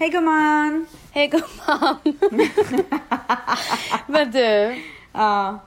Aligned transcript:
Hej 0.00 0.08
gumman! 0.10 0.86
Hej 1.12 1.26
gumman! 1.28 1.96
Men 4.06 4.30
du, 4.30 4.76
Ja. 5.12 5.58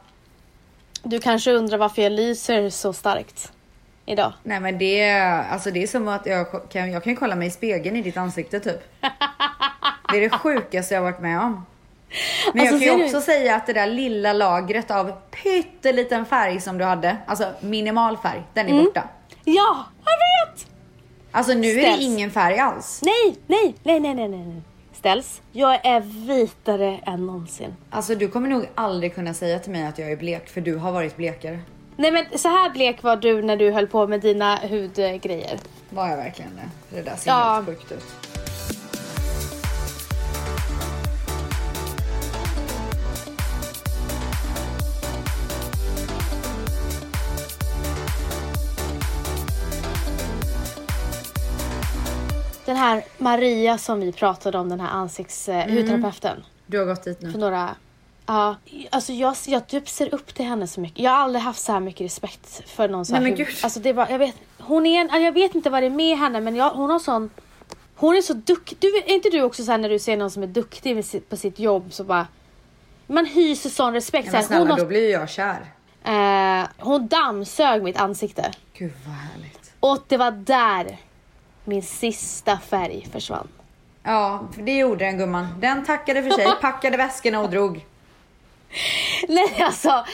du 1.04 1.20
kanske 1.20 1.52
undrar 1.52 1.78
varför 1.78 2.02
jag 2.02 2.12
lyser 2.12 2.70
så 2.70 2.94
starkt 2.94 3.52
idag? 4.06 4.34
Nej 4.44 4.60
men 4.60 4.78
det 4.78 5.00
är, 5.02 5.44
alltså 5.50 5.72
det 5.72 5.84
är 5.84 5.88
som 5.88 6.08
att 6.08 6.26
jag 6.26 6.70
kan, 6.72 6.92
jag 6.92 7.04
kan 7.04 7.16
kolla 7.16 7.36
mig 7.36 7.48
i 7.48 7.52
spegeln 7.52 7.96
i 7.96 8.02
ditt 8.02 8.18
ansikte 8.18 8.60
typ. 8.60 8.82
Det 10.12 10.18
är 10.18 10.22
det 10.22 10.30
sjukaste 10.30 10.94
jag 10.94 11.02
varit 11.02 11.20
med 11.20 11.40
om. 11.40 11.66
Men 12.54 12.62
Alltså, 12.68 12.76
jag 12.76 12.90
kan 12.92 13.00
ju 13.00 13.04
du- 13.04 13.06
också 13.06 13.22
säga 13.22 13.56
att 13.56 13.68
det 13.68 13.74
där 13.74 13.88
lilla 13.88 14.34
lagret 14.34 14.92
av 14.92 15.12
pytteliten 15.44 16.26
färg 16.26 16.62
som 16.62 16.78
du 16.78 16.84
hade, 16.86 17.18
alltså 17.28 17.52
minimal 17.60 18.18
färg, 18.18 18.44
den 18.54 18.66
är 18.68 18.72
Mm. 18.72 18.84
borta. 18.86 19.04
Ja, 19.44 19.86
jag 20.06 20.54
vet! 20.56 20.68
Alltså 21.36 21.54
nu 21.54 21.68
är 21.68 21.82
Ställs. 21.82 21.98
det 22.00 22.04
ingen 22.04 22.32
färg 22.32 22.60
alls. 22.60 23.02
Nej, 23.04 23.36
nej, 23.48 23.76
nej, 23.84 24.00
nej, 24.00 24.16
nej, 24.16 24.28
nej. 24.30 24.62
Ställs. 24.94 25.42
Jag 25.52 25.86
är 25.86 26.00
vitare 26.28 27.00
än 27.06 27.26
någonsin. 27.26 27.76
Alltså 27.90 28.16
du 28.16 28.28
kommer 28.28 28.48
nog 28.50 28.66
aldrig 28.76 29.16
kunna 29.16 29.34
säga 29.34 29.60
till 29.60 29.72
mig 29.72 29.86
att 29.88 30.00
jag 30.00 30.12
är 30.12 30.16
blek 30.18 30.50
för 30.50 30.62
du 30.62 30.76
har 30.76 30.92
varit 30.92 31.18
blekare. 31.18 31.60
Nej 31.98 32.12
men 32.12 32.26
så 32.40 32.48
här 32.48 32.70
blek 32.70 33.04
var 33.04 33.16
du 33.16 33.42
när 33.42 33.58
du 33.58 33.72
höll 33.72 33.88
på 33.88 34.08
med 34.08 34.22
dina 34.22 34.56
hudgrejer. 34.56 35.60
Var 35.90 36.10
jag 36.10 36.18
verkligen 36.18 36.52
det? 36.56 36.96
Det 36.96 37.02
där 37.02 37.16
ser 37.16 37.30
Ja. 37.32 37.54
helt 37.54 37.66
sjukt 37.66 37.92
ut. 37.92 38.06
Den 52.66 52.76
här 52.76 53.04
Maria 53.18 53.78
som 53.78 54.00
vi 54.00 54.12
pratade 54.12 54.58
om, 54.58 54.70
den 54.70 54.80
här 54.80 54.90
ansikts 54.90 55.50
eh, 55.50 55.70
hudterapeuten. 55.72 56.44
Du 56.66 56.80
har 56.80 56.86
gått 56.86 57.04
dit 57.04 57.20
För 57.20 57.28
nu. 57.28 57.38
några... 57.38 57.76
Ja, 58.26 58.56
alltså 58.90 59.14
jag, 59.14 59.36
jag 59.48 59.68
typ 59.68 59.90
ser 59.90 60.14
upp 60.14 60.34
till 60.34 60.46
henne 60.46 60.68
så 60.68 60.82
mycket. 60.82 61.00
Jag 61.00 61.12
har 61.12 61.18
aldrig 61.18 61.44
haft 61.44 61.60
så 61.62 61.72
här 61.72 61.80
mycket 61.80 62.02
respekt 62.06 62.70
för 62.70 62.90
någon 62.90 63.06
så 63.06 63.14
här 63.14 63.22
Nej, 63.22 63.32
men 63.32 63.38
gud. 63.38 63.56
Alltså 63.64 63.80
det 63.80 63.94
var, 63.94 64.08
jag 64.10 64.20
vet, 64.20 64.36
hon 64.60 64.86
är 64.86 65.02
en, 65.02 65.24
jag 65.24 65.32
vet 65.32 65.56
inte 65.56 65.70
vad 65.70 65.84
det 65.84 65.88
är 65.88 65.90
med 65.90 66.18
henne 66.18 66.42
men 66.42 66.56
jag, 66.56 66.70
hon 66.70 66.90
har 66.90 67.00
sån... 67.00 67.30
Hon 67.96 68.16
är 68.18 68.22
så 68.22 68.34
duktig. 68.34 68.78
Du, 68.82 68.88
är 68.98 69.10
inte 69.14 69.30
du 69.30 69.42
också 69.42 69.64
så 69.64 69.72
här 69.72 69.78
när 69.78 69.90
du 69.90 70.00
ser 70.00 70.18
någon 70.18 70.32
som 70.32 70.44
är 70.44 70.48
duktig 70.48 71.06
sitt, 71.06 71.30
på 71.30 71.38
sitt 71.38 71.60
jobb 71.60 71.94
så 71.94 72.04
bara... 72.04 72.28
Man 73.08 73.26
hyser 73.26 73.70
sån 73.70 73.94
respekt. 73.94 74.26
Så 74.28 74.32
men 74.32 74.36
här, 74.36 74.42
hon, 74.42 74.66
snälla, 74.68 74.76
då 74.76 74.82
har, 74.82 74.88
blir 74.88 75.12
jag 75.12 75.30
kär. 75.30 75.66
eh, 76.04 76.68
hon 76.78 77.08
dammsög 77.08 77.84
mitt 77.84 77.98
ansikte. 77.98 78.52
Gud 78.74 78.92
vad 79.06 79.16
härligt. 79.16 79.74
Och 79.80 80.04
det 80.08 80.18
var 80.18 80.32
där 80.32 80.98
min 81.66 81.84
sista 81.84 82.60
färg 82.60 83.08
försvann. 83.12 83.48
Ja, 84.04 84.48
för 84.56 84.62
det 84.62 84.78
gjorde 84.78 85.06
den 85.06 85.18
gumman. 85.18 85.48
Den 85.60 85.86
tackade 85.86 86.24
för 86.24 86.30
sig, 86.30 86.48
packade 86.62 86.98
väskorna 86.98 87.40
och 87.40 87.50
drog. 87.50 87.86
Nej 89.28 89.62
alltså. 89.62 90.06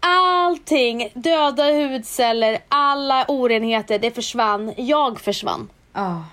Allting, 0.00 1.12
döda 1.14 1.64
hudceller, 1.72 2.58
alla 2.68 3.24
orenheter, 3.28 3.98
det 3.98 4.10
försvann. 4.10 4.74
Jag 4.76 5.20
försvann. 5.20 5.68
Ja. 5.92 6.24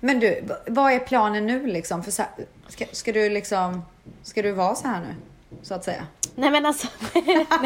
Men 0.00 0.20
du, 0.20 0.48
vad 0.66 0.92
är 0.92 0.98
planen 0.98 1.46
nu 1.46 1.66
liksom? 1.66 2.02
För 2.02 2.10
så 2.10 2.22
här, 2.22 2.30
ska, 2.68 2.84
ska 2.92 3.12
du 3.12 3.30
liksom, 3.30 3.82
ska 4.22 4.42
du 4.42 4.52
vara 4.52 4.74
så 4.74 4.88
här 4.88 5.00
nu? 5.00 5.14
Så 5.62 5.74
att 5.74 5.84
säga. 5.84 6.06
Nej 6.34 6.50
men 6.50 6.66
alltså, 6.66 6.88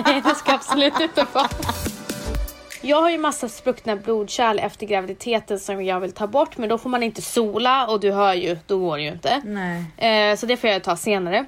nej 0.06 0.22
det 0.24 0.34
ska 0.34 0.52
absolut 0.52 1.00
inte 1.00 1.26
vara. 1.32 1.48
Jag 2.84 3.02
har 3.02 3.10
ju 3.10 3.18
massa 3.18 3.48
spruckna 3.48 3.96
blodkärl 3.96 4.58
efter 4.58 4.86
graviditeten 4.86 5.60
som 5.60 5.84
jag 5.84 6.00
vill 6.00 6.12
ta 6.12 6.26
bort 6.26 6.58
men 6.58 6.68
då 6.68 6.78
får 6.78 6.90
man 6.90 7.02
inte 7.02 7.22
sola 7.22 7.86
och 7.86 8.00
du 8.00 8.12
hör 8.12 8.34
ju, 8.34 8.58
då 8.66 8.78
går 8.78 8.96
det 8.96 9.02
ju 9.02 9.08
inte. 9.08 9.42
Nej. 9.44 10.30
Eh, 10.30 10.36
så 10.36 10.46
det 10.46 10.56
får 10.56 10.70
jag 10.70 10.82
ta 10.82 10.96
senare. 10.96 11.44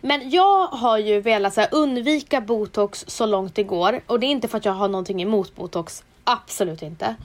Men 0.00 0.30
jag 0.30 0.66
har 0.66 0.98
ju 0.98 1.20
velat 1.20 1.56
här, 1.56 1.68
undvika 1.72 2.40
botox 2.40 3.04
så 3.08 3.26
långt 3.26 3.54
det 3.54 3.62
går. 3.62 4.00
Och 4.06 4.20
det 4.20 4.26
är 4.26 4.30
inte 4.30 4.48
för 4.48 4.58
att 4.58 4.64
jag 4.64 4.72
har 4.72 4.88
någonting 4.88 5.22
emot 5.22 5.54
botox. 5.54 6.04
Absolut 6.24 6.82
inte. 6.82 7.16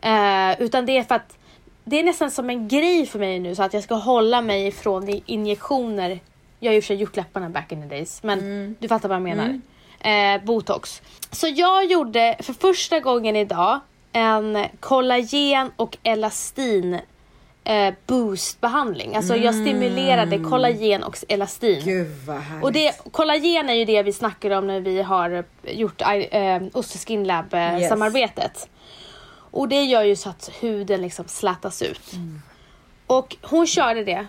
Eh, 0.00 0.62
utan 0.62 0.86
det 0.86 0.98
är 0.98 1.02
för 1.02 1.14
att 1.14 1.38
det 1.84 1.98
är 1.98 2.04
nästan 2.04 2.30
som 2.30 2.50
en 2.50 2.68
grej 2.68 3.06
för 3.06 3.18
mig 3.18 3.38
nu 3.38 3.54
så 3.54 3.62
att 3.62 3.74
jag 3.74 3.82
ska 3.82 3.94
hålla 3.94 4.40
mig 4.40 4.66
ifrån 4.66 5.20
injektioner. 5.26 6.20
Jag 6.60 6.70
har 6.70 6.74
ju 6.74 6.80
för 6.80 6.86
sig 6.86 6.96
gjort 6.96 7.16
läpparna 7.16 7.50
back 7.50 7.72
in 7.72 7.82
the 7.82 7.88
days 7.88 8.22
men 8.22 8.76
du 8.78 8.88
fattar 8.88 9.08
vad 9.08 9.16
jag 9.16 9.22
menar. 9.22 9.60
Eh, 10.00 10.44
botox. 10.44 11.02
Så 11.30 11.48
jag 11.48 11.84
gjorde 11.84 12.36
för 12.40 12.52
första 12.52 13.00
gången 13.00 13.36
idag 13.36 13.80
en 14.12 14.64
kollagen 14.80 15.70
och 15.76 15.96
elastin 16.02 17.00
eh, 17.64 17.94
boostbehandling. 18.06 19.16
Alltså 19.16 19.36
jag 19.36 19.54
stimulerade 19.54 20.38
kollagen 20.38 21.02
och 21.02 21.16
elastin. 21.28 21.84
Gud 21.84 22.06
vad 22.26 22.36
härligt. 22.36 22.64
Och 22.64 22.72
det, 22.72 22.92
kollagen 23.12 23.68
är 23.68 23.74
ju 23.74 23.84
det 23.84 24.02
vi 24.02 24.12
snackar 24.12 24.50
om 24.50 24.66
när 24.66 24.80
vi 24.80 25.02
har 25.02 25.44
gjort 25.62 26.00
äh, 26.02 26.62
Oster 26.72 26.98
Skin 26.98 27.24
Lab 27.24 27.54
eh, 27.54 27.78
Yes. 27.80 27.88
samarbetet. 27.88 28.68
Och 29.50 29.68
det 29.68 29.82
gör 29.82 30.02
ju 30.02 30.16
så 30.16 30.28
att 30.28 30.50
huden 30.60 31.02
liksom 31.02 31.24
slätas 31.28 31.82
ut. 31.82 32.10
Och 33.06 33.36
hon 33.42 33.66
körde 33.66 34.04
det. 34.04 34.26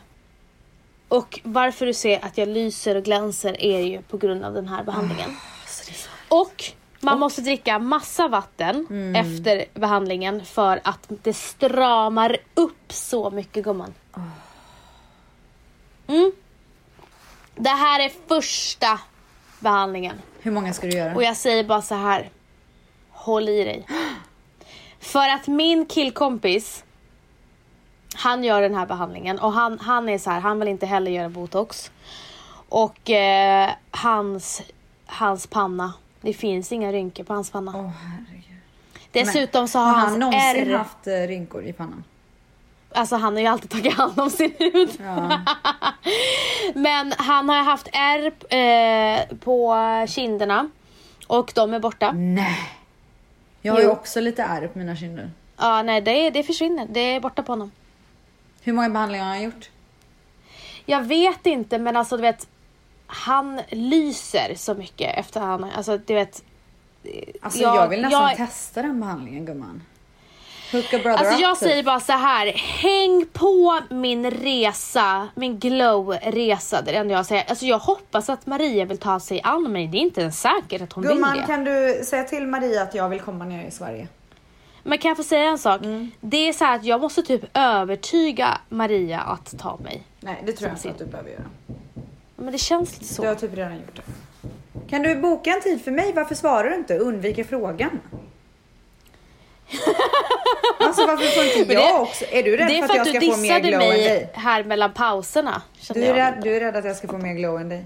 Och 1.07 1.39
varför 1.43 1.85
du 1.85 1.93
ser 1.93 2.25
att 2.25 2.37
jag 2.37 2.47
lyser 2.47 2.95
och 2.95 3.03
glänser 3.03 3.61
är 3.61 3.79
ju 3.79 4.01
på 4.01 4.17
grund 4.17 4.45
av 4.45 4.53
den 4.53 4.67
här 4.67 4.83
behandlingen. 4.83 5.29
Och 6.29 6.63
man 6.99 7.19
måste 7.19 7.41
dricka 7.41 7.79
massa 7.79 8.27
vatten 8.27 8.87
efter 9.15 9.65
behandlingen 9.73 10.45
för 10.45 10.79
att 10.83 11.05
det 11.07 11.33
stramar 11.33 12.37
upp 12.53 12.93
så 12.93 13.29
mycket 13.29 13.63
gumman. 13.63 13.93
Mm. 16.07 16.31
Det 17.55 17.69
här 17.69 17.99
är 17.99 18.11
första 18.27 18.99
behandlingen. 19.59 20.21
Hur 20.41 20.51
många 20.51 20.73
ska 20.73 20.87
du 20.87 20.97
göra? 20.97 21.15
Och 21.15 21.23
jag 21.23 21.37
säger 21.37 21.63
bara 21.63 21.81
så 21.81 21.95
här. 21.95 22.29
Håll 23.09 23.49
i 23.49 23.63
dig. 23.63 23.87
För 24.99 25.29
att 25.29 25.47
min 25.47 25.85
killkompis, 25.85 26.83
han 28.15 28.43
gör 28.43 28.61
den 28.61 28.75
här 28.75 28.85
behandlingen 28.85 29.39
och 29.39 29.53
han, 29.53 29.79
han 29.79 30.09
är 30.09 30.17
så 30.17 30.29
här, 30.29 30.39
han 30.39 30.59
vill 30.59 30.67
inte 30.67 30.85
heller 30.85 31.11
göra 31.11 31.29
botox. 31.29 31.91
Och 32.69 33.09
eh, 33.09 33.69
hans, 33.91 34.61
hans 35.07 35.47
panna, 35.47 35.93
det 36.21 36.33
finns 36.33 36.71
inga 36.71 36.91
rynkor 36.91 37.23
på 37.23 37.33
hans 37.33 37.49
panna. 37.51 37.71
Åh 37.75 37.87
herregud. 37.89 38.43
Dessutom 39.11 39.67
så 39.67 39.79
har, 39.79 39.85
Har 39.85 39.93
han 39.93 40.19
någonsin 40.19 40.39
ärr, 40.71 40.77
haft 40.77 41.07
eh, 41.07 41.13
rynkor 41.13 41.63
i 41.63 41.73
pannan? 41.73 42.03
alltså 42.91 43.15
han 43.15 43.33
har 43.33 43.41
ju 43.41 43.47
alltid 43.47 43.69
tagit 43.69 43.93
hand 43.93 44.19
om 44.19 44.29
sin 44.29 44.53
hud. 44.59 44.89
Ja. 44.99 45.39
Men 46.75 47.13
han 47.17 47.49
har 47.49 47.63
haft 47.63 47.87
ärr 47.93 48.25
eh, 48.53 49.37
på 49.37 49.75
kinderna 50.07 50.69
och 51.27 51.51
de 51.55 51.73
är 51.73 51.79
borta. 51.79 52.11
Nej. 52.11 52.59
Jag 53.61 53.73
har 53.73 53.79
ju 53.79 53.85
Jo. 53.85 53.91
också 53.91 54.21
lite 54.21 54.43
ärr 54.43 54.67
på 54.67 54.79
mina 54.79 54.95
kinder. 54.95 55.31
Ja, 55.57 55.83
nej 55.83 56.01
det, 56.01 56.29
det 56.29 56.43
försvinner, 56.43 56.87
det 56.89 56.99
är 56.99 57.19
borta 57.19 57.43
på 57.43 57.51
honom. 57.51 57.71
Hur 58.61 58.73
många 58.73 58.89
behandlingar 58.89 59.25
har 59.25 59.31
han 59.33 59.43
gjort? 59.43 59.69
Jag 60.85 61.01
vet 61.03 61.45
inte 61.45 61.77
men 61.79 61.97
alltså 61.97 62.15
du 62.17 62.21
vet 62.21 62.47
Han 63.07 63.61
lyser 63.69 64.55
så 64.55 64.73
mycket 64.73 65.17
efter 65.17 65.39
han, 65.41 65.63
alltså 65.63 65.97
du 65.97 66.13
vet 66.13 66.43
Alltså 67.41 67.61
Jag- 67.61 67.75
jag, 67.75 67.87
vill 67.87 68.01
nästan 68.01 68.21
jag- 68.29 68.37
testa 68.37 68.81
den 68.81 68.99
behandlingen 68.99 69.45
gumman. 69.45 69.81
Alltså 70.73 71.41
jag 71.41 71.59
typ. 71.59 71.69
säger 71.69 71.83
bara 71.83 71.99
så 71.99 72.11
här. 72.11 72.47
häng 72.55 73.25
på 73.33 73.79
min 73.89 74.31
resa, 74.31 75.27
min 75.35 75.59
glow-resa. 75.59 76.81
Det 76.81 76.89
är 76.91 76.93
det 76.93 76.99
enda 76.99 77.13
jag 77.13 77.25
säger. 77.25 77.49
Alltså 77.49 77.65
jag 77.65 77.79
hoppas 77.79 78.29
att 78.29 78.45
Maria 78.45 78.85
vill 78.85 78.97
ta 78.97 79.19
sig 79.19 79.41
an 79.43 79.71
mig. 79.71 79.87
Det 79.87 79.97
är 79.97 79.99
inte 79.99 80.21
ens 80.21 80.41
säkert 80.41 80.81
att 80.81 80.93
hon 80.93 81.03
vill 81.03 81.13
Gumman 81.13 81.37
det. 81.37 81.43
kan 81.45 81.63
du 81.63 82.01
säga 82.05 82.23
till 82.23 82.47
Maria 82.47 82.81
att 82.81 82.95
jag 82.95 83.09
vill 83.09 83.19
komma 83.21 83.45
ner 83.45 83.67
i 83.67 83.71
Sverige? 83.71 84.07
Men 84.83 84.97
kan 84.97 85.09
jag 85.09 85.17
få 85.17 85.23
säga 85.23 85.49
en 85.49 85.57
sak? 85.57 85.81
Mm. 85.81 86.11
Det 86.21 86.37
är 86.49 86.53
så 86.53 86.65
här 86.65 86.75
att 86.75 86.83
jag 86.85 87.01
måste 87.01 87.23
typ 87.23 87.41
övertyga 87.53 88.57
Maria 88.69 89.19
att 89.19 89.59
ta 89.59 89.77
mig. 89.77 90.03
Nej 90.19 90.43
det 90.45 90.51
tror 90.53 90.69
jag 90.69 90.77
inte 90.77 90.89
att 90.89 90.97
du 90.97 91.05
behöver 91.05 91.29
göra. 91.29 91.43
Men 92.37 92.51
det 92.51 92.57
känns 92.57 92.93
lite 92.99 93.13
så. 93.13 93.21
Du 93.21 93.27
har 93.27 93.35
typ 93.35 93.53
redan 93.53 93.75
gjort 93.75 93.95
det. 93.95 94.01
Kan 94.89 95.01
du 95.01 95.15
boka 95.15 95.49
en 95.49 95.61
tid 95.61 95.83
för 95.83 95.91
mig? 95.91 96.13
Varför 96.13 96.35
svarar 96.35 96.69
du 96.69 96.75
inte? 96.75 96.97
Undviker 96.97 97.43
frågan. 97.43 97.99
alltså 100.79 101.05
varför 101.07 101.25
får 101.25 101.59
inte 101.61 101.73
jag 101.73 101.95
det- 101.95 102.01
också? 102.01 102.25
Är 102.31 102.43
du 102.43 102.57
rädd 102.57 102.67
det 102.67 102.77
är 102.77 102.81
för 102.81 102.87
för 102.87 102.93
att 102.93 103.07
att 103.07 103.13
jag 103.13 103.21
du 103.21 103.27
ska 103.27 103.35
få 103.35 103.41
mer 103.41 103.59
dissade 103.61 103.69
glow 103.69 103.81
än 103.81 103.87
mig 103.89 104.03
dig? 104.03 104.29
här 104.33 104.63
mellan 104.63 104.93
pauserna. 104.93 105.61
Du 105.93 106.03
är, 106.03 106.13
rädd, 106.13 106.33
du 106.43 106.55
är 106.55 106.59
rädd 106.59 106.75
att 106.75 106.85
jag 106.85 106.95
ska 106.95 107.07
få 107.07 107.17
mer 107.17 107.33
glow 107.33 107.59
än 107.61 107.69
dig? 107.69 107.85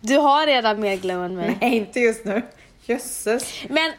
du 0.00 0.16
har 0.16 0.46
redan 0.46 0.80
mer 0.80 0.96
glow 0.96 1.24
än 1.24 1.36
mig. 1.36 1.58
Nej 1.60 1.76
inte 1.76 2.00
just 2.00 2.24
nu. 2.24 2.42
Jösses. 2.84 3.64
Men 3.68 3.92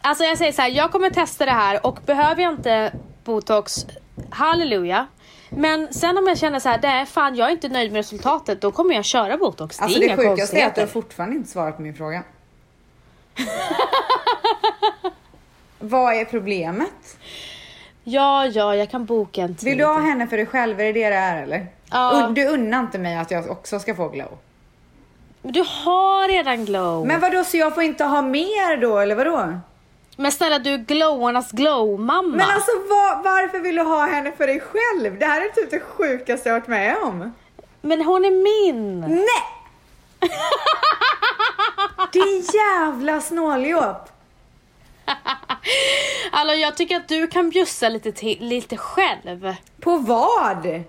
alltså 0.00 0.24
jag 0.24 0.38
säger 0.38 0.52
så 0.52 0.62
här, 0.62 0.68
jag 0.68 0.92
kommer 0.92 1.10
testa 1.10 1.44
det 1.44 1.52
här 1.52 1.86
och 1.86 1.98
behöver 2.06 2.42
jag 2.42 2.52
inte 2.52 2.92
botox, 3.24 3.86
halleluja. 4.30 5.06
Men 5.56 5.94
sen 5.94 6.18
om 6.18 6.26
jag 6.26 6.38
känner 6.38 6.58
så 6.58 6.68
här, 6.68 6.78
det 6.78 6.88
är 6.88 7.04
fan 7.04 7.34
jag 7.36 7.48
är 7.48 7.52
inte 7.52 7.68
nöjd 7.68 7.92
med 7.92 7.98
resultatet, 7.98 8.60
då 8.60 8.72
kommer 8.72 8.94
jag 8.94 9.04
köra 9.04 9.36
botox. 9.36 9.80
Alltså 9.80 9.98
det 9.98 10.06
det 10.06 10.12
är 10.12 10.18
inga 10.22 10.30
sjukaste 10.30 10.60
är 10.60 10.66
att 10.66 10.74
du 10.74 10.86
fortfarande 10.86 11.36
inte 11.36 11.50
svarat 11.50 11.76
på 11.76 11.82
min 11.82 11.94
fråga. 11.94 12.22
Vad 15.78 16.14
är 16.14 16.24
problemet? 16.24 17.18
Ja, 18.04 18.46
ja, 18.46 18.74
jag 18.76 18.90
kan 18.90 19.04
boka 19.04 19.42
en 19.42 19.54
tid. 19.54 19.68
Vill 19.68 19.78
du 19.78 19.84
ha 19.84 20.00
henne 20.00 20.26
för 20.26 20.36
dig 20.36 20.46
själv? 20.46 20.80
Är 20.80 20.84
det 20.84 20.92
det 20.92 21.08
det 21.08 21.16
är 21.16 21.42
eller? 21.42 21.66
Ja. 21.90 22.32
Du 22.34 22.46
unnar 22.46 22.80
inte 22.80 22.98
mig 22.98 23.16
att 23.16 23.30
jag 23.30 23.50
också 23.50 23.78
ska 23.78 23.94
få 23.94 24.08
glow. 24.08 24.38
Men 25.42 25.52
du 25.52 25.60
har 25.60 26.28
redan 26.28 26.64
glow. 26.64 27.06
Men 27.06 27.20
vadå, 27.20 27.44
så 27.44 27.56
jag 27.56 27.74
får 27.74 27.82
inte 27.82 28.04
ha 28.04 28.22
mer 28.22 28.76
då 28.76 28.98
eller 28.98 29.14
vadå? 29.14 29.60
Men 30.16 30.32
snälla 30.32 30.58
du 30.58 30.78
glowarnas 30.78 31.52
glow-mamma. 31.52 32.36
Men 32.36 32.50
alltså 32.50 32.70
var, 32.70 33.22
varför 33.24 33.58
vill 33.58 33.76
du 33.76 33.82
ha 33.82 34.06
henne 34.06 34.32
för 34.32 34.46
dig 34.46 34.60
själv? 34.60 35.18
Det 35.18 35.26
här 35.26 35.40
är 35.40 35.48
typ 35.48 35.70
det 35.70 35.80
sjukaste 35.80 36.48
jag 36.48 36.56
varit 36.56 36.68
med 36.68 36.96
om. 37.02 37.32
Men 37.80 38.04
hon 38.04 38.24
är 38.24 38.30
min. 38.30 39.00
Nej! 39.00 39.56
Din 42.12 42.44
jävla 42.54 43.20
snåljåp. 43.20 44.08
Alltså 46.32 46.54
jag 46.54 46.76
tycker 46.76 46.96
att 46.96 47.08
du 47.08 47.26
kan 47.26 47.50
bjussa 47.50 47.88
lite, 47.88 48.12
till, 48.12 48.38
lite 48.40 48.76
själv. 48.76 49.54
På 49.80 49.96
vad? 49.96 50.82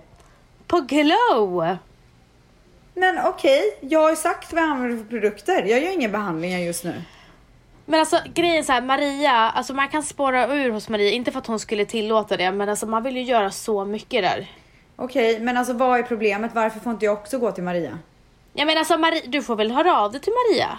På 0.66 0.80
glow. 0.80 1.76
Men 2.94 3.26
okej, 3.26 3.78
jag 3.80 4.00
har 4.00 4.10
ju 4.10 4.16
sagt 4.16 4.52
vad 4.52 4.62
jag 4.62 4.70
använder 4.70 4.98
för 4.98 5.10
produkter. 5.10 5.62
Jag 5.62 5.82
gör 5.82 5.92
inga 5.92 6.08
behandlingar 6.08 6.58
just 6.58 6.84
nu. 6.84 7.02
Men 7.90 8.00
alltså 8.00 8.20
grejen 8.34 8.64
så 8.64 8.72
här, 8.72 8.82
Maria, 8.82 9.32
alltså 9.32 9.74
man 9.74 9.88
kan 9.88 10.02
spåra 10.02 10.54
ur 10.54 10.70
hos 10.70 10.88
Maria, 10.88 11.10
inte 11.10 11.32
för 11.32 11.38
att 11.38 11.46
hon 11.46 11.60
skulle 11.60 11.84
tillåta 11.84 12.36
det, 12.36 12.52
men 12.52 12.68
alltså 12.68 12.86
man 12.86 13.02
vill 13.02 13.16
ju 13.16 13.22
göra 13.22 13.50
så 13.50 13.84
mycket 13.84 14.22
där. 14.22 14.50
Okej, 14.96 15.40
men 15.40 15.56
alltså 15.56 15.72
vad 15.72 15.98
är 15.98 16.02
problemet? 16.02 16.50
Varför 16.54 16.80
får 16.80 16.92
inte 16.92 17.04
jag 17.04 17.12
också 17.12 17.38
gå 17.38 17.52
till 17.52 17.64
Maria? 17.64 17.98
Jag 18.52 18.66
menar 18.66 18.78
alltså 18.78 18.98
Maria, 18.98 19.22
du 19.26 19.42
får 19.42 19.56
väl 19.56 19.70
höra 19.70 20.00
av 20.00 20.12
dig 20.12 20.20
till 20.20 20.32
Maria? 20.32 20.78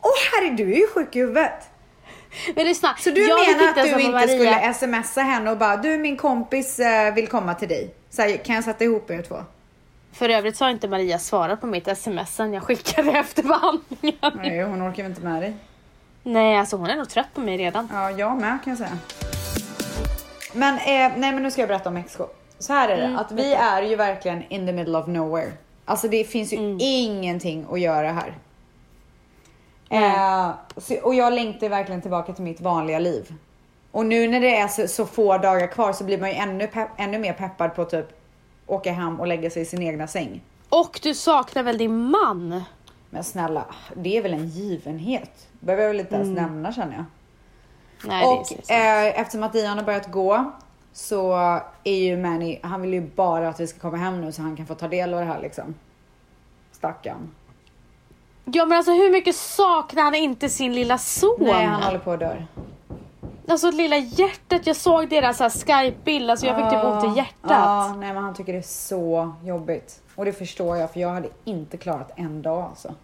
Åh 0.00 0.10
herre, 0.32 0.54
du 0.56 0.72
är 0.72 0.76
ju 0.76 0.86
sjuk 0.86 1.16
i 1.16 1.18
huvudet. 1.18 1.70
Men 2.54 2.66
lyssna, 2.66 2.94
Så 2.98 3.10
du 3.10 3.20
menar 3.20 3.68
att 3.68 3.74
du 3.74 3.90
inte 3.90 4.10
Maria... 4.10 4.74
skulle 4.74 5.02
smsa 5.02 5.20
henne 5.20 5.50
och 5.50 5.58
bara 5.58 5.76
du 5.76 5.98
min 5.98 6.16
kompis 6.16 6.78
eh, 6.78 7.14
vill 7.14 7.28
komma 7.28 7.54
till 7.54 7.68
dig. 7.68 7.94
Så 8.10 8.22
här, 8.22 8.36
kan 8.36 8.54
jag 8.54 8.64
sätta 8.64 8.84
ihop 8.84 9.10
er 9.10 9.22
två? 9.22 9.36
För 10.12 10.28
övrigt 10.28 10.56
så 10.56 10.64
har 10.64 10.70
inte 10.70 10.88
Maria 10.88 11.18
svarat 11.18 11.60
på 11.60 11.66
mitt 11.66 11.88
sms 11.88 12.34
sen 12.36 12.52
jag 12.52 12.62
skickade 12.62 13.10
efter 13.18 13.42
behandlingen. 13.42 14.32
Nej, 14.34 14.62
hon 14.62 14.88
orkar 14.88 15.02
väl 15.02 15.12
inte 15.12 15.22
med 15.22 15.42
dig. 15.42 15.54
Nej, 16.22 16.56
alltså 16.56 16.76
hon 16.76 16.90
är 16.90 16.96
nog 16.96 17.08
trött 17.08 17.34
på 17.34 17.40
mig 17.40 17.56
redan. 17.56 17.88
Ja, 17.92 18.10
jag 18.10 18.40
med 18.40 18.58
kan 18.64 18.70
jag 18.70 18.78
säga. 18.78 18.98
Men, 20.52 20.74
eh, 20.74 21.18
nej 21.18 21.32
men 21.32 21.42
nu 21.42 21.50
ska 21.50 21.60
jag 21.60 21.68
berätta 21.68 21.88
om 21.88 21.94
Mexiko. 21.94 22.26
Så 22.58 22.72
här 22.72 22.88
är 22.88 22.96
det, 22.96 23.18
att 23.18 23.32
vi 23.32 23.54
är 23.54 23.82
ju 23.82 23.96
verkligen 23.96 24.42
in 24.48 24.66
the 24.66 24.72
middle 24.72 24.98
of 24.98 25.06
nowhere. 25.06 25.52
Alltså 25.84 26.08
det 26.08 26.24
finns 26.24 26.52
ju 26.52 26.76
ingenting 26.78 27.66
att 27.70 27.80
göra 27.80 28.12
här. 28.12 28.34
Eh, 29.90 30.50
så, 30.76 31.00
och 31.02 31.14
jag 31.14 31.32
längtar 31.32 31.68
verkligen 31.68 32.02
tillbaka 32.02 32.32
till 32.32 32.44
mitt 32.44 32.60
vanliga 32.60 32.98
liv. 32.98 33.34
Och 33.90 34.06
nu 34.06 34.28
när 34.28 34.40
det 34.40 34.56
är 34.56 34.68
så, 34.68 34.88
så 34.88 35.06
få 35.06 35.38
dagar 35.38 35.66
kvar 35.66 35.92
så 35.92 36.04
blir 36.04 36.18
man 36.18 36.28
ju 36.30 36.34
ännu, 36.34 36.66
pepp, 36.66 36.88
ännu 36.96 37.18
mer 37.18 37.32
peppad 37.32 37.74
på 37.74 37.84
typ 37.84 38.06
åka 38.66 38.92
hem 38.92 39.20
och 39.20 39.26
lägga 39.26 39.50
sig 39.50 39.62
i 39.62 39.64
sin 39.64 39.82
egna 39.82 40.06
säng. 40.06 40.40
Och 40.68 41.00
du 41.02 41.14
saknar 41.14 41.62
väl 41.62 41.78
din 41.78 42.10
man? 42.10 42.62
Men 43.10 43.24
snälla, 43.24 43.64
det 43.94 44.16
är 44.16 44.22
väl 44.22 44.32
en 44.32 44.48
givenhet? 44.48 45.48
Behöver 45.62 45.82
jag 45.82 45.90
väl 45.90 46.00
inte 46.00 46.14
ens 46.14 46.28
nämna 46.28 46.72
känner 46.72 46.94
jag. 46.96 47.04
Nej, 48.08 48.26
Och 48.26 48.70
eh, 48.70 49.20
eftersom 49.20 49.42
att 49.42 49.52
Dion 49.52 49.78
har 49.78 49.84
börjat 49.84 50.10
gå 50.10 50.52
så 50.92 51.34
är 51.84 51.96
ju 51.96 52.16
Manny, 52.16 52.58
han 52.62 52.82
vill 52.82 52.92
ju 52.94 53.00
bara 53.00 53.48
att 53.48 53.60
vi 53.60 53.66
ska 53.66 53.78
komma 53.78 53.96
hem 53.96 54.20
nu 54.20 54.32
så 54.32 54.42
han 54.42 54.56
kan 54.56 54.66
få 54.66 54.74
ta 54.74 54.88
del 54.88 55.14
av 55.14 55.20
det 55.20 55.26
här 55.26 55.40
liksom. 55.40 55.74
Stackarn. 56.72 57.30
Ja 58.44 58.64
men 58.66 58.78
alltså 58.78 58.92
hur 58.92 59.12
mycket 59.12 59.36
saknar 59.36 60.02
han 60.02 60.14
inte 60.14 60.48
sin 60.48 60.74
lilla 60.74 60.98
son? 60.98 61.36
Nej, 61.38 61.64
han 61.64 61.82
håller 61.82 61.98
på 61.98 62.12
att 62.12 62.20
dö. 62.20 62.42
Alltså 63.48 63.70
lilla 63.70 63.96
hjärtat, 63.96 64.66
jag 64.66 64.76
såg 64.76 65.08
deras 65.08 65.36
så 65.36 65.44
Skype-bild, 65.44 66.30
alltså 66.30 66.46
jag 66.46 66.56
fick 66.56 66.70
typ 66.70 66.84
ont 66.84 67.16
i 67.16 67.18
hjärtat. 67.18 67.50
Ja, 67.50 67.94
nej 67.98 68.12
men 68.12 68.24
han 68.24 68.34
tycker 68.34 68.52
det 68.52 68.58
är 68.58 68.62
så 68.62 69.34
jobbigt. 69.44 70.00
Och 70.14 70.24
det 70.24 70.32
förstår 70.32 70.76
jag 70.76 70.92
för 70.92 71.00
jag 71.00 71.08
hade 71.08 71.28
inte 71.44 71.76
klarat 71.76 72.10
en 72.16 72.42
dag 72.42 72.62
alltså. 72.62 72.94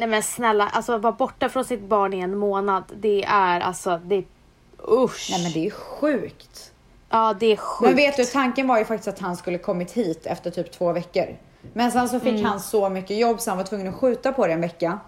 Nej 0.00 0.08
men 0.08 0.22
snälla, 0.22 0.68
alltså 0.68 0.98
vara 0.98 1.12
borta 1.12 1.48
från 1.48 1.64
sitt 1.64 1.80
barn 1.80 2.14
i 2.14 2.20
en 2.20 2.38
månad, 2.38 2.84
det 3.00 3.24
är 3.24 3.60
alltså, 3.60 4.00
det 4.04 4.14
är 4.14 4.24
usch. 4.88 5.28
Nej 5.30 5.42
men 5.42 5.52
det 5.52 5.66
är 5.66 5.70
sjukt. 5.70 6.72
Ja 7.10 7.34
det 7.40 7.46
är 7.46 7.56
sjukt. 7.56 7.88
Men 7.88 7.96
vet 7.96 8.16
du, 8.16 8.24
tanken 8.24 8.68
var 8.68 8.78
ju 8.78 8.84
faktiskt 8.84 9.08
att 9.08 9.18
han 9.18 9.36
skulle 9.36 9.58
kommit 9.58 9.92
hit 9.92 10.26
efter 10.26 10.50
typ 10.50 10.72
två 10.72 10.92
veckor. 10.92 11.36
Men 11.72 11.92
sen 11.92 12.08
så 12.08 12.20
fick 12.20 12.32
Mm. 12.32 12.44
han 12.44 12.60
så 12.60 12.88
mycket 12.88 13.16
jobb 13.16 13.40
så 13.40 13.50
han 13.50 13.58
var 13.58 13.64
tvungen 13.64 13.88
att 13.88 13.94
skjuta 13.94 14.32
på 14.32 14.46
det 14.46 14.52
en 14.52 14.60
vecka. 14.60 14.98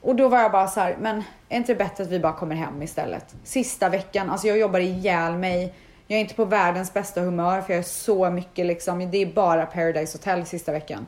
Och 0.00 0.16
då 0.16 0.28
var 0.28 0.38
jag 0.38 0.52
bara 0.52 0.68
så 0.68 0.80
här, 0.80 0.96
men 1.00 1.22
är 1.48 1.56
inte 1.56 1.72
det 1.72 1.78
bättre 1.78 2.04
att 2.04 2.10
vi 2.10 2.20
bara 2.20 2.32
kommer 2.32 2.54
hem 2.54 2.82
istället? 2.82 3.34
Sista 3.44 3.88
veckan, 3.88 4.30
alltså 4.30 4.46
jag 4.46 4.58
jobbar 4.58 4.80
ihjäl 4.80 5.32
mig. 5.36 5.74
Jag 6.06 6.16
är 6.16 6.20
inte 6.20 6.34
på 6.34 6.44
världens 6.44 6.92
bästa 6.94 7.20
humör 7.20 7.60
för 7.60 7.72
jag 7.72 7.78
är 7.78 7.82
så 7.82 8.30
mycket 8.30 8.66
liksom, 8.66 9.10
det 9.10 9.22
är 9.22 9.26
bara 9.26 9.66
Paradise 9.66 10.18
Hotel 10.18 10.46
sista 10.46 10.72
veckan. 10.72 11.06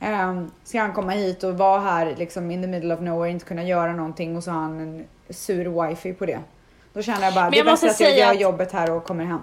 Um, 0.00 0.50
ska 0.64 0.80
han 0.80 0.92
komma 0.92 1.12
hit 1.12 1.42
och 1.44 1.58
vara 1.58 1.80
här 1.80 2.14
liksom 2.18 2.50
in 2.50 2.62
the 2.62 2.68
middle 2.68 2.94
of 2.94 3.00
nowhere, 3.00 3.30
inte 3.30 3.44
kunna 3.44 3.64
göra 3.64 3.92
någonting 3.92 4.36
och 4.36 4.44
så 4.44 4.50
har 4.50 4.60
han 4.60 4.80
en 4.80 5.06
sur 5.30 5.88
wifi 5.88 6.12
på 6.12 6.26
det. 6.26 6.40
Då 6.92 7.02
känner 7.02 7.24
jag 7.24 7.34
bara, 7.34 7.44
Men 7.44 7.50
det 7.50 7.56
är 7.58 7.64
jag 7.64 7.74
bättre 7.74 7.90
att 7.90 8.00
jag 8.00 8.18
gör 8.18 8.30
att- 8.30 8.40
jobbet 8.40 8.72
här 8.72 8.90
och 8.90 9.04
kommer 9.04 9.24
hem. 9.24 9.40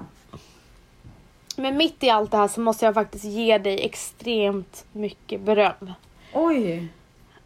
Men 1.56 1.78
mitt 1.78 2.04
i 2.04 2.10
allt 2.10 2.32
det 2.32 2.38
här 2.38 2.48
så 2.48 2.60
måste 2.62 2.86
jag 2.86 2.94
faktiskt 2.94 3.24
ge 3.24 3.58
dig 3.58 3.86
extremt 3.86 4.86
mycket 4.92 5.42
beröm. 5.42 5.94
Oj! 6.34 6.88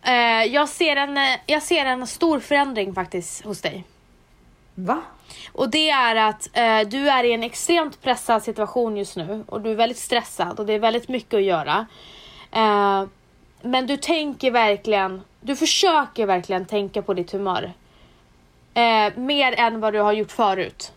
Eh, 0.02 0.44
jag, 0.44 0.70
ser 0.70 0.96
en, 0.96 1.18
jag 1.46 1.64
ser 1.64 1.86
en 1.86 2.08
stor 2.08 2.40
förändring 2.40 2.94
faktiskt 2.96 3.44
hos 3.46 3.62
dig. 3.62 3.84
Va? 4.76 5.02
Och 5.52 5.70
det 5.70 5.90
är 5.90 6.16
att 6.16 6.50
eh, 6.54 6.80
du 6.90 7.10
är 7.10 7.24
i 7.24 7.34
en 7.34 7.44
extremt 7.44 8.02
pressad 8.02 8.44
situation 8.44 8.98
just 8.98 9.16
nu 9.16 9.44
och 9.48 9.62
du 9.62 9.72
är 9.72 9.76
väldigt 9.76 9.98
stressad 9.98 10.60
och 10.60 10.66
det 10.66 10.74
är 10.74 10.80
väldigt 10.80 11.08
mycket 11.08 11.34
att 11.34 11.44
göra. 11.44 11.86
Eh, 12.56 13.04
men 13.62 13.88
du 13.88 13.98
tänker 13.98 14.52
verkligen, 14.52 15.22
du 15.42 15.56
försöker 15.56 16.26
verkligen 16.26 16.66
tänka 16.66 17.02
på 17.02 17.14
ditt 17.14 17.32
humör. 17.32 17.74
Eh, 18.74 19.14
mer 19.18 19.60
än 19.60 19.80
vad 19.80 19.94
du 19.94 20.00
har 20.00 20.14
gjort 20.14 20.32
förut. 20.32 20.92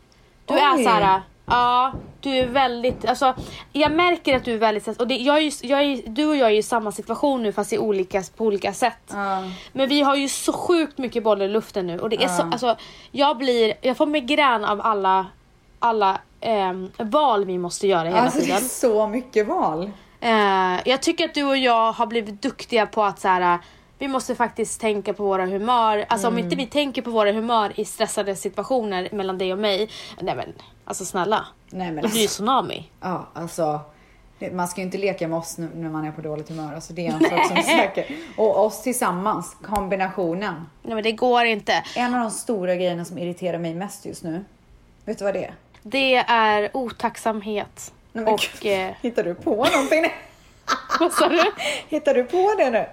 Du 0.45 0.55
är 0.55 0.77
Oj. 0.77 0.85
så 0.85 0.91
här, 0.91 1.23
ja, 1.47 1.93
du 2.21 2.31
är 2.31 2.47
väldigt, 2.47 3.05
alltså 3.05 3.35
jag 3.73 3.93
märker 3.93 4.37
att 4.37 4.45
du 4.45 4.55
är 4.55 4.59
väldigt 4.59 5.01
och 5.01 5.09
det, 5.09 5.17
jag 5.17 5.39
är 5.39 5.67
jag 5.67 5.83
är, 5.83 6.03
du 6.07 6.27
och 6.27 6.37
jag 6.37 6.51
är 6.51 6.55
i 6.55 6.63
samma 6.63 6.93
situation 6.93 7.43
nu 7.43 7.53
fast 7.53 7.73
i 7.73 7.79
olika, 7.79 8.23
på 8.37 8.45
olika 8.45 8.73
sätt. 8.73 8.99
Ja. 9.11 9.43
Men 9.73 9.89
vi 9.89 10.01
har 10.03 10.17
ju 10.17 10.29
så 10.29 10.53
sjukt 10.53 10.99
mycket 10.99 11.23
bollar 11.25 11.45
i 11.45 11.49
luften 11.49 11.87
nu 11.87 11.99
och 11.99 12.11
det 12.11 12.25
är 12.25 12.29
så, 12.29 12.43
Ja. 12.43 12.49
alltså 12.53 12.77
jag 13.13 13.37
blir, 13.39 13.75
jag 13.81 13.97
får 13.97 14.07
migrän 14.07 14.65
av 14.65 14.81
alla, 14.81 15.27
alla 15.79 16.21
ehm, 16.41 16.91
val 16.99 17.45
vi 17.45 17.59
måste 17.59 17.87
göra 17.87 18.09
hela 18.09 18.21
Alltså 18.21 18.39
det 18.39 18.45
är 18.45 18.47
tiden. 18.57 18.61
så 18.69 19.07
mycket 19.07 19.47
val. 19.49 19.91
Eh, 20.21 20.81
jag 20.85 21.03
tycker 21.03 21.25
att 21.25 21.35
du 21.35 21.45
och 21.45 21.57
jag 21.57 21.93
har 21.93 22.07
blivit 22.07 22.43
duktiga 22.43 22.87
på 22.87 23.03
att 23.05 23.21
så 23.21 23.29
här, 23.29 23.59
vi 23.99 24.09
måste 24.09 24.35
faktiskt 24.35 24.81
tänka 24.81 25.15
på 25.15 25.23
våra 25.25 25.47
humör. 25.47 26.05
Alltså 26.09 26.29
om 26.29 26.39
inte 26.39 26.57
vi 26.57 26.67
tänker 26.67 27.03
på 27.03 27.11
våra 27.11 27.33
humör 27.33 27.73
i 27.81 27.85
stressade 27.85 28.37
situationer 28.37 29.09
mellan 29.13 29.39
dig 29.39 29.53
och 29.53 29.59
mig. 29.59 29.89
Nej 30.21 30.37
men 30.37 30.53
alltså 30.85 31.05
snälla. 31.05 31.47
Nej 31.71 31.93
men 31.93 32.03
Det 32.03 32.09
blir 32.09 32.19
ju 32.19 32.25
alltså, 32.25 32.35
tsunami. 32.37 32.91
ja, 33.01 33.27
alltså 33.35 33.81
man 34.53 34.69
ska 34.69 34.81
ju 34.81 34.85
inte 34.85 34.99
leka 34.99 35.29
med 35.29 35.39
oss 35.39 35.59
nu 35.59 35.71
när 35.75 35.89
man 35.91 36.05
är 36.05 36.13
på 36.13 36.21
dåligt 36.21 36.49
humör. 36.49 36.75
Alltså 36.75 36.93
det 36.93 37.07
är 37.07 37.13
en 37.13 37.21
sak 37.21 37.47
som 37.47 37.57
är 37.57 37.63
säker. 37.63 38.07
Och 38.37 38.65
oss 38.65 38.83
tillsammans, 38.83 39.57
kombinationen. 39.63 40.55
Nej 40.83 40.95
men 40.95 41.05
det 41.05 41.13
går 41.13 41.45
inte. 41.45 41.85
En 41.97 42.15
av 42.15 42.21
de 42.21 42.31
stora 42.31 42.75
grejerna 42.77 43.05
som 43.05 43.19
irriterar 43.19 43.59
mig 43.59 43.75
mest 43.75 44.07
just 44.07 44.23
nu. 44.25 44.45
Vet 45.05 45.19
du 45.19 45.25
vad 45.25 45.35
det 45.35 45.45
är? 45.45 45.55
Det 45.83 46.15
är 46.17 46.71
otacksamhet. 46.77 47.93
Nej, 48.25 48.25
men 48.25 48.35
och... 48.35 48.67
Eh, 48.67 48.95
Hittar 49.03 49.25
du 49.25 49.35
på 49.35 49.51
någonting? 49.51 50.03
nu? 50.03 50.09
vad 51.01 51.13
sa 51.13 51.29
du? 51.29 51.43
Hittar 51.89 52.15
du 52.15 52.25
på 52.25 52.55
det 52.59 52.71
nu? 52.71 52.87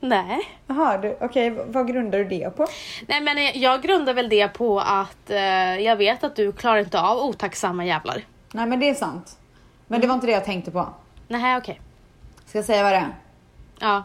Nej. 0.00 0.40
Jaha, 0.66 1.02
okej, 1.20 1.50
v- 1.50 1.62
vad 1.66 1.88
grundar 1.88 2.18
du 2.18 2.24
det 2.24 2.56
på? 2.56 2.66
Nej 3.08 3.20
men 3.20 3.38
eh, 3.38 3.58
jag 3.58 3.82
grundar 3.82 4.14
väl 4.14 4.28
det 4.28 4.48
på 4.48 4.80
att 4.80 5.30
eh, 5.30 5.38
jag 5.78 5.96
vet 5.96 6.24
att 6.24 6.36
du 6.36 6.52
klarar 6.52 6.78
inte 6.78 7.00
av 7.00 7.18
otacksamma 7.18 7.84
jävlar. 7.84 8.24
Nej 8.52 8.66
men 8.66 8.80
det 8.80 8.88
är 8.88 8.94
sant. 8.94 9.38
Men 9.86 10.00
det 10.00 10.06
var 10.06 10.14
inte 10.14 10.26
det 10.26 10.32
jag 10.32 10.44
tänkte 10.44 10.70
på. 10.70 10.88
Nej 11.28 11.56
okej. 11.56 11.80
Ska 12.46 12.58
jag 12.58 12.64
säga 12.64 12.82
vad 12.82 12.92
det 12.92 12.96
är? 12.96 13.14
Ja. 13.80 14.04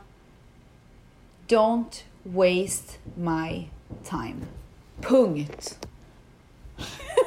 Don't 1.47 2.03
waste 2.23 2.93
my 3.15 3.67
time. 4.09 4.35
Punkt. 5.01 5.87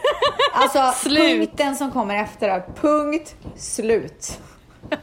Alltså 0.52 0.92
Slut. 1.08 1.38
punkten 1.48 1.76
som 1.76 1.92
kommer 1.92 2.14
efter 2.22 2.48
är 2.48 2.64
punkt 2.80 3.37
slut. 3.56 4.40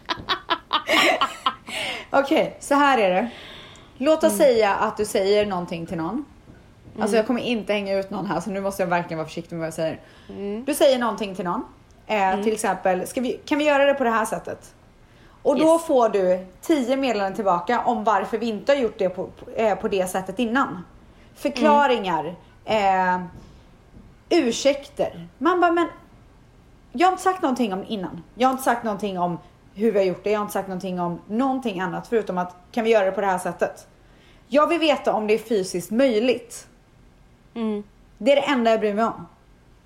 Okej, 2.10 2.57
så 2.60 2.75
här 2.75 2.98
är 2.98 3.10
det. 3.10 3.29
Låt 3.98 4.24
oss 4.24 4.38
säga 4.38 4.75
att 4.75 4.98
du 4.98 5.05
säger 5.05 5.45
någonting 5.45 5.86
till 5.86 5.98
någon. 5.98 6.25
Alltså 7.00 7.17
jag 7.17 7.27
kommer 7.27 7.41
inte 7.41 7.74
hänga 7.74 7.93
ut 8.00 8.10
någon 8.10 8.25
här 8.25 8.39
så 8.39 8.50
nu 8.50 8.62
måste 8.62 8.81
jag 8.84 8.88
verkligen 8.88 9.17
vara 9.17 9.27
försiktig 9.27 9.55
med 9.55 9.60
vad 9.60 9.67
jag 9.67 9.74
säger. 9.74 10.00
Du 10.65 10.74
säger 10.74 11.00
någonting 11.00 11.36
till 11.36 11.45
någon. 11.45 11.65
Eh, 12.07 12.43
Till 12.43 12.53
exempel, 12.53 13.05
vi, 13.15 13.39
kan 13.45 13.57
vi 13.57 13.63
göra 13.65 13.86
det 13.86 13.93
på 13.93 14.03
det 14.03 14.10
här 14.10 14.25
sättet? 14.25 14.74
Och 15.41 15.60
då 15.60 15.74
Yes. 15.74 15.86
får 15.86 16.10
du 16.10 16.45
10 16.62 16.98
meddelanden 16.98 17.36
tillbaka 17.36 17.81
om 17.86 18.03
varför 18.03 18.38
vi 18.38 18.45
inte 18.45 18.72
har 18.72 18.77
gjort 18.79 18.98
det 18.98 19.10
på, 19.10 19.24
på, 19.27 19.51
eh, 19.51 19.75
på 19.75 19.88
det 19.88 20.10
sättet 20.10 20.39
innan. 20.39 20.86
Förklaringar, 21.36 22.36
eh, 22.65 23.22
ursäkter. 24.29 25.27
Man 25.38 25.62
bara, 25.62 25.72
men 25.72 25.88
jag 26.91 27.08
har 27.08 27.12
inte 27.12 27.24
sagt 27.24 27.41
någonting 27.41 27.74
om 27.74 27.84
innan. 27.88 28.24
Jag 28.36 28.48
har 28.48 28.51
inte 28.51 28.63
sagt 28.63 28.84
någonting 28.84 29.20
om 29.20 29.38
hur 29.74 29.91
vi 29.91 30.00
har 30.00 30.05
gjort 30.05 30.24
det. 30.24 30.32
Jag 30.32 30.39
har 30.39 30.44
inte 30.44 30.53
sagt 30.53 30.67
någonting 30.67 31.00
om 31.00 31.22
någonting 31.27 31.79
annat 31.79 32.08
förutom 32.08 32.38
att 32.38 32.55
kan 32.72 32.84
vi 32.84 32.89
göra 32.89 33.05
det 33.05 33.12
på 33.12 33.22
det 33.22 33.27
här 33.27 33.38
sättet? 33.38 33.88
Jag 34.48 34.67
vill 34.67 34.79
veta 34.79 35.13
om 35.13 35.27
det 35.27 35.34
är 35.34 35.38
fysiskt 35.38 35.91
möjligt. 35.91 36.67
Mm. 37.53 37.84
Det 38.17 38.32
är 38.32 38.36
det 38.36 38.41
enda 38.41 38.72
jag 38.72 38.79
bryr 38.79 38.94
mig 38.94 39.05
om. 39.05 39.27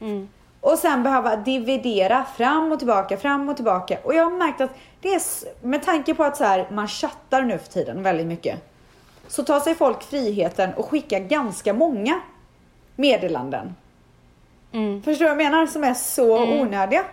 Mm. 0.01 0.29
Och 0.61 0.77
sen 0.77 1.03
behöva 1.03 1.35
dividera 1.35 2.25
fram 2.37 2.71
och 2.71 2.79
tillbaka, 2.79 3.17
fram 3.17 3.49
och 3.49 3.55
tillbaka. 3.55 3.97
Och 4.03 4.13
jag 4.13 4.23
har 4.23 4.31
märkt 4.31 4.61
att 4.61 4.71
det 5.01 5.13
är, 5.13 5.21
med 5.65 5.83
tanke 5.83 6.15
på 6.15 6.23
att 6.23 6.37
så 6.37 6.43
här, 6.43 6.67
man 6.71 6.87
chattar 6.87 7.41
nu 7.41 7.57
för 7.57 7.71
tiden 7.71 8.03
väldigt 8.03 8.27
mycket. 8.27 8.71
Så 9.27 9.43
tar 9.43 9.59
sig 9.59 9.75
folk 9.75 10.03
friheten 10.03 10.73
och 10.73 10.85
skickar 10.85 11.19
ganska 11.19 11.73
många 11.73 12.21
meddelanden. 12.95 13.75
Mm. 14.71 15.03
Förstår 15.03 15.25
du 15.25 15.35
vad 15.35 15.45
jag 15.45 15.51
menar? 15.51 15.67
Som 15.67 15.83
är 15.83 15.93
så 15.93 16.43
onödiga. 16.61 17.03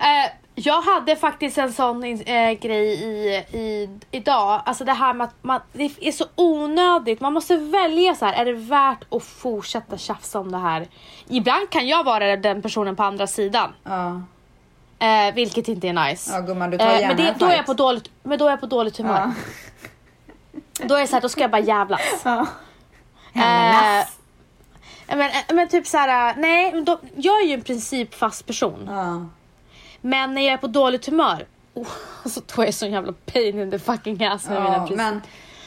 Eh, 0.00 0.30
jag 0.54 0.82
hade 0.82 1.16
faktiskt 1.16 1.58
en 1.58 1.72
sån 1.72 2.04
eh, 2.04 2.52
grej 2.52 2.86
i, 2.88 3.44
i, 3.52 3.88
idag. 4.10 4.62
Alltså 4.64 4.84
det 4.84 4.92
här 4.92 5.14
med 5.14 5.24
att 5.24 5.34
man, 5.42 5.60
det 5.72 5.90
är 6.00 6.12
så 6.12 6.24
onödigt. 6.34 7.20
Man 7.20 7.32
måste 7.32 7.56
välja 7.56 8.14
så 8.14 8.24
här. 8.26 8.32
Är 8.32 8.44
det 8.44 8.52
värt 8.52 9.14
att 9.14 9.22
fortsätta 9.24 9.98
tjafsa 9.98 10.38
om 10.38 10.52
det 10.52 10.58
här? 10.58 10.86
Ibland 11.28 11.70
kan 11.70 11.88
jag 11.88 12.04
vara 12.04 12.36
den 12.36 12.62
personen 12.62 12.96
på 12.96 13.02
andra 13.02 13.26
sidan. 13.26 13.74
Ja. 13.84 14.22
Eh, 14.98 15.34
vilket 15.34 15.68
inte 15.68 15.88
är 15.88 15.92
nice. 15.92 16.32
Ja 16.32 16.40
gumman, 16.40 16.70
du 16.70 16.78
tar 16.78 16.86
Eh, 16.86 17.08
men, 17.08 17.16
det, 17.16 17.34
då 17.38 17.46
är 17.46 17.56
jag 17.56 17.66
på 17.66 17.74
dåligt, 17.74 18.10
men 18.22 18.38
då 18.38 18.46
är 18.46 18.50
jag 18.50 18.60
på 18.60 18.66
dåligt 18.66 18.96
humör. 18.96 19.20
Ja. 19.20 19.32
Då 20.84 20.94
är 20.94 21.00
det 21.00 21.06
så 21.06 21.16
här, 21.16 21.20
då 21.20 21.28
ska 21.28 21.40
jag 21.40 21.50
bara 21.50 21.62
jävlas. 21.62 22.00
Ja. 22.24 22.46
Eh, 23.34 23.40
Hämnas. 23.42 24.17
Men, 25.16 25.30
eh, 25.30 25.54
men 25.54 25.68
typ 25.68 25.86
så 25.86 25.98
här, 25.98 26.34
nej, 26.36 26.72
men 26.72 26.84
då, 26.84 27.00
jag 27.16 27.40
är 27.42 27.46
ju 27.46 27.54
en 27.54 27.62
principfast 27.62 28.46
person. 28.46 28.88
Ja. 28.90 29.26
Men 30.00 30.34
när 30.34 30.42
jag 30.42 30.52
är 30.52 30.56
på 30.56 30.66
dåligt 30.66 31.06
humör, 31.06 31.46
oh, 31.74 31.86
alltså, 32.22 32.40
då 32.54 32.62
är 32.62 32.66
jag 32.66 32.74
sån 32.74 32.92
jävla 32.92 33.12
pain 33.32 33.60
in 33.60 33.70
the 33.70 33.78
fucking 33.78 34.24
ass 34.24 34.48
med 34.48 34.62
mina 34.62 34.74
Ja, 34.76 34.78
principer. 34.86 34.96
men, 35.04 35.22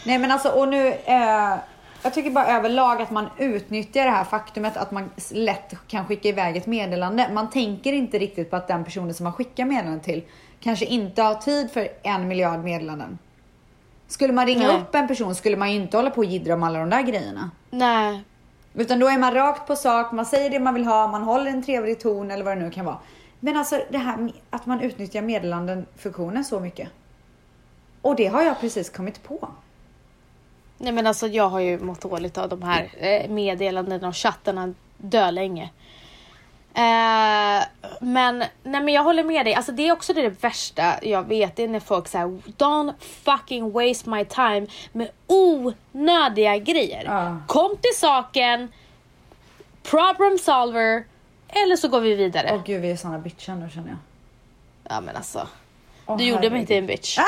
nej 0.05 0.17
men 0.19 0.31
alltså 0.31 0.50
och 0.50 0.67
nu, 0.67 0.88
eh, 0.88 1.55
jag 2.03 2.13
tycker 2.13 2.29
bara 2.31 2.48
överlag 2.48 3.01
att 3.01 3.12
man 3.12 3.27
utnyttjar 3.38 4.05
det 4.05 4.12
här 4.12 4.24
faktumet 4.24 4.77
att 4.77 4.91
man 4.91 5.10
lätt 5.31 5.74
kan 5.88 6.05
skicka 6.05 6.29
iväg 6.29 6.57
ett 6.57 6.65
meddelande. 6.67 7.29
Man 7.33 7.50
tänker 7.50 7.93
inte 7.93 8.19
riktigt 8.19 8.50
på 8.50 8.55
att 8.55 8.67
den 8.67 8.83
personen 8.83 9.13
som 9.13 9.24
man 9.24 9.33
skickar 9.33 9.65
meddelandet 9.65 10.03
till 10.03 10.24
kanske 10.60 10.86
inte 10.86 11.21
har 11.21 11.36
tid 11.36 11.71
för 11.71 11.88
en 12.03 12.27
miljard 12.27 12.60
meddelanden. 12.63 13.17
Skulle 14.07 14.33
man 14.33 14.45
ringa 14.45 14.67
Nej. 14.67 14.77
upp 14.77 14.95
en 14.95 15.07
person 15.07 15.36
skulle 15.36 15.57
man 15.57 15.71
ju 15.71 15.75
inte 15.81 15.98
hålla 15.98 16.10
på 16.10 16.17
och 16.17 16.25
jiddra 16.25 16.53
om 16.53 16.63
alla 16.63 16.79
de 16.79 16.89
där 16.89 17.01
grejerna. 17.01 17.51
Nej, 17.69 18.24
utan 18.73 18.99
då 18.99 19.07
är 19.07 19.17
man 19.17 19.33
rakt 19.33 19.67
på 19.67 19.75
sak, 19.75 20.11
man 20.11 20.25
säger 20.25 20.49
det 20.49 20.59
man 20.59 20.73
vill 20.73 20.85
ha, 20.85 21.07
man 21.07 21.23
håller 21.23 21.51
en 21.51 21.63
trevlig 21.63 21.99
ton 21.99 22.31
eller 22.31 22.43
vad 22.43 22.57
det 22.57 22.63
nu 22.63 22.71
kan 22.71 22.85
vara. 22.85 22.97
Men 23.39 23.57
alltså 23.57 23.81
det 23.89 23.97
här 23.97 24.17
med 24.17 24.33
att 24.49 24.65
man 24.65 24.81
utnyttjar 24.81 25.21
meddelanden-funktionen 25.21 26.45
så 26.45 26.59
mycket. 26.59 26.89
Och 28.01 28.15
det 28.15 28.27
har 28.27 28.43
jag 28.43 28.59
precis 28.59 28.89
kommit 28.89 29.23
på. 29.23 29.49
nej 30.77 30.91
men 30.91 31.07
alltså 31.07 31.27
jag 31.27 31.49
har 31.49 31.59
ju 31.59 31.79
mått 31.79 32.01
dåligt 32.01 32.37
av 32.37 32.49
de 32.49 32.63
här 32.63 32.89
eh, 32.97 33.29
meddelandena 33.29 34.07
och 34.07 34.15
chattarna 34.15 34.73
dölänge. 34.97 35.69
Eh, 36.73 37.63
men, 38.01 38.39
nej 38.63 38.81
men 38.81 38.87
jag 38.87 39.03
håller 39.03 39.23
med 39.23 39.45
dig, 39.45 39.55
alltså 39.55 39.71
det 39.71 39.87
är 39.87 39.91
också 39.91 40.13
det 40.13 40.29
värsta 40.29 40.93
jag 41.01 41.27
vet, 41.27 41.55
det 41.55 41.63
är 41.63 41.67
när 41.67 41.79
folk 41.79 42.07
säger 42.07 42.25
Don't 42.57 42.93
fucking 42.99 43.71
waste 43.71 44.09
my 44.09 44.25
time 44.25 44.67
med 44.91 45.09
onödiga 45.27 46.57
grejer. 46.57 47.03
Ja. 47.05 47.37
Kom 47.47 47.77
till 47.77 47.99
saken, 47.99 48.71
problem 49.83 50.37
solver, 50.37 51.03
eller 51.47 51.75
så 51.75 51.87
går 51.87 52.01
vi 52.01 52.15
vidare. 52.15 52.49
Åh 52.53 52.61
gud, 52.65 52.81
vi 52.81 52.91
är 52.91 52.95
såna 52.95 53.19
bitchar 53.19 53.55
nu 53.55 53.69
känner 53.69 53.89
jag. 53.89 53.97
Ja 54.83 55.01
men 55.01 55.15
alltså. 55.15 55.47
Åh, 56.05 56.17
du 56.17 56.23
gjorde 56.23 56.49
mig 56.49 56.65
till 56.65 56.77
en 56.77 56.87
bitch. 56.87 57.17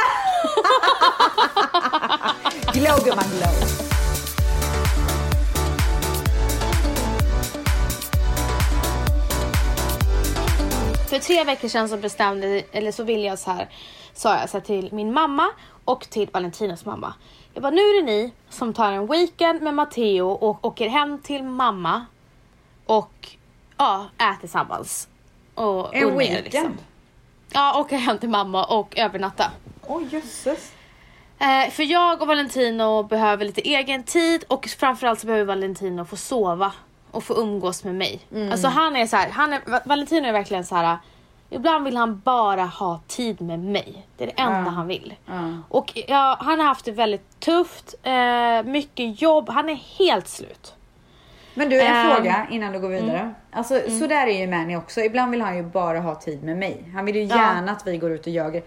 Glow 2.73 3.03
gumman, 3.05 3.25
glow. 3.37 3.92
För 11.13 11.19
tre 11.19 11.43
veckor 11.43 11.67
sedan 11.67 11.89
så 11.89 11.97
bestämde, 11.97 12.63
eller 12.71 12.91
så 12.91 13.03
ville 13.03 13.27
jag 13.27 13.39
så 13.39 13.51
här, 13.51 13.69
sa 14.13 14.39
jag 14.39 14.49
så 14.49 14.57
här 14.57 14.65
till 14.65 14.89
min 14.93 15.13
mamma 15.13 15.49
och 15.85 16.09
till 16.09 16.29
Valentinas 16.33 16.85
mamma. 16.85 17.13
Jag 17.53 17.63
bara, 17.63 17.71
nu 17.71 17.81
är 17.81 18.01
det 18.01 18.05
ni 18.05 18.31
som 18.49 18.73
tar 18.73 18.91
en 18.91 19.07
weekend 19.07 19.61
med 19.61 19.73
Matteo 19.73 20.29
och 20.29 20.65
åker 20.65 20.89
hem 20.89 21.19
till 21.19 21.43
mamma 21.43 22.05
och 22.85 23.27
ja, 23.77 24.09
äter 24.17 24.39
tillsammans. 24.39 25.07
Och 25.55 25.95
En 25.95 26.03
unnar 26.03 26.21
er, 26.21 26.29
weekend? 26.29 26.43
Liksom. 26.43 26.77
Ja, 27.51 27.79
åka 27.79 27.97
hem 27.97 28.17
till 28.17 28.29
mamma 28.29 28.65
och 28.65 28.97
övernatta. 28.97 29.51
Åh 29.87 30.01
jösses. 30.09 30.71
Eh, 31.39 31.69
för 31.71 31.83
jag 31.83 32.21
och 32.21 32.27
Valentino 32.27 33.03
behöver 33.03 33.45
lite 33.45 33.61
egen 33.61 34.03
tid 34.03 34.43
och 34.47 34.65
framförallt 34.65 35.19
så 35.19 35.27
behöver 35.27 35.45
Valentino 35.45 36.05
få 36.05 36.15
sova 36.15 36.73
och 37.13 37.23
få 37.23 37.33
umgås 37.41 37.83
med 37.83 37.95
mig. 37.95 38.19
Alltså 38.51 38.67
han 38.67 38.95
är 38.95 39.05
så 39.05 39.15
här, 39.17 39.29
han 39.29 39.53
är, 39.53 39.59
Va- 39.65 39.81
Valentino 39.85 40.27
är 40.27 40.31
verkligen 40.33 40.65
så 40.65 40.75
här. 40.75 40.97
Ibland 41.49 41.85
vill 41.85 41.97
han 41.97 42.19
bara 42.25 42.63
ha 42.63 42.99
tid 43.07 43.41
med 43.41 43.59
mig. 43.59 44.05
Det 44.17 44.23
är 44.23 44.27
det 44.27 44.41
enda 44.41 44.59
Ja. 44.65 44.69
han 44.69 44.87
vill. 44.87 45.13
Ja. 45.25 45.53
Och 45.69 45.91
ja, 46.07 46.37
han 46.39 46.59
har 46.59 46.65
haft 46.67 46.85
det 46.85 46.91
väldigt 46.91 47.39
tufft, 47.39 47.95
eh, 48.03 48.63
mycket 48.63 49.21
jobb, 49.21 49.49
han 49.49 49.69
är 49.69 49.75
helt 49.99 50.27
slut. 50.27 50.73
Men 51.53 51.69
du, 51.69 51.81
en 51.81 51.95
Ehm, 51.95 52.15
fråga 52.15 52.47
innan 52.51 52.73
du 52.73 52.79
går 52.79 52.89
vidare. 52.89 53.33
Alltså 53.51 53.79
så 53.99 54.07
där 54.07 54.27
är 54.27 54.39
ju 54.39 54.47
Manny 54.47 54.75
också. 54.75 55.01
Ibland 55.01 55.31
vill 55.31 55.41
han 55.41 55.57
ju 55.57 55.63
bara 55.63 55.99
ha 55.99 56.15
tid 56.15 56.43
med 56.43 56.57
mig. 56.57 56.91
Han 56.95 57.05
vill 57.05 57.15
ju 57.15 57.23
Ja. 57.23 57.35
gärna 57.35 57.71
att 57.71 57.87
vi 57.87 57.97
går 57.97 58.11
ut 58.11 58.21
och 58.27 58.33
jagar. 58.33 58.63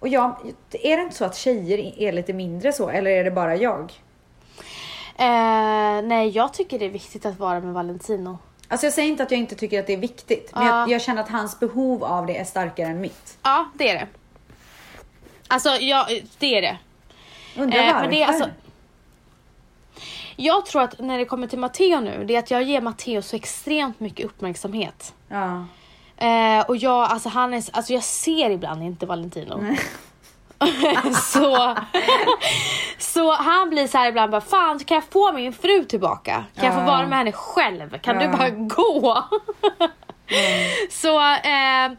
Och 0.00 0.08
jag, 0.08 0.36
är 0.70 0.96
det 0.96 1.02
inte 1.02 1.14
så 1.16 1.24
att 1.24 1.36
tjejer 1.36 1.98
är 2.02 2.12
lite 2.12 2.32
mindre 2.32 2.72
så? 2.72 2.88
Eller 2.88 3.10
är 3.10 3.24
det 3.24 3.30
bara 3.30 3.56
jag? 3.56 3.92
Eh, 5.16 6.02
nej, 6.04 6.28
jag 6.28 6.52
tycker 6.54 6.78
det 6.78 6.84
är 6.84 6.90
viktigt 6.90 7.26
att 7.26 7.38
vara 7.38 7.60
med 7.60 7.74
Valentino. 7.74 8.38
Alltså 8.68 8.86
jag 8.86 8.92
säger 8.94 9.08
inte 9.08 9.22
att 9.22 9.30
jag 9.30 9.40
inte 9.40 9.54
tycker 9.54 9.80
att 9.80 9.86
det 9.86 9.92
är 9.92 9.96
viktigt. 9.96 10.50
Men 10.54 10.66
Ja. 10.66 10.80
jag, 10.80 10.88
jag 10.90 11.02
känner 11.02 11.22
att 11.22 11.28
hans 11.30 11.60
behov 11.60 12.04
av 12.04 12.26
det 12.26 12.36
är 12.38 12.44
starkare 12.44 12.88
än 12.88 13.00
mitt. 13.00 13.38
Ja, 13.42 13.68
det 13.74 13.90
är 13.90 13.94
det. 13.94 14.06
Alltså, 15.48 15.68
ja, 15.68 16.06
det 16.38 16.58
är 16.58 16.62
det. 16.62 16.78
Undrar 17.56 17.78
Eh, 17.78 17.94
varför? 17.94 18.10
det 18.10 18.24
alltså- 18.24 18.48
Jag 20.36 20.66
tror 20.66 20.82
att 20.82 20.98
när 21.00 21.18
det 21.18 21.24
kommer 21.24 21.46
till 21.46 21.58
Matteo 21.58 22.00
nu, 22.00 22.24
det 22.24 22.34
är 22.34 22.38
att 22.38 22.50
jag 22.50 22.62
ger 22.62 22.80
Matteo 22.80 23.22
så 23.22 23.36
extremt 23.36 24.00
mycket 24.00 24.26
uppmärksamhet. 24.26 25.14
Ja. 25.28 25.64
Eh, 26.16 26.60
och 26.68 26.76
jag, 26.76 27.10
alltså 27.10 27.28
han 27.28 27.54
är, 27.54 27.64
alltså 27.72 27.92
jag 27.92 28.02
ser 28.02 28.50
ibland 28.50 28.82
inte 28.82 29.06
Valentino. 29.06 29.74
så, 31.32 31.76
så 32.98 33.32
han 33.32 33.70
blir 33.70 33.86
så 33.86 33.98
här 33.98 34.08
ibland 34.08 34.30
bara, 34.30 34.40
fan 34.40 34.78
kan 34.78 34.94
jag 34.94 35.04
få 35.04 35.32
min 35.32 35.52
fru 35.52 35.84
tillbaka? 35.84 36.44
Kan 36.54 36.64
jag 36.64 36.74
få 36.74 36.80
vara 36.80 37.06
med 37.06 37.18
henne 37.18 37.32
själv? 37.32 37.98
Kan 37.98 38.18
du 38.18 38.28
bara 38.28 38.50
gå? 38.50 39.24
Så 40.90 41.20
eh, 41.30 41.92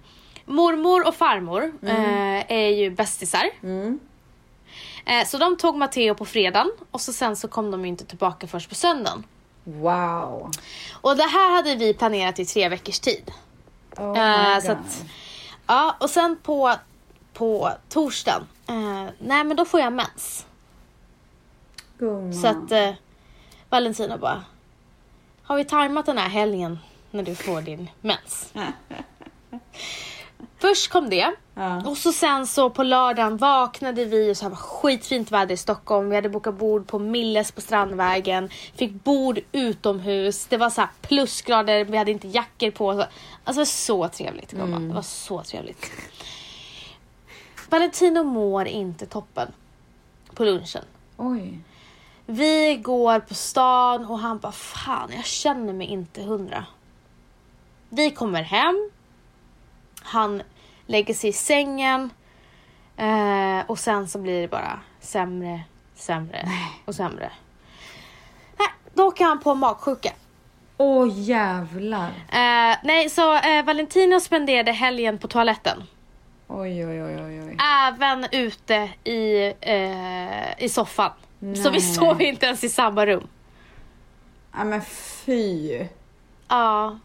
mormor 0.46 1.08
och 1.08 1.16
farmor 1.16 1.72
eh, 1.82 2.52
är 2.52 2.70
ju 2.70 2.90
bästisar. 2.90 3.50
Mm. 3.64 4.00
Eh, 5.06 5.26
så 5.26 5.38
de 5.38 5.58
tog 5.58 5.76
Matteo 5.76 6.16
på 6.16 6.26
fredagen 6.26 6.72
och 6.92 7.02
så 7.02 7.14
sen 7.14 7.36
så 7.36 7.48
kom 7.48 7.72
de 7.72 7.82
ju 7.82 7.88
inte 7.88 8.06
tillbaka 8.06 8.48
först 8.48 8.70
på 8.70 8.76
söndagen. 8.76 9.24
Wow. 9.64 10.52
Och 11.02 11.18
det 11.18 11.24
här 11.24 11.56
hade 11.56 11.76
vi 11.76 11.94
planerat 11.94 12.40
i 12.40 12.46
tre 12.46 12.70
veckors 12.70 13.00
tid. 13.00 13.32
Oh 13.98 14.20
Eh, 14.20 14.60
så 14.60 14.72
att, 14.72 15.06
ja, 15.68 15.96
och 16.00 16.10
sen 16.10 16.38
på, 16.44 16.74
på 17.36 17.72
torsdagen, 17.89 18.48
eh, 18.68 19.06
nej 19.20 19.44
men 19.44 19.56
då 19.56 19.65
får 19.65 19.80
jag 19.80 19.94
mens. 19.94 20.46
Gumman. 21.98 22.34
Så 22.34 22.48
att 22.48 22.72
eh, 22.72 22.92
Valentina 23.70 24.18
bara, 24.18 24.44
har 25.44 25.58
vi 25.58 25.65
tajmat 25.65 26.06
den 26.06 26.18
här 26.18 26.30
helgen 26.30 26.80
när 27.12 27.24
du 27.24 27.36
får 27.36 27.62
din 27.62 27.89
mens? 28.01 28.54
Först 30.58 30.92
kom 30.92 31.10
det. 31.10 31.32
Ja. 31.54 31.82
Och 31.86 31.98
så 31.98 32.12
sen 32.12 32.48
så 32.48 32.70
på 32.70 32.84
lördagen 32.84 33.38
vaknade 33.38 34.06
vi 34.06 34.32
och 34.32 34.38
så 34.38 34.46
här 34.46 34.50
var 34.50 34.58
skitfint 34.58 35.32
väder 35.32 35.54
i 35.54 35.58
Stockholm. 35.58 36.10
Vi 36.10 36.15
hade 36.15 36.30
bokat 36.30 36.56
bord 36.56 36.88
på 36.88 37.00
Milles 37.00 37.51
på 37.51 37.62
Strandvägen. 37.62 38.50
Fick 38.75 38.92
bord 38.92 39.39
utomhus. 39.51 40.46
Det 40.46 40.58
var 40.58 40.70
så 40.70 40.82
här 40.82 40.89
plusgrader, 41.01 41.86
vi 41.86 41.98
hade 41.98 42.12
inte 42.12 42.27
jackor 42.27 42.72
på. 42.72 43.06
Alltså 43.44 43.65
så 43.65 44.08
trevligt 44.08 44.51
gumman. 44.51 44.88
Det 44.88 44.94
var 44.94 45.01
så 45.01 45.44
trevligt. 45.44 45.92
Valentino 47.70 48.24
mår 48.24 48.68
inte 48.68 49.06
toppen 49.06 49.52
på 50.34 50.44
lunchen. 50.44 50.84
Oj. 51.18 51.60
Vi 52.26 52.76
går 52.76 53.20
på 53.20 53.34
stan 53.34 54.06
och 54.06 54.20
han 54.20 54.40
bara 54.40 54.52
fan 54.52 55.10
jag 55.16 55.26
känner 55.26 55.74
mig 55.74 55.88
inte 55.88 56.22
hundra. 56.22 56.66
Vi 57.90 58.12
kommer 58.12 58.42
hem. 58.42 58.90
Han 60.02 60.42
lägger 60.86 61.14
sig 61.14 61.30
i 61.30 61.34
sängen. 61.34 62.10
Eh, 62.98 63.60
och 63.68 63.80
sen 63.80 64.08
så 64.08 64.20
blir 64.20 64.42
det 64.42 64.48
bara 64.48 64.80
sämre, 65.00 65.62
sämre 65.96 66.50
och 66.86 66.96
sämre. 66.96 67.32
Nej, 68.58 68.68
då 68.94 69.04
åker 69.04 69.26
han 69.26 69.40
på 69.40 69.56
magsjuka. 69.56 70.12
Åh 70.78 71.08
jävlar. 71.12 72.08
Eh, 72.10 72.78
nej, 72.84 73.10
så 73.10 73.36
eh, 73.36 73.66
Valentino 73.66 74.20
spenderade 74.20 74.72
helgen 74.72 75.18
på 75.18 75.28
toaletten. 75.28 75.84
Oj, 76.48 76.86
oj, 76.86 77.04
oj, 77.04 77.22
oj, 77.24 77.44
oj. 77.44 77.58
Även 77.88 78.25
ute 78.32 78.90
i, 79.04 79.54
eh, 79.62 80.64
i 80.64 80.70
soffan. 80.70 81.12
Så 81.40 81.70
vi 81.70 81.80
Nej. 81.80 81.82
sov 81.82 82.22
inte 82.22 82.46
ens 82.46 82.64
i 82.64 82.70
samma 82.70 83.06
rum. 83.06 83.28
Ja 84.58 84.64
men 84.64 84.82
fy. 85.25 85.80
Ja. 86.48 87.00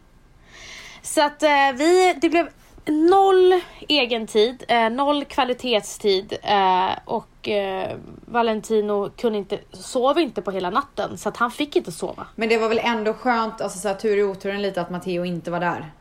Så 1.02 1.22
att 1.22 1.42
eh, 1.42 1.72
vi, 1.74 2.14
det 2.20 2.28
blev 2.28 2.48
noll 2.86 3.60
egen 3.88 4.26
tid, 4.26 4.64
eh, 4.68 4.90
noll 4.90 5.24
kvalitetstid 5.24 6.38
eh, 6.42 6.90
och 7.04 7.48
eh, 7.48 7.96
Valentino 8.26 9.10
kunde 9.10 9.38
inte, 9.38 9.58
sov 9.72 10.18
inte 10.18 10.42
på 10.42 10.50
hela 10.50 10.70
natten 10.70 11.18
så 11.18 11.28
att 11.28 11.36
han 11.36 11.50
fick 11.50 11.76
inte 11.76 11.92
sova. 11.92 12.26
Men 12.34 12.48
det 12.48 12.58
var 12.58 12.68
väl 12.68 12.80
ändå 12.82 13.14
skönt, 13.14 13.60
alltså 13.60 13.78
så 13.78 13.88
här, 13.88 13.94
tur 13.94 14.16
i 14.16 14.22
oturen 14.22 14.62
lite 14.62 14.80
att 14.80 14.90
Matteo 14.90 15.24
inte 15.24 15.50
var 15.50 15.60
där. 15.60 15.92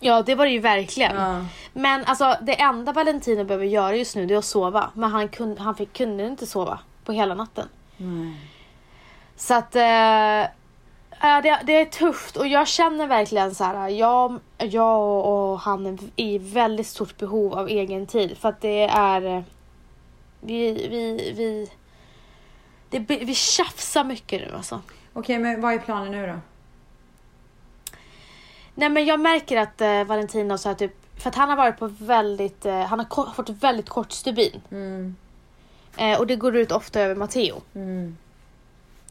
Ja 0.00 0.22
det 0.22 0.34
var 0.34 0.44
det 0.44 0.50
ju 0.52 0.58
verkligen. 0.58 1.16
Ja. 1.16 1.44
Men 1.72 2.04
alltså 2.04 2.36
det 2.42 2.60
enda 2.60 2.92
Valentino 2.92 3.44
behöver 3.44 3.66
göra 3.66 3.96
just 3.96 4.16
nu 4.16 4.26
det 4.26 4.34
är 4.34 4.38
att 4.38 4.44
sova. 4.44 4.90
Men 4.94 5.10
han, 5.10 5.28
kunde, 5.28 5.62
han 5.62 5.74
fick, 5.74 5.92
kunde 5.92 6.26
inte 6.26 6.46
sova 6.46 6.78
på 7.04 7.12
hela 7.12 7.34
natten. 7.34 7.68
Så 9.36 9.54
att 9.54 9.76
eh, 9.76 10.44
det, 11.42 11.60
det 11.64 11.72
är 11.72 11.84
tufft 11.84 12.36
och 12.36 12.46
jag 12.46 12.68
känner 12.68 13.06
verkligen 13.06 13.54
så 13.54 13.64
här. 13.64 13.88
Jag, 13.88 14.38
jag 14.58 15.26
och 15.26 15.60
han 15.60 15.86
är 15.86 15.98
i 16.16 16.38
väldigt 16.38 16.86
stort 16.86 17.16
behov 17.16 17.54
av 17.54 17.68
egen 17.68 18.06
tid 18.06 18.38
för 18.38 18.48
att 18.48 18.60
det 18.60 18.82
är 18.82 19.36
eh, 19.36 19.42
vi, 20.40 20.72
vi, 20.72 21.32
vi, 21.36 21.70
det, 22.90 23.16
vi 23.24 23.34
tjafsar 23.34 24.04
mycket 24.04 24.40
nu 24.40 24.56
alltså. 24.56 24.80
Okej, 25.12 25.38
men 25.38 25.60
vad 25.60 25.74
är 25.74 25.78
planen 25.78 26.12
nu 26.12 26.26
då? 26.26 26.38
Nej 28.78 28.88
men 28.88 29.04
jag 29.04 29.20
märker 29.20 29.56
att 29.56 29.80
eh, 29.80 30.04
Valentino 30.04 30.58
så 30.58 30.68
här, 30.68 30.76
typ, 30.76 31.20
för 31.22 31.28
att 31.28 31.34
han 31.34 31.48
har 31.48 31.56
varit 31.56 31.78
på 31.78 31.86
väldigt, 31.86 32.66
eh, 32.66 32.80
han 32.80 32.98
har 32.98 33.34
fått 33.34 33.50
väldigt 33.50 33.88
kort 33.88 34.12
stubin. 34.12 34.60
Mm. 34.70 35.16
Eh, 35.96 36.18
och 36.18 36.26
det 36.26 36.36
går 36.36 36.56
ut 36.56 36.72
ofta 36.72 37.00
över 37.00 37.14
Matteo. 37.14 37.62
Mm. 37.74 38.16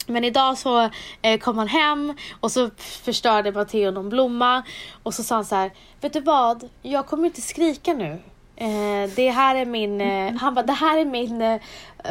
Men 0.07 0.23
idag 0.23 0.57
så 0.57 0.89
eh, 1.21 1.39
kom 1.39 1.57
han 1.57 1.67
hem 1.67 2.13
och 2.39 2.51
så 2.51 2.69
förstörde 2.77 3.51
Matteo 3.51 3.91
någon 3.91 4.09
blomma. 4.09 4.63
Och 5.03 5.13
så 5.13 5.23
sa 5.23 5.35
han 5.35 5.45
så 5.45 5.55
här, 5.55 5.71
vet 6.01 6.13
du 6.13 6.19
vad? 6.19 6.69
Jag 6.81 7.05
kommer 7.07 7.25
inte 7.25 7.41
skrika 7.41 7.93
nu. 7.93 8.19
Eh, 8.55 9.09
det 9.15 9.29
här 9.29 9.55
är 9.55 9.65
min, 9.65 10.01
eh, 10.01 10.33
han 10.33 10.53
bara, 10.53 10.65
det 10.65 10.73
här 10.73 10.97
är 10.97 11.05
min, 11.05 11.41
eh, 11.41 11.61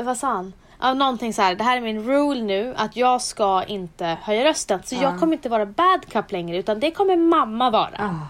vad 0.02 0.16
sa 0.16 0.26
han? 0.28 0.52
Ja, 0.80 0.94
någonting 0.94 1.32
så 1.32 1.42
här, 1.42 1.54
det 1.54 1.64
här 1.64 1.76
är 1.76 1.80
min 1.80 2.02
rule 2.04 2.42
nu, 2.42 2.74
att 2.76 2.96
jag 2.96 3.22
ska 3.22 3.64
inte 3.64 4.16
höja 4.22 4.44
rösten. 4.44 4.82
Så 4.84 4.94
Ja. 4.94 5.02
jag 5.02 5.20
kommer 5.20 5.32
inte 5.32 5.48
vara 5.48 5.66
bad 5.66 6.06
cup 6.08 6.32
längre, 6.32 6.56
utan 6.56 6.80
det 6.80 6.90
kommer 6.90 7.16
mamma 7.16 7.70
vara. 7.70 7.90
Ah. 7.98 8.28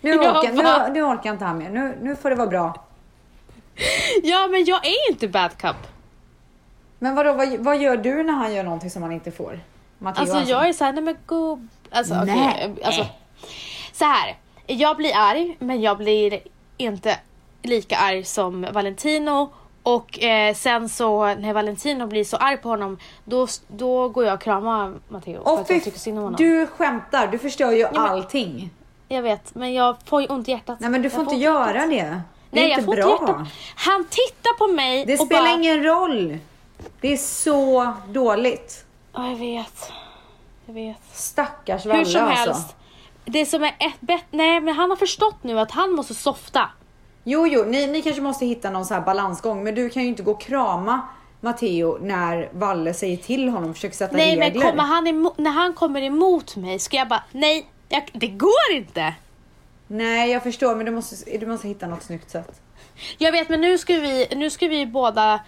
Nu, 0.00 0.18
orkar, 0.18 0.52
bara- 0.62 0.86
nu, 0.86 0.92
nu 0.92 1.02
orkar 1.02 1.30
inte 1.32 1.44
han 1.44 1.58
mer. 1.58 1.70
Nu, 1.70 1.98
nu 2.02 2.16
får 2.16 2.30
det 2.30 2.36
vara 2.36 2.48
bra. 2.48 2.84
Ja, 4.22 4.48
men 4.50 4.64
jag 4.64 4.86
är 4.86 5.10
inte 5.10 5.28
bad 5.28 5.56
cup. 5.56 5.76
Men 6.98 7.14
vadå, 7.14 7.32
vad, 7.32 7.56
vad 7.58 7.78
gör 7.80 7.96
du 7.96 8.22
när 8.22 8.32
han 8.32 8.54
gör 8.54 8.64
någonting 8.64 8.90
som 8.90 9.02
han 9.02 9.12
inte 9.12 9.30
får? 9.30 9.60
Matteo 9.98 10.20
Alltså 10.20 10.50
jag 10.50 10.68
är 10.68 10.72
såhär, 10.72 10.92
nej 10.92 11.02
men 11.02 11.16
gubb. 11.26 11.68
Alltså. 11.90 12.14
Nej. 12.24 12.74
Alltså, 12.84 13.06
så 13.92 14.04
här. 14.04 14.36
Jag 14.66 14.96
blir 14.96 15.12
arg, 15.16 15.56
men 15.58 15.80
jag 15.80 15.98
blir 15.98 16.40
inte 16.76 17.18
lika 17.62 17.96
arg 17.96 18.24
som 18.24 18.66
Valentino. 18.72 19.50
Och 19.82 20.22
eh, 20.22 20.54
sen 20.54 20.88
så 20.88 21.34
när 21.34 21.52
Valentino 21.52 22.06
blir 22.06 22.24
så 22.24 22.36
arg 22.36 22.56
på 22.56 22.68
honom, 22.68 22.98
då, 23.24 23.46
då 23.68 24.08
går 24.08 24.24
jag 24.24 24.34
och 24.34 24.40
kramar 24.40 24.94
Matteo. 25.08 25.42
för 25.44 25.50
Åh 25.52 25.60
att 25.60 25.70
jag 25.70 25.84
tycker 25.84 25.98
synd 25.98 26.18
om 26.18 26.24
honom. 26.24 26.36
du 26.38 26.66
skämtar, 26.66 27.26
du 27.26 27.38
förstör 27.38 27.70
ju 27.72 27.84
men- 27.92 27.96
allting. 27.96 28.70
Jag 29.08 29.22
vet, 29.22 29.54
men 29.54 29.74
jag 29.74 29.96
får 30.04 30.22
ju 30.22 30.28
ont 30.28 30.48
i 30.48 30.50
hjärtat. 30.50 30.80
Nej 30.80 30.90
men 30.90 31.02
du 31.02 31.10
får 31.10 31.20
inte 31.20 31.32
ont 31.34 31.40
i 31.40 31.44
göra 31.44 31.86
det. 31.86 31.86
Det 31.86 32.22
Nej, 32.50 32.68
jag 32.68 32.70
inte 32.78 32.84
får 32.84 32.94
bra. 32.94 33.12
inte 33.12 33.24
hjärtat. 33.32 33.46
Han 33.76 34.04
tittar 34.04 34.58
på 34.58 34.72
mig 34.72 35.04
Det 35.06 35.20
och 35.20 35.26
spelar 35.26 35.42
bara... 35.42 35.54
ingen 35.54 35.82
roll. 35.82 36.38
Det 37.00 37.12
är 37.12 37.16
så 37.16 37.92
dåligt. 38.08 38.84
Ja, 39.12 39.28
jag 39.28 39.36
vet. 39.36 39.92
Jag 40.66 40.74
vet. 40.74 40.96
Stackars 41.12 41.86
Valle 41.86 41.98
Hur 41.98 42.04
som 42.04 42.22
alltså. 42.24 42.38
helst. 42.50 42.76
Det 43.24 43.46
som 43.46 43.62
är 43.62 43.68
ett 43.78 44.00
bett... 44.00 44.24
Nej, 44.30 44.60
men 44.60 44.74
han 44.74 44.90
har 44.90 44.96
förstått 44.96 45.42
nu 45.42 45.60
att 45.60 45.70
han 45.70 45.90
måste 45.92 46.14
softa. 46.14 46.70
Jo, 47.24 47.46
jo, 47.46 47.64
ni, 47.64 47.86
ni 47.86 48.02
kanske 48.02 48.22
måste 48.22 48.46
hitta 48.46 48.70
någon 48.70 48.86
så 48.86 48.94
här 48.94 49.00
balansgång, 49.00 49.64
men 49.64 49.74
du 49.74 49.90
kan 49.90 50.02
ju 50.02 50.08
inte 50.08 50.22
gå 50.22 50.30
och 50.30 50.40
krama 50.40 51.00
Matteo 51.40 51.98
när 52.00 52.48
Valle 52.52 52.94
säger 52.94 53.16
till 53.16 53.48
honom 53.48 53.70
och 53.70 53.76
försöker 53.76 53.96
sätta 53.96 54.16
Nej 54.16 54.36
men 54.36 54.48
regler. 54.48 54.70
kommer 54.70 54.82
han 54.82 55.06
emo- 55.06 55.34
när 55.36 55.50
han 55.50 55.72
kommer 55.74 56.02
emot 56.02 56.56
mig 56.56 56.78
ska 56.78 56.96
jag 56.96 57.08
bara 57.08 57.22
nej, 57.32 57.66
jag, 57.88 58.10
det 58.12 58.26
går 58.28 58.72
inte. 58.72 59.14
Nej, 59.86 60.30
jag 60.30 60.42
förstår, 60.42 60.74
men 60.76 60.86
du 60.86 60.92
måste, 60.92 61.38
du 61.38 61.46
måste 61.46 61.68
hitta 61.68 61.86
något 61.86 62.02
snyggt 62.02 62.30
sätt. 62.30 62.60
Jag 63.18 63.32
vet 63.32 63.48
men 63.48 63.60
nu 63.60 63.78
ska 63.78 63.92
vi, 63.94 64.26
nu 64.36 64.50
ska 64.50 64.68
vi 64.68 64.86
båda, 64.86 65.40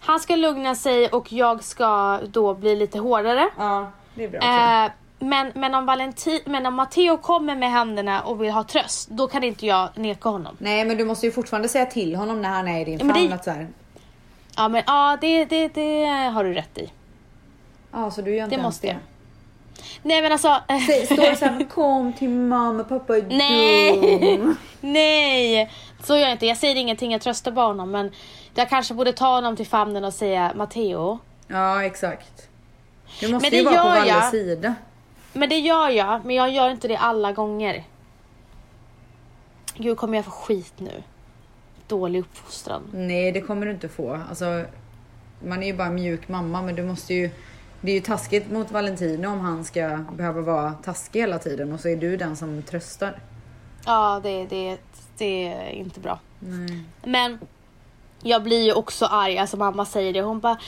han 0.00 0.20
ska 0.20 0.36
lugna 0.36 0.74
sig 0.74 1.08
och 1.08 1.32
jag 1.32 1.64
ska 1.64 2.18
då 2.28 2.54
bli 2.54 2.76
lite 2.76 2.98
hårdare. 2.98 3.48
Ja, 3.58 3.90
det 4.14 4.24
är 4.24 4.28
bra. 4.28 4.40
Eh, 4.84 4.92
men, 5.22 5.52
men, 5.54 5.74
om 5.74 5.86
Valentin, 5.86 6.40
men 6.44 6.66
om 6.66 6.74
Matteo 6.74 7.16
kommer 7.18 7.56
med 7.56 7.70
händerna 7.70 8.22
och 8.22 8.42
vill 8.42 8.50
ha 8.50 8.64
tröst, 8.64 9.08
då 9.08 9.28
kan 9.28 9.44
inte 9.44 9.66
jag 9.66 9.88
neka 9.94 10.28
honom. 10.28 10.56
Nej, 10.58 10.84
men 10.84 10.96
du 10.96 11.04
måste 11.04 11.26
ju 11.26 11.32
fortfarande 11.32 11.68
säga 11.68 11.86
till 11.86 12.16
honom 12.16 12.42
när 12.42 12.48
han 12.48 12.68
är 12.68 12.80
i 12.80 12.84
din 12.84 12.98
Ja, 12.98 13.04
men 13.04 13.14
det- 13.14 13.20
famn 13.20 13.32
att 13.32 13.44
så 13.44 13.50
här. 13.50 13.68
Ja 14.56 14.68
men 14.68 14.82
ja, 14.86 15.18
det, 15.20 15.44
det, 15.44 15.68
det 15.68 16.04
har 16.06 16.44
du 16.44 16.54
rätt 16.54 16.78
i. 16.78 16.90
Ja, 17.92 18.10
så 18.10 18.22
du 18.22 18.34
gör 18.34 18.44
inte 18.44 18.56
Det 18.56 18.60
ens 18.60 18.66
måste 18.66 18.86
det. 18.86 18.92
jag. 18.92 19.00
Nej 20.02 20.22
men 20.22 20.32
alltså. 20.32 20.58
Står 21.06 21.16
det 21.30 21.36
såhär, 21.36 21.64
kom 21.70 22.12
till 22.12 22.28
mamma, 22.30 22.84
pappa 22.84 23.16
är 23.16 23.22
Nej. 23.22 24.36
dum. 24.36 24.56
Nej, 24.80 25.70
så 26.04 26.12
gör 26.16 26.22
jag 26.22 26.32
inte. 26.32 26.46
Jag 26.46 26.56
säger 26.56 26.74
ingenting, 26.76 27.12
jag 27.12 27.20
tröstar 27.20 27.50
bara 27.52 27.66
honom. 27.66 27.90
Men 27.90 28.10
jag 28.54 28.68
kanske 28.68 28.94
borde 28.94 29.12
ta 29.12 29.34
honom 29.34 29.56
till 29.56 29.66
famnen 29.66 30.04
och 30.04 30.14
säga 30.14 30.52
Matteo. 30.56 31.18
Ja, 31.48 31.84
exakt. 31.84 32.48
Du 33.20 33.28
måste 33.32 33.50
Men 33.50 33.58
ju 33.58 33.64
det 33.64 33.70
vara 33.70 33.82
på 33.82 33.88
Valles 33.88 34.30
sida. 34.30 34.74
Men 35.32 35.48
det 35.48 35.58
gör 35.58 35.88
jag, 35.88 36.24
men 36.24 36.36
jag 36.36 36.50
gör 36.50 36.70
inte 36.70 36.88
det 36.88 36.96
alla 36.96 37.32
gånger. 37.32 37.84
Gud, 39.76 39.98
kommer 39.98 40.18
jag 40.18 40.24
få 40.24 40.30
skit 40.30 40.74
nu? 40.76 41.02
Dålig 41.86 42.20
uppfostran. 42.20 42.82
Nej, 42.92 43.32
det 43.32 43.40
kommer 43.40 43.66
du 43.66 43.72
inte 43.72 43.88
få. 43.88 44.20
Alltså, 44.28 44.64
man 45.44 45.62
är 45.62 45.66
ju 45.66 45.76
bara 45.76 45.90
mjuk 45.90 46.28
mamma, 46.28 46.62
men 46.62 46.74
du 46.74 46.82
måste 46.82 47.14
ju... 47.14 47.30
Det 47.80 47.90
är 47.90 47.94
ju 47.94 48.00
taskigt 48.00 48.50
mot 48.50 48.70
Valentino 48.70 49.28
om 49.28 49.40
han 49.40 49.64
ska 49.64 50.04
behöva 50.12 50.40
vara 50.40 50.72
taskig 50.72 51.20
hela 51.20 51.38
tiden 51.38 51.72
och 51.72 51.80
så 51.80 51.88
är 51.88 51.96
du 51.96 52.16
den 52.16 52.36
som 52.36 52.62
tröstar. 52.62 53.18
Ja, 53.86 54.20
det, 54.22 54.46
det, 54.46 54.78
det 55.18 55.52
är 55.52 55.70
inte 55.70 56.00
bra. 56.00 56.18
Nej. 56.38 56.84
Men 57.04 57.38
jag 58.22 58.42
blir 58.42 58.64
ju 58.64 58.72
också 58.72 59.06
arg, 59.06 59.38
alltså 59.38 59.56
mamma 59.56 59.86
säger 59.86 60.12
det. 60.12 60.20
Hon 60.20 60.40
bara, 60.40 60.58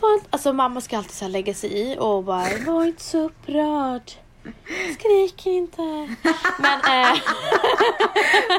var, 0.00 0.14
inte-" 0.14 0.26
alltså 0.30 0.52
mamma 0.52 0.80
ska 0.80 0.96
alltid 0.98 1.12
så 1.12 1.24
här 1.24 1.32
lägga 1.32 1.54
sig 1.54 1.72
i 1.72 1.96
och 1.98 2.24
bara, 2.24 2.48
var 2.66 2.84
inte 2.84 3.02
så 3.02 3.18
upprörd. 3.18 4.12
Skrik 4.94 5.46
inte. 5.46 5.82
Men 6.58 6.80
eh, 6.80 7.18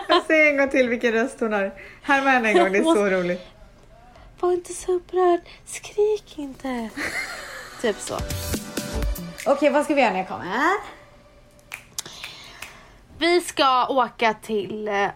Jag 0.08 0.24
säger 0.26 0.52
en 0.52 0.58
gång 0.58 0.70
till 0.70 0.90
vilken 0.90 1.12
röst 1.12 1.40
hon 1.40 1.54
har. 1.54 1.74
Härma 2.02 2.30
henne 2.30 2.50
en 2.50 2.58
gång, 2.58 2.72
det 2.72 2.78
är 2.78 2.84
så 2.84 3.06
roligt. 3.10 3.42
var 4.40 4.52
inte 4.52 4.74
så 4.74 4.92
upprörd. 4.92 5.40
Skrik 5.66 6.34
inte. 6.36 6.90
Typ 7.82 7.96
så. 8.00 8.18
Okej, 9.46 9.70
vad 9.70 9.86
ska 9.86 9.96
vi 9.96 10.02
göra 10.02 10.12
när 10.12 10.20
jag 10.20 10.28
kommer? 10.28 10.72
Vi 13.18 13.42
ska 13.42 13.88
åka 13.88 14.34
till 14.34 14.88
eh, 14.88 15.08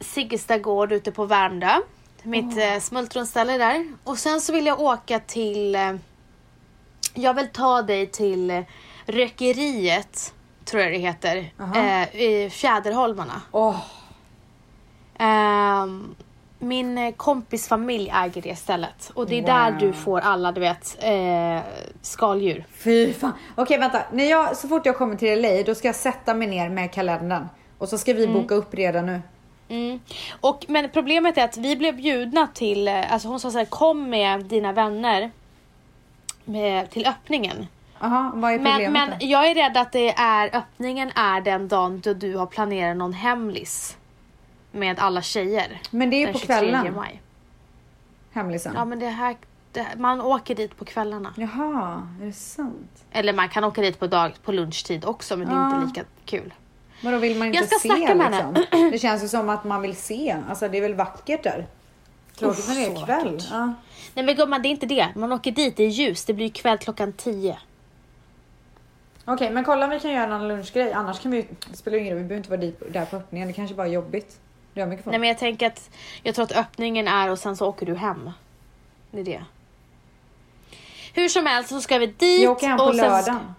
Siggesta 0.00 0.58
gård 0.58 0.92
ute 0.92 1.12
på 1.12 1.24
Värmdö. 1.24 1.80
Mitt 2.22 2.58
eh, 2.58 2.78
smultronställe 2.80 3.58
där. 3.58 3.86
Och 4.04 4.18
sen 4.18 4.40
så 4.40 4.52
vill 4.52 4.66
jag 4.66 4.80
åka 4.80 5.20
till... 5.20 5.74
Eh, 5.74 5.94
jag 7.14 7.34
vill 7.34 7.48
ta 7.52 7.82
dig 7.82 8.06
till 8.06 8.50
eh, 8.50 8.60
Rökeriet, 9.06 10.34
tror 10.64 10.82
jag 10.82 10.92
det 10.92 10.98
heter. 10.98 11.52
Aha. 11.60 11.76
Eh, 11.78 12.16
I 12.22 12.50
Fjäderholmarna. 12.50 13.40
Åh, 13.52 13.76
Ehm, 15.18 16.14
min 16.58 17.12
kompis 17.12 17.68
familj 17.68 18.10
äger 18.14 18.42
det 18.42 18.56
stället. 18.56 19.10
Och 19.14 19.26
det 19.26 19.34
är 19.38 19.42
Wow. 19.42 19.46
där 19.46 19.86
du 19.86 19.92
får 19.92 20.20
alla, 20.20 20.52
du 20.52 20.60
vet, 20.60 20.96
eh, 21.00 21.60
skaldjur. 22.02 22.66
fy 22.72 23.12
fan. 23.12 23.32
Okej, 23.54 23.78
vänta. 23.78 24.02
När 24.12 24.24
jag, 24.30 24.56
så 24.56 24.68
fort 24.68 24.86
jag 24.86 24.96
kommer 24.96 25.16
till 25.16 25.40
LA, 25.42 25.62
då 25.66 25.74
ska 25.74 25.88
jag 25.88 25.94
sätta 25.94 26.34
mig 26.34 26.48
ner 26.48 26.68
med 26.68 26.92
kalendern. 26.92 27.48
Och 27.78 27.88
så 27.88 27.98
ska 27.98 28.12
vi 28.12 28.26
boka 28.26 28.54
upp 28.54 28.74
redan 28.74 29.06
nu. 29.06 29.20
Mm. 29.70 30.00
Och, 30.40 30.64
men 30.68 30.88
problemet 30.90 31.38
är 31.38 31.44
att 31.44 31.56
vi 31.56 31.76
blev 31.76 31.96
bjudna 31.96 32.46
till, 32.46 32.88
eh, 32.88 33.12
alltså 33.12 33.28
hon 33.28 33.40
sa 33.40 33.50
såhär, 33.50 33.64
kom 33.64 34.10
med 34.10 34.44
dina 34.44 34.72
vänner 34.72 35.30
med, 36.44 36.90
till 36.90 37.06
öppningen. 37.06 37.66
Jaha, 38.00 38.32
vad 38.34 38.52
är 38.52 38.58
Men, 38.58 38.72
problemet 38.72 38.92
men 38.92 39.18
då? 39.18 39.26
jag 39.26 39.50
är 39.50 39.54
rädd 39.54 39.76
att 39.76 39.92
det 39.92 40.10
är, 40.16 40.56
öppningen 40.56 41.10
är 41.14 41.40
den 41.40 41.68
dagen 41.68 42.00
då 42.00 42.12
du 42.14 42.36
har 42.36 42.46
planerat 42.46 42.96
någon 42.96 43.12
hemlis. 43.12 43.96
Med 44.72 44.98
alla 44.98 45.22
tjejer. 45.22 45.80
Men 45.90 46.10
det 46.10 46.16
är 46.16 46.26
ju 46.26 46.32
på 46.32 46.38
23 46.38 46.46
kvällen, 46.56 46.94
maj. 46.94 47.20
hemlisen. 48.32 48.72
Ja 48.76 48.84
men 48.84 48.98
det 48.98 49.06
här, 49.08 49.36
Det, 49.72 49.86
man 49.96 50.20
åker 50.20 50.54
dit 50.54 50.76
på 50.76 50.84
kvällarna. 50.84 51.34
Jaha, 51.36 52.08
är 52.22 52.26
det 52.26 52.32
sant? 52.32 53.04
Eller 53.12 53.32
man 53.32 53.48
kan 53.48 53.64
åka 53.64 53.80
dit 53.80 53.98
på, 53.98 54.06
dag, 54.06 54.32
på 54.44 54.52
lunchtid 54.52 55.04
också 55.04 55.36
men 55.36 55.48
det 55.48 55.54
är 55.54 55.58
Ja. 55.58 55.74
inte 55.82 55.86
lika 55.86 56.08
kul. 56.24 56.54
Vadå 57.02 57.18
vill 57.18 57.38
man 57.38 57.46
inte 57.48 57.58
Jag 57.58 57.66
ska 57.66 57.78
se 57.78 57.88
snacka 57.88 58.14
med 58.14 58.34
henne. 58.34 58.60
liksom? 58.60 58.90
Det 58.92 58.98
känns 58.98 59.24
ju 59.24 59.28
som 59.28 59.48
att 59.48 59.64
man 59.64 59.82
vill 59.82 59.96
se. 59.96 60.36
Alltså 60.48 60.68
det 60.68 60.78
är 60.78 60.82
väl 60.82 60.94
vackert 60.94 61.42
där? 61.42 61.66
Tråkigt 62.38 62.68
när 62.68 62.74
det 62.74 62.86
är 62.86 63.06
kväll. 63.06 63.42
Ja. 63.50 63.74
Nej 64.14 64.24
men 64.24 64.36
gumman 64.36 64.62
det 64.62 64.68
är 64.68 64.70
inte 64.70 64.86
det. 64.86 65.08
Man 65.16 65.32
åker 65.32 65.50
dit, 65.50 65.76
det 65.76 65.84
är 65.84 65.88
ljus. 65.88 66.24
Det 66.24 66.32
blir 66.32 66.46
ju 66.46 66.52
kväll 66.52 66.78
klockan 66.78 67.12
10. 67.12 67.58
Okej, 69.24 69.50
men 69.50 69.64
kolla 69.64 69.84
om 69.84 69.90
vi 69.90 70.00
kan 70.00 70.12
göra 70.12 70.26
någon 70.26 70.48
lunchgrej. 70.48 70.92
Annars 70.92 71.20
kan 71.20 71.30
vi 71.30 71.36
ju, 71.36 71.44
det 71.70 71.76
spelar 71.76 71.98
ingen 71.98 72.12
roll, 72.12 72.22
vi 72.22 72.28
behöver 72.28 72.36
inte 72.36 72.50
vara 72.50 72.60
dit, 72.60 72.92
där 72.92 73.04
på 73.04 73.16
öppningen. 73.16 73.48
Det 73.48 73.54
kanske 73.54 73.74
bara 73.74 73.86
är 73.86 73.92
jobbigt. 73.92 74.40
Det 74.74 74.80
är 74.80 74.86
mycket 74.86 75.04
folk. 75.04 75.12
Nej 75.12 75.20
men 75.20 75.28
jag 75.28 75.38
tänker 75.38 75.66
att 75.66 75.90
jag 76.22 76.34
tror 76.34 76.44
att 76.44 76.52
öppningen 76.52 77.08
är 77.08 77.30
och 77.30 77.38
sen 77.38 77.56
så 77.56 77.66
åker 77.66 77.86
du 77.86 77.94
hem. 77.94 78.30
Det 79.10 79.20
är 79.20 79.24
det. 79.24 79.44
Hur 81.14 81.28
som 81.28 81.46
helst 81.46 81.68
så 81.68 81.80
ska 81.80 81.98
vi 81.98 82.06
dit. 82.06 82.42
jag 82.42 82.52
åker 82.52 82.66
hem 82.66 82.78
på 82.78 82.84
och 82.84 82.94
lördagen. 82.94 83.54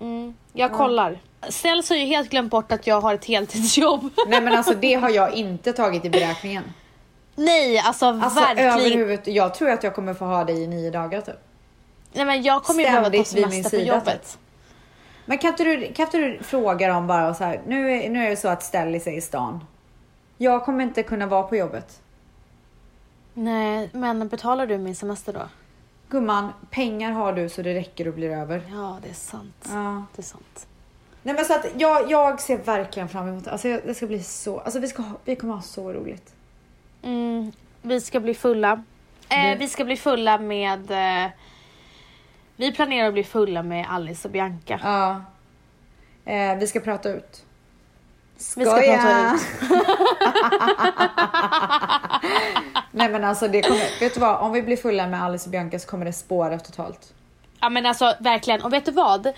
Mm, 0.00 0.34
jag 0.52 0.72
kollar. 0.72 1.18
Ställs 1.48 1.88
har 1.90 1.96
ju 1.96 2.04
helt 2.04 2.30
glömt 2.30 2.50
bort 2.50 2.72
att 2.72 2.86
jag 2.86 3.00
har 3.00 3.14
ett 3.14 3.24
heltidsjobb. 3.24 4.10
Nej 4.28 4.40
men 4.40 4.54
alltså 4.54 4.74
det 4.74 4.94
har 4.94 5.10
jag 5.10 5.34
inte 5.34 5.72
tagit 5.72 6.04
i 6.04 6.10
beräkningen. 6.10 6.64
Nej 7.36 7.78
alltså, 7.78 8.06
Alltså 8.06 8.40
verkligen. 8.40 9.18
jag 9.24 9.54
tror 9.54 9.70
att 9.70 9.82
jag 9.82 9.94
kommer 9.94 10.14
få 10.14 10.24
ha 10.24 10.44
det 10.44 10.52
i 10.52 10.66
nio 10.66 10.90
dagar 10.90 11.20
typ. 11.20 11.34
Nej 12.12 12.24
men 12.24 12.42
jag 12.42 12.62
kommer 12.62 12.80
ju 12.80 12.86
behöva 12.86 13.10
ta 13.10 13.24
Ständigt 13.24 13.28
semester 13.28 13.62
på 13.62 13.68
sida, 13.68 13.96
jobbet. 13.96 14.38
Men 15.24 15.38
kan 15.38 15.50
inte 15.50 15.64
du, 15.64 15.92
kan 15.92 16.06
inte 16.06 16.18
du 16.18 16.38
fråga 16.42 16.88
dem 16.88 17.06
bara 17.06 17.34
så 17.34 17.44
här, 17.44 17.60
nu 17.66 17.92
är, 17.92 18.10
nu 18.10 18.24
är 18.26 18.30
det 18.30 18.36
så 18.36 18.48
att 18.48 18.62
Stellis 18.62 19.06
är 19.06 19.16
i 19.16 19.20
stan. 19.20 19.64
Jag 20.38 20.64
kommer 20.64 20.84
inte 20.84 21.02
kunna 21.02 21.26
vara 21.26 21.42
på 21.42 21.56
jobbet. 21.56 22.00
Nej 23.34 23.90
men 23.92 24.28
betalar 24.28 24.66
du 24.66 24.78
min 24.78 24.96
semester 24.96 25.32
då? 25.32 25.42
Gumman, 26.08 26.52
pengar 26.70 27.10
har 27.12 27.32
du 27.32 27.48
så 27.48 27.62
det 27.62 27.74
räcker 27.74 28.08
och 28.08 28.14
blir 28.14 28.30
över. 28.30 28.62
Ja 28.72 28.98
det 29.02 29.10
är 29.10 29.14
sant. 29.14 29.68
Ja. 29.70 30.04
Det 30.16 30.22
är 30.22 30.26
sant. 30.26 30.66
Nej 31.22 31.34
men 31.34 31.44
så 31.44 31.54
att 31.54 31.66
jag, 31.78 32.10
jag 32.10 32.40
ser 32.40 32.56
verkligen 32.58 33.08
fram 33.08 33.28
emot 33.28 33.44
det. 33.44 33.50
Alltså 33.50 33.68
det 33.68 33.94
ska 33.94 34.06
bli 34.06 34.22
så, 34.22 34.60
alltså 34.60 34.78
vi, 34.80 34.88
ska 34.88 35.02
ha, 35.02 35.16
vi 35.24 35.36
kommer 35.36 35.54
ha 35.54 35.62
så 35.62 35.92
roligt. 35.92 36.32
Mm, 37.02 37.52
vi 37.82 38.00
ska 38.00 38.20
bli 38.20 38.34
fulla. 38.34 38.82
Eh, 39.28 39.58
Vi 39.58 39.68
ska 39.68 39.84
bli 39.84 39.96
fulla 39.96 40.38
med... 40.38 40.90
Eh, 40.90 41.30
vi 42.56 42.72
planerar 42.72 43.06
att 43.06 43.12
bli 43.12 43.24
fulla 43.24 43.62
med 43.62 43.86
Alice 43.90 44.28
och 44.28 44.32
Bianca. 44.32 44.80
Ja. 44.82 45.22
Eh, 46.32 46.56
vi 46.58 46.66
ska 46.66 46.80
prata 46.80 47.08
ut. 47.08 47.44
Vi 48.56 48.64
ska 48.64 48.70
Skoja! 48.70 48.98
prata 48.98 49.34
ut. 49.34 49.40
Nej 52.90 53.08
men 53.08 53.24
alltså 53.24 53.48
det 53.48 53.62
kommer, 53.62 54.00
vet 54.00 54.14
du 54.14 54.20
vad? 54.20 54.36
Om 54.40 54.52
vi 54.52 54.62
blir 54.62 54.76
fulla 54.76 55.06
med 55.06 55.22
Alice 55.22 55.46
och 55.46 55.50
Bianca 55.50 55.78
så 55.78 55.88
kommer 55.88 56.04
det 56.04 56.12
spåra 56.12 56.58
totalt. 56.58 57.12
Ja 57.60 57.68
men 57.68 57.86
alltså 57.86 58.14
verkligen. 58.20 58.62
Och 58.62 58.72
vet 58.72 58.84
du 58.84 58.92
vad? 58.92 59.32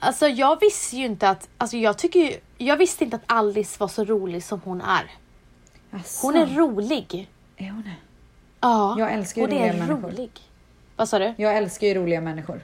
Alltså 0.00 0.28
jag 0.28 0.60
visste 0.60 0.96
ju 0.96 1.04
inte 1.04 1.28
att... 1.28 1.48
Alltså 1.58 1.76
jag 1.76 1.98
tycker 1.98 2.20
ju... 2.20 2.32
Jag 2.58 2.76
visste 2.76 3.04
inte 3.04 3.16
att 3.16 3.22
Alice 3.26 3.80
var 3.80 3.88
så 3.88 4.04
rolig 4.04 4.44
som 4.44 4.60
hon 4.64 4.80
är. 4.80 5.10
Asså. 5.90 6.26
Hon 6.26 6.36
är 6.36 6.46
rolig. 6.46 7.30
Är 7.56 7.70
hon 7.70 7.82
det? 7.82 7.94
Ja. 8.60 8.96
Jag 8.98 9.12
älskar 9.12 9.40
ju 9.40 9.46
roliga 9.46 9.66
är 9.66 9.78
människor. 9.78 10.08
rolig. 10.08 10.30
Vad 10.96 11.08
sa 11.08 11.18
du? 11.18 11.34
Jag 11.36 11.56
älskar 11.56 11.86
ju 11.86 11.94
roliga 11.94 12.20
människor. 12.20 12.60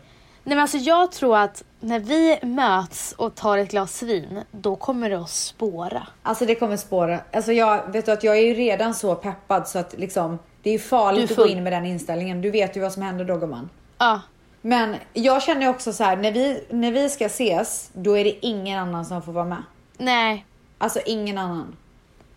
Nej 0.46 0.56
men 0.56 0.58
alltså 0.58 0.76
jag 0.76 1.12
tror 1.12 1.36
att 1.36 1.64
när 1.80 2.00
vi 2.00 2.38
möts 2.42 3.12
och 3.12 3.34
tar 3.34 3.58
ett 3.58 3.70
glas 3.70 4.02
vin, 4.02 4.40
då 4.50 4.76
kommer 4.76 5.10
det 5.10 5.18
att 5.20 5.30
spåra. 5.30 6.06
Alltså 6.22 6.46
det 6.46 6.54
kommer 6.54 6.76
spåra. 6.76 7.20
Alltså 7.32 7.52
jag 7.52 7.92
vet 7.92 8.06
du 8.06 8.12
att 8.12 8.24
jag 8.24 8.36
är 8.36 8.42
ju 8.42 8.54
redan 8.54 8.94
så 8.94 9.14
peppad 9.14 9.68
så 9.68 9.78
att 9.78 9.98
liksom 9.98 10.38
det 10.62 10.70
är 10.70 10.72
ju 10.72 10.78
farligt 10.78 11.30
att 11.30 11.36
gå 11.36 11.46
in 11.46 11.62
med 11.62 11.72
den 11.72 11.86
inställningen. 11.86 12.40
Du 12.40 12.50
vet 12.50 12.76
ju 12.76 12.80
vad 12.80 12.92
som 12.92 13.02
händer 13.02 13.24
då 13.24 13.36
gumman. 13.36 13.68
Ja. 13.98 14.20
Men 14.66 14.96
jag 15.12 15.42
känner 15.42 15.68
också 15.68 15.92
så 15.92 16.04
här 16.04 16.16
när 16.16 16.32
vi, 16.32 16.64
när 16.70 16.92
vi 16.92 17.10
ska 17.10 17.26
ses, 17.26 17.90
då 17.92 18.18
är 18.18 18.24
det 18.24 18.46
ingen 18.46 18.78
annan 18.78 19.04
som 19.04 19.22
får 19.22 19.32
vara 19.32 19.44
med. 19.44 19.62
Nej. 19.98 20.46
Alltså 20.78 21.00
ingen 21.06 21.38
annan. 21.38 21.76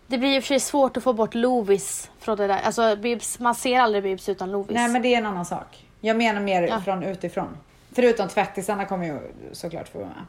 Det 0.06 0.18
blir 0.18 0.38
och 0.38 0.44
för 0.44 0.48
sig 0.48 0.60
svårt 0.60 0.96
att 0.96 1.02
få 1.02 1.12
bort 1.12 1.34
Lovis 1.34 2.10
från 2.20 2.36
det 2.36 2.46
där. 2.46 2.60
Alltså 2.64 2.96
Bibs, 2.96 3.38
man 3.38 3.54
ser 3.54 3.80
aldrig 3.80 4.02
Bibs 4.02 4.28
utan 4.28 4.50
Lovis. 4.52 4.74
Nej 4.74 4.88
men 4.88 5.02
det 5.02 5.14
är 5.14 5.18
en 5.18 5.26
annan 5.26 5.44
sak. 5.46 5.86
Jag 6.00 6.16
menar 6.16 6.40
mer 6.40 6.62
Ja. 6.62 6.80
från 6.80 7.02
utifrån. 7.02 7.56
Förutom 7.92 8.28
tvättisarna 8.28 8.84
kommer 8.84 9.06
ju 9.06 9.18
såklart 9.52 9.88
få 9.88 9.98
vara 9.98 10.08
med. 10.08 10.24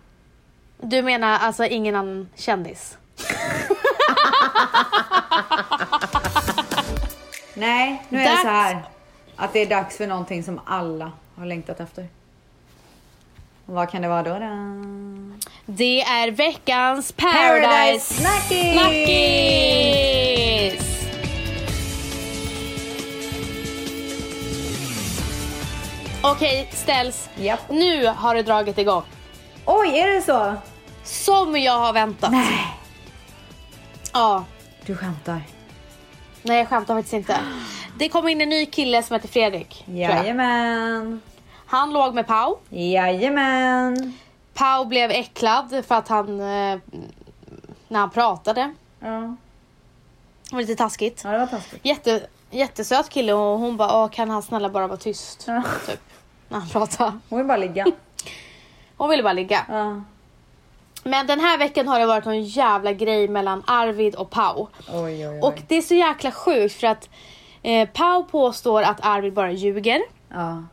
Du 0.90 1.02
menar 1.02 1.40
alltså 1.40 1.66
ingen 1.66 1.96
annan 1.96 2.30
kändis? 2.36 2.98
Nej, 7.54 8.04
nu 8.10 8.18
är 8.20 8.24
det 8.24 8.30
Dags. 8.30 8.42
så 8.42 8.48
här. 8.48 8.84
Att 9.36 9.54
det 9.54 9.60
är 9.60 9.66
dags 9.70 9.98
för 9.98 10.08
någonting 10.08 10.44
som 10.44 10.60
alla 10.66 11.12
har 11.40 11.46
längtat 11.46 11.80
efter. 11.80 12.08
Vad 13.66 13.90
kan 13.90 14.02
det 14.02 14.08
vara 14.08 14.24
då? 14.24 14.34
då? 14.40 14.40
Det 15.66 16.02
är 16.02 16.32
veckans 16.32 17.12
Paradise 17.12 17.68
Paradise, 17.68 18.14
Snackis! 18.14 18.74
Snackis! 18.74 20.10
Okej, 26.24 26.70
ställs. 26.74 27.30
Japp. 27.36 27.70
Nu 27.70 28.08
har 28.08 28.36
det 28.36 28.44
dragit 28.44 28.78
igång. 28.78 29.04
Oj, 29.66 30.00
är 30.00 30.08
det 30.08 30.22
så? 30.22 30.54
Som 31.04 31.58
jag 31.58 31.80
har 31.80 31.94
väntat. 31.94 32.32
Nej. 32.32 32.76
Ja. 34.14 34.46
Du 34.86 34.96
skämtar. 34.96 35.42
Nej, 36.44 36.58
jag 36.58 36.68
skämtar 36.68 36.96
faktiskt 36.96 37.14
inte. 37.14 37.40
Det 38.00 38.10
kom 38.10 38.28
in 38.28 38.42
en 38.42 38.50
ny 38.50 38.66
kille 38.66 39.04
som 39.04 39.14
heter 39.14 39.28
Fredrik. 39.28 39.86
Jajamän. 39.88 41.22
Han 41.70 41.94
låg 41.94 42.14
med 42.14 42.28
Pau. 42.28 42.58
Jajamän. 42.70 44.14
Pau 44.54 44.86
blev 44.86 45.12
äcklad 45.12 45.84
för 45.88 45.96
att 45.96 46.08
han, 46.08 46.40
eh, 46.40 46.80
när 47.88 48.00
han 48.00 48.10
pratade, 48.10 48.74
Ja. 49.00 49.36
det 50.50 50.56
var 50.56 50.62
lite 50.62 50.76
taskigt. 50.76 51.22
ja, 51.24 51.32
det 51.32 51.38
var 51.40 51.48
taskigt. 51.48 51.86
Jätte, 51.86 52.28
jättesöt 52.52 53.10
kille 53.10 53.34
och 53.34 53.60
hon 53.60 53.78
bara, 53.78 54.10
kan 54.10 54.30
han 54.30 54.42
snälla 54.44 54.70
bara 54.70 54.88
vara 54.88 54.98
tyst? 54.98 55.44
Ja. 55.48 55.64
Typ, 55.88 56.00
när 56.48 56.60
han 56.60 56.70
pratade. 56.70 57.20
Hon 57.30 57.38
vill 57.40 57.48
bara 57.48 57.58
ligga. 57.58 57.86
Hon 58.98 59.10
ville 59.10 59.24
bara 59.24 59.34
ligga. 59.34 59.66
Ja. 59.70 60.02
Men 61.04 61.28
den 61.28 61.40
här 61.40 61.58
veckan 61.58 61.88
har 61.88 62.00
det 62.00 62.06
varit 62.06 62.26
någon 62.26 62.44
jävla 62.44 62.94
grej 62.94 63.28
mellan 63.28 63.64
Arvid 63.68 64.16
och 64.16 64.30
Pau. 64.30 64.68
Oj, 64.94 65.04
oj, 65.04 65.28
oj. 65.28 65.42
Och 65.42 65.62
det 65.68 65.76
är 65.76 65.82
så 65.82 65.94
jäkla 65.96 66.32
sjukt 66.32 66.76
för 66.80 66.88
att 66.88 67.10
eh, 67.62 67.90
Pau 67.90 68.24
påstår 68.24 68.82
att 68.82 69.06
Arvid 69.06 69.34
bara 69.34 69.52
ljuger. 69.52 70.02
Ja. 70.30 70.64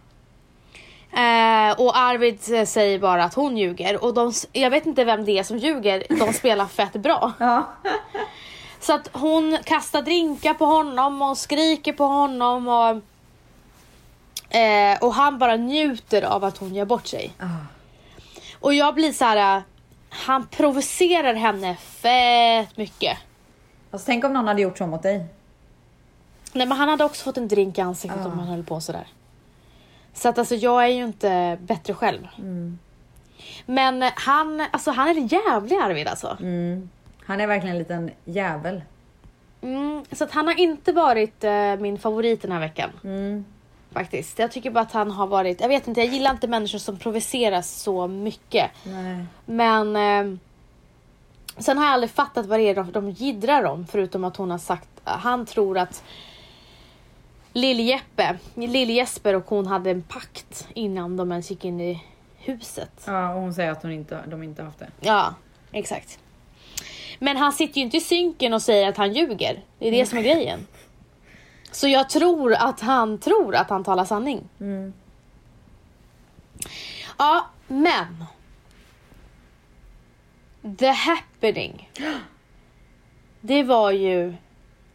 Eh, 1.17 1.81
och 1.81 1.97
Arvid 1.99 2.41
eh, 2.55 2.65
säger 2.65 2.99
bara 2.99 3.25
att 3.25 3.35
hon 3.35 3.57
ljuger. 3.57 4.05
Och 4.05 4.15
de, 4.15 4.33
jag 4.53 4.71
vet 4.71 4.87
inte 4.87 5.05
vem 5.05 5.25
det 5.25 5.39
är 5.39 5.43
som 5.43 5.59
ljuger, 5.59 6.05
de 6.09 6.33
spelar 6.33 6.67
fett 6.67 6.93
bra. 6.93 7.33
Ja. 7.39 7.69
Så 8.81 8.93
att 8.95 9.09
hon 9.13 9.59
kastar 9.65 10.03
drinkar 10.03 10.55
på 10.55 10.65
honom 10.65 11.23
och 11.23 11.39
skriker 11.39 11.93
på 11.93 12.05
honom 12.05 12.69
och, 12.69 12.91
eh, 14.57 14.99
och 15.01 15.15
han 15.15 15.39
bara 15.39 15.57
njuter 15.57 16.23
av 16.23 16.45
att 16.45 16.59
hon 16.59 16.75
gör 16.75 16.85
bort 16.85 17.07
sig. 17.07 17.33
Ah. 17.39 17.45
Och 18.61 18.75
jag 18.75 18.95
blir 18.95 19.13
så 19.13 19.25
här. 19.25 19.57
eh, 19.57 19.63
han 20.09 20.47
provocerar 20.47 21.35
henne 21.35 21.77
fett 21.77 22.77
mycket. 22.77 23.19
Alltså, 23.91 24.07
tänk 24.07 24.25
om 24.25 24.33
någon 24.33 24.49
hade 24.49 24.63
gjort 24.63 24.79
så 24.79 24.87
mot 24.87 25.03
dig. 25.03 25.27
Nej 26.53 26.67
men 26.67 26.79
han 26.79 26.89
hade 26.89 27.05
också 27.05 27.25
fått 27.25 27.37
en 27.37 27.49
drink 27.49 27.79
i 27.79 27.81
ansiktet 27.81 28.21
Ja. 28.25 28.27
om 28.31 28.39
han 28.39 28.49
höll 28.49 28.65
på 28.65 28.81
sådär. 28.81 29.07
Så 30.17 30.29
att 30.29 30.39
alltså 30.39 30.55
jag 30.55 30.85
är 30.85 30.89
ju 30.89 31.05
inte 31.05 31.59
bättre 31.61 31.95
själv. 31.95 32.29
Mm. 32.39 32.79
Men 33.67 34.03
han, 34.03 34.65
alltså 34.71 34.91
han 34.91 35.09
är 35.09 35.15
en 35.15 35.27
jävlig 35.27 35.77
Arvid 35.77 36.09
alltså. 36.09 36.37
Mm. 36.41 36.91
Han 37.25 37.41
är 37.41 37.47
verkligen 37.47 37.77
en 37.77 37.79
liten 37.79 38.11
jävel. 38.25 38.83
Mm, 39.63 40.05
så 40.13 40.25
att 40.25 40.33
han 40.33 40.47
har 40.47 40.61
inte 40.61 40.93
varit 40.93 41.45
eh, 41.45 41.77
min 41.77 41.99
favorit 41.99 42.43
den 42.43 42.53
här 42.53 42.61
veckan. 42.61 42.91
Mm. 43.05 43.45
Faktiskt. 43.93 44.39
Jag 44.39 44.53
tycker 44.53 44.71
bara 44.71 44.81
att 44.81 44.93
han 44.93 45.11
har 45.11 45.27
varit, 45.27 45.61
jag 45.61 45.69
vet 45.69 45.89
inte, 45.89 46.01
jag 46.01 46.13
gillar 46.13 46.31
inte 46.31 46.49
människor 46.49 46.79
som 46.79 46.99
provoceras 46.99 47.83
så 47.83 48.07
mycket. 48.07 48.71
Nej. 48.85 49.25
Men 49.45 49.97
eh, 49.97 50.39
sen 51.59 51.79
har 51.79 51.85
jag 51.85 51.93
aldrig 51.93 52.11
fattat 52.11 52.47
vad 52.47 52.61
det 52.61 52.69
är 52.69 52.75
de, 52.75 52.93
de 52.93 53.11
jiddrar 53.11 53.65
om. 53.65 53.87
Förutom 53.87 54.25
att 54.25 54.37
hon 54.37 54.51
har 54.51 54.59
sagt, 54.59 54.89
han 55.05 55.47
tror 55.47 55.79
att 55.79 56.03
Lill-Jeppe, 57.57 58.39
Lill-Jesper 58.55 59.35
och 59.35 59.45
hon 59.47 59.67
hade 59.67 59.91
en 59.91 60.03
pakt 60.03 60.69
innan 60.75 61.17
de 61.17 61.33
ens 61.33 61.51
gick 61.51 61.65
in 61.65 61.81
i 61.81 62.05
huset. 62.37 63.03
Ja, 63.07 63.35
och 63.35 63.41
hon 63.41 63.55
säger 63.55 63.71
att 63.71 63.83
hon 63.83 63.93
inte, 63.93 64.23
de 64.27 64.43
inte 64.43 64.63
haft 64.63 64.79
det. 64.79 64.91
Ja, 65.01 65.35
exakt. 65.73 66.19
Men 67.19 67.37
han 67.37 67.53
sitter 67.53 67.79
ju 67.79 67.85
inte 67.85 67.97
i 67.97 68.01
synken 68.01 68.55
och 68.55 68.63
säger 68.63 68.89
att 68.89 68.97
han 68.97 69.13
ljuger. 69.13 69.65
Det 69.79 69.89
är 69.89 69.93
det 69.93 70.07
som 70.07 70.19
är 70.19 70.23
grejen. 70.23 70.67
Så 71.71 71.89
jag 71.89 72.11
tror 72.11 72.55
att 72.55 72.81
han 72.81 73.19
tror 73.19 73.55
att 73.55 73.71
han 73.71 73.85
talar 73.85 74.05
sanning. 74.05 74.49
Mm. 74.61 74.93
Ja, 77.19 77.47
men. 77.67 78.25
The 80.79 80.91
happening. 80.91 81.91
Det 83.41 83.63
var 83.63 83.91
ju 83.91 84.35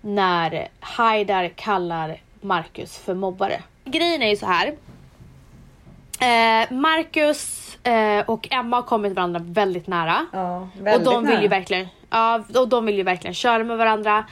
när 0.02 0.68
Haidar 0.80 1.50
kallar 1.50 2.22
Marcus 2.42 2.98
för 2.98 3.14
mobbare. 3.14 3.62
grejen 3.86 4.22
är 4.22 4.30
ju 4.30 4.36
så 4.36 4.46
här. 4.46 4.68
Eh, 6.20 6.72
Marcus 6.72 7.78
eh, 7.84 8.20
och 8.30 8.48
Emma 8.52 8.76
har 8.78 8.84
kommit 8.84 9.14
varandra 9.14 9.42
väldigt 9.44 9.88
nära. 9.88 10.26
Ja, 10.34 10.56
och 10.80 10.86
väldigt 10.88 11.06
de 11.06 11.24
vill 11.26 11.36
ju 11.36 11.40
nära. 11.40 11.48
verkligen, 11.50 11.88
ja, 12.10 12.44
och 12.56 12.68
de 12.70 12.86
vill 12.86 12.96
ju 12.98 13.04
verkligen 13.04 13.34
köra 13.34 13.64
med 13.64 13.78
varandra. 13.78 14.26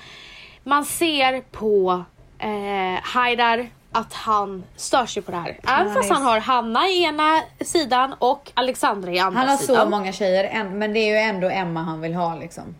Man 0.63 0.85
ser 0.85 1.41
på 1.41 2.03
eh, 2.39 3.01
Haidar 3.03 3.67
att 3.91 4.13
han 4.13 4.63
stör 4.75 5.05
sig 5.05 5.23
på 5.23 5.31
det 5.31 5.37
här. 5.37 5.49
Även 5.63 5.85
han 5.87 5.93
fast 5.93 6.09
han 6.11 6.21
har 6.21 6.39
Hanna 6.39 6.87
i 6.87 7.03
ena 7.03 7.41
sidan 7.61 8.13
och 8.19 8.51
Alexandra 8.53 9.11
i 9.11 9.19
andra 9.19 9.39
Han 9.39 9.49
har 9.49 9.57
sidan. 9.57 9.83
så 9.85 9.89
många 9.89 10.11
tjejer, 10.13 10.43
en- 10.43 10.77
men 10.79 10.93
det 10.93 10.99
är 10.99 11.09
ju 11.09 11.17
ändå 11.29 11.49
Emma 11.49 11.83
han 11.83 12.01
vill 12.01 12.13
ha 12.13 12.35
liksom. 12.35 12.75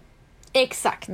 Exakt. 0.54 1.10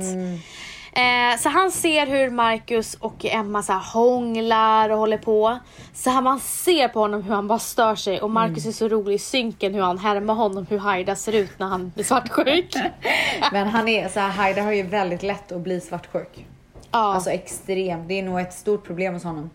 Eh, 0.96 1.38
så 1.38 1.48
han 1.48 1.70
ser 1.70 2.06
hur 2.06 2.30
Marcus 2.30 2.94
och 2.94 3.24
Emma 3.24 3.62
så 3.62 3.72
här 3.72 3.80
hånglar 3.92 4.90
och 4.90 4.98
håller 4.98 5.18
på. 5.18 5.58
Så 5.92 6.10
här 6.10 6.20
man 6.22 6.40
ser 6.40 6.88
på 6.88 7.00
honom 7.00 7.22
hur 7.22 7.34
han 7.34 7.48
bara 7.48 7.58
stör 7.58 7.94
sig 7.94 8.20
och 8.20 8.30
Marcus 8.30 8.66
är 8.66 8.72
så 8.72 8.88
rolig 8.88 9.14
i 9.14 9.18
synken 9.18 9.74
hur 9.74 9.82
han 9.82 9.98
härmar 9.98 10.34
honom 10.34 10.66
hur 10.70 10.78
Haida 10.78 11.16
ser 11.16 11.32
ut 11.32 11.58
när 11.58 11.66
han 11.66 11.92
blir 11.94 12.04
svartsjuk. 12.04 12.74
Men 13.52 13.68
han 13.68 13.88
är 13.88 14.08
så 14.08 14.20
här, 14.20 14.28
Haidar 14.30 14.62
har 14.62 14.72
ju 14.72 14.82
väldigt 14.82 15.22
lätt 15.22 15.52
att 15.52 15.60
bli 15.60 15.80
svartsjuk. 15.80 16.46
ja, 16.90 16.98
Alltså 17.14 17.30
extremt. 17.30 18.08
Det 18.08 18.18
är 18.18 18.22
nog 18.22 18.40
ett 18.40 18.54
stort 18.54 18.84
problem 18.86 19.14
hos 19.14 19.24
honom. 19.24 19.50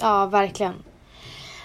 ja, 0.00 0.26
verkligen. 0.26 0.74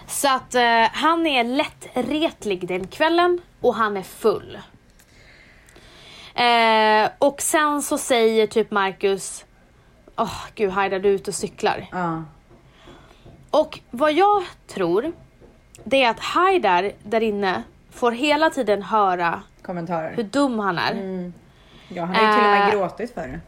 Så 0.07 0.27
att 0.35 0.55
eh, 0.55 0.83
han 0.91 1.27
är 1.27 1.43
lättretlig 1.43 2.67
den 2.67 2.87
kvällen 2.87 3.41
och 3.61 3.75
han 3.75 3.97
är 3.97 4.03
full. 4.03 4.57
Eh, 6.35 7.09
och 7.17 7.41
sen 7.41 7.81
så 7.81 7.97
säger 7.97 8.47
typ 8.47 8.71
Marcus 8.71 9.45
Åh 10.15 10.37
gud 10.55 10.69
Haida 10.71 10.99
du 10.99 11.09
är 11.09 11.13
ute 11.13 11.31
och 11.31 11.35
cyklar. 11.35 11.87
Ja. 11.91 12.23
Och 13.51 13.79
vad 13.91 14.13
jag 14.13 14.43
tror, 14.67 15.11
det 15.83 16.03
är 16.03 16.09
att 16.09 16.19
Haidar 16.19 16.91
där 17.03 17.21
inne 17.21 17.63
får 17.91 18.11
hela 18.11 18.49
tiden 18.49 18.81
höra 18.83 19.41
Kommentarer. 19.61 20.13
hur 20.15 20.23
dum 20.23 20.59
han 20.59 20.77
är. 20.77 20.93
Ja, 21.87 22.05
han 22.05 22.15
har 22.15 22.21
ju 22.27 22.33
till 22.33 22.45
och 22.45 22.51
med 22.51 22.67
Eh. 22.67 22.71
gråtit 22.71 23.13
för 23.13 23.21
det. 23.27 23.39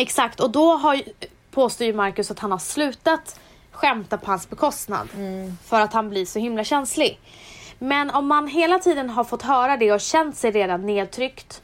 Exakt, 0.00 0.40
och 0.40 0.50
då 0.50 0.72
har, 0.76 1.02
påstår 1.50 1.86
ju 1.86 1.92
Marcus 1.94 2.30
att 2.30 2.38
han 2.38 2.50
har 2.50 2.58
slutat 2.58 3.40
skämta 3.70 4.18
på 4.18 4.30
hans 4.30 4.50
bekostnad. 4.50 5.08
För 5.64 5.80
att 5.80 5.92
han 5.92 6.08
blir 6.10 6.24
så 6.26 6.38
himla 6.38 6.64
känslig. 6.64 7.20
Men 7.78 8.10
om 8.10 8.26
man 8.26 8.46
hela 8.48 8.78
tiden 8.78 9.10
har 9.10 9.24
fått 9.24 9.42
höra 9.42 9.76
det 9.76 9.92
och 9.92 10.00
känt 10.00 10.36
sig 10.36 10.50
redan 10.50 10.86
nedtryckt. 10.86 11.62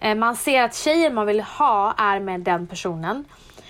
Eh, 0.00 0.14
man 0.14 0.36
ser 0.36 0.62
att 0.62 0.74
tjejen 0.74 1.14
man 1.14 1.26
vill 1.26 1.40
ha 1.40 1.94
är 1.98 2.20
med 2.20 2.40
den 2.40 2.66
personen. 2.66 3.24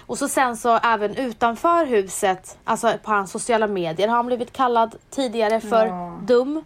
Och 0.07 0.19
så 0.19 0.29
sen 0.29 0.57
så 0.57 0.77
även 0.79 1.17
utanför 1.17 1.87
huset, 1.87 2.59
alltså 2.65 2.93
på 3.03 3.11
hans 3.11 3.31
sociala 3.31 3.67
medier 3.67 4.09
har 4.09 4.17
han 4.17 4.27
blivit 4.27 4.53
kallad 4.53 4.97
tidigare 5.11 5.61
för 5.61 5.87
Ja. 5.87 6.19
dum. 6.23 6.65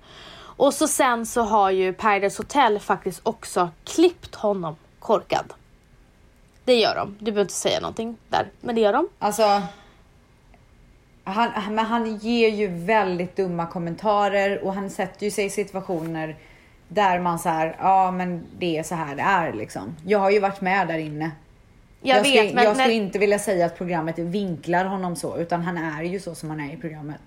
Och 0.57 0.75
så 0.75 0.88
sen 0.88 1.27
så 1.27 1.42
har 1.42 1.70
ju 1.70 1.92
Paradise 1.92 2.42
Hotel 2.42 2.79
faktiskt 2.79 3.20
också 3.22 3.70
klippt 3.85 4.35
honom 4.35 4.77
korkad. 4.98 5.53
Det 6.64 6.75
gör 6.75 6.94
de. 6.96 7.16
Du 7.18 7.25
behöver 7.25 7.40
inte 7.42 7.55
säga 7.55 7.81
någonting 7.81 8.16
där, 8.29 8.51
men 8.61 8.75
det 8.75 8.81
gör 8.81 8.92
de. 8.92 9.09
Alltså. 9.18 9.62
Han, 11.25 11.51
men 11.75 11.85
han 11.85 12.16
ger 12.16 12.48
ju 12.48 12.66
väldigt 12.68 13.37
dumma 13.37 13.66
kommentarer 13.66 14.64
och 14.64 14.75
han 14.75 14.90
sätter 14.90 15.25
ju 15.25 15.31
sig 15.31 15.44
i 15.44 15.51
situationer 15.51 16.37
där 16.94 17.20
man 17.20 17.38
så 17.38 17.48
här, 17.48 17.76
ja 17.78 18.11
men 18.11 18.46
det 18.59 18.78
är 18.78 18.83
så 18.83 18.94
här 18.94 19.16
det 19.16 19.22
är 19.22 19.52
liksom. 19.52 19.96
Jag 20.07 20.18
har 20.18 20.31
ju 20.31 20.40
varit 20.40 20.61
med 20.61 20.88
där 20.88 20.98
inne. 20.98 21.31
Jag, 22.02 22.22
vet, 22.22 22.26
skulle, 22.26 22.55
men 22.55 22.64
jag 22.64 22.76
skulle 22.76 22.94
inte 22.94 23.18
vilja 23.18 23.38
säga 23.38 23.66
att 23.66 23.78
programmet 23.78 24.18
vinklar 24.18 24.85
honom 24.85 25.16
så, 25.16 25.37
utan 25.37 25.62
han 25.62 25.78
är 25.78 26.02
ju 26.02 26.20
så 26.20 26.35
som 26.35 26.50
han 26.50 26.61
är 26.61 26.74
i 26.74 26.76
programmet. 26.76 27.20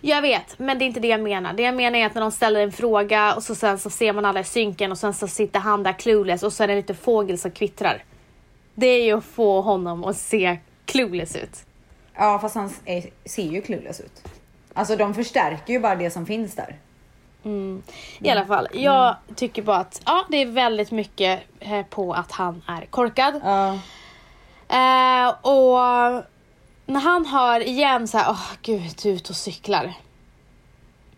jag 0.00 0.22
vet, 0.22 0.58
men 0.58 0.78
det 0.78 0.84
är 0.84 0.86
inte 0.86 1.00
det 1.00 1.08
jag 1.08 1.20
menar. 1.20 1.52
Det 1.52 1.62
jag 1.62 1.74
menar 1.74 1.98
är 1.98 2.06
att 2.06 2.14
när 2.14 2.22
de 2.22 2.30
ställer 2.30 2.60
en 2.60 2.72
fråga 2.72 3.34
och 3.34 3.42
så 3.42 3.54
sen 3.54 3.78
så 3.78 3.90
ser 3.90 4.12
man 4.12 4.24
alla 4.24 4.40
i 4.40 4.44
synken 4.44 4.92
och 4.92 4.98
sen 4.98 5.14
så 5.14 5.28
sitter 5.28 5.60
han 5.60 5.82
där 5.82 5.92
clueless 5.92 6.42
och 6.42 6.52
så 6.52 6.62
är 6.62 6.66
det 6.66 6.72
en 6.72 6.76
liten 6.78 6.96
fågel 6.96 7.38
som 7.38 7.50
kvittrar. 7.50 8.04
Det 8.74 8.86
är 8.86 9.04
ju 9.04 9.18
att 9.18 9.24
få 9.24 9.60
honom 9.60 10.04
att 10.04 10.16
se 10.16 10.58
clueless 10.84 11.36
ut. 11.36 11.64
Ja, 12.14 12.38
fast 12.38 12.54
han 12.54 12.70
är, 12.84 13.04
ser 13.24 13.42
ju 13.42 13.62
clueless 13.62 14.00
ut. 14.00 14.28
Alltså 14.72 14.96
de 14.96 15.14
förstärker 15.14 15.72
ju 15.72 15.80
bara 15.80 15.94
det 15.96 16.10
som 16.10 16.26
finns 16.26 16.54
där. 16.54 16.76
I 18.18 18.30
alla 18.30 18.46
fall, 18.46 18.68
jag 18.72 19.16
tycker 19.34 19.62
bara 19.62 19.76
att 19.76 20.02
ja, 20.06 20.24
det 20.30 20.36
är 20.36 20.46
väldigt 20.46 20.90
mycket 20.90 21.42
eh, 21.60 21.86
på 21.86 22.14
att 22.14 22.32
han 22.32 22.62
är 22.66 22.86
korkad. 22.86 23.40
Ja. 23.44 23.72
Eh, 24.68 25.28
och 25.28 26.24
när 26.86 27.00
han 27.00 27.26
hör 27.26 27.60
igen 27.60 28.08
så 28.08 28.18
här, 28.18 28.30
åh 28.30 28.50
gud, 28.62 28.92
du 29.02 29.10
är 29.10 29.14
ute 29.14 29.30
och 29.30 29.36
cyklar. 29.36 29.94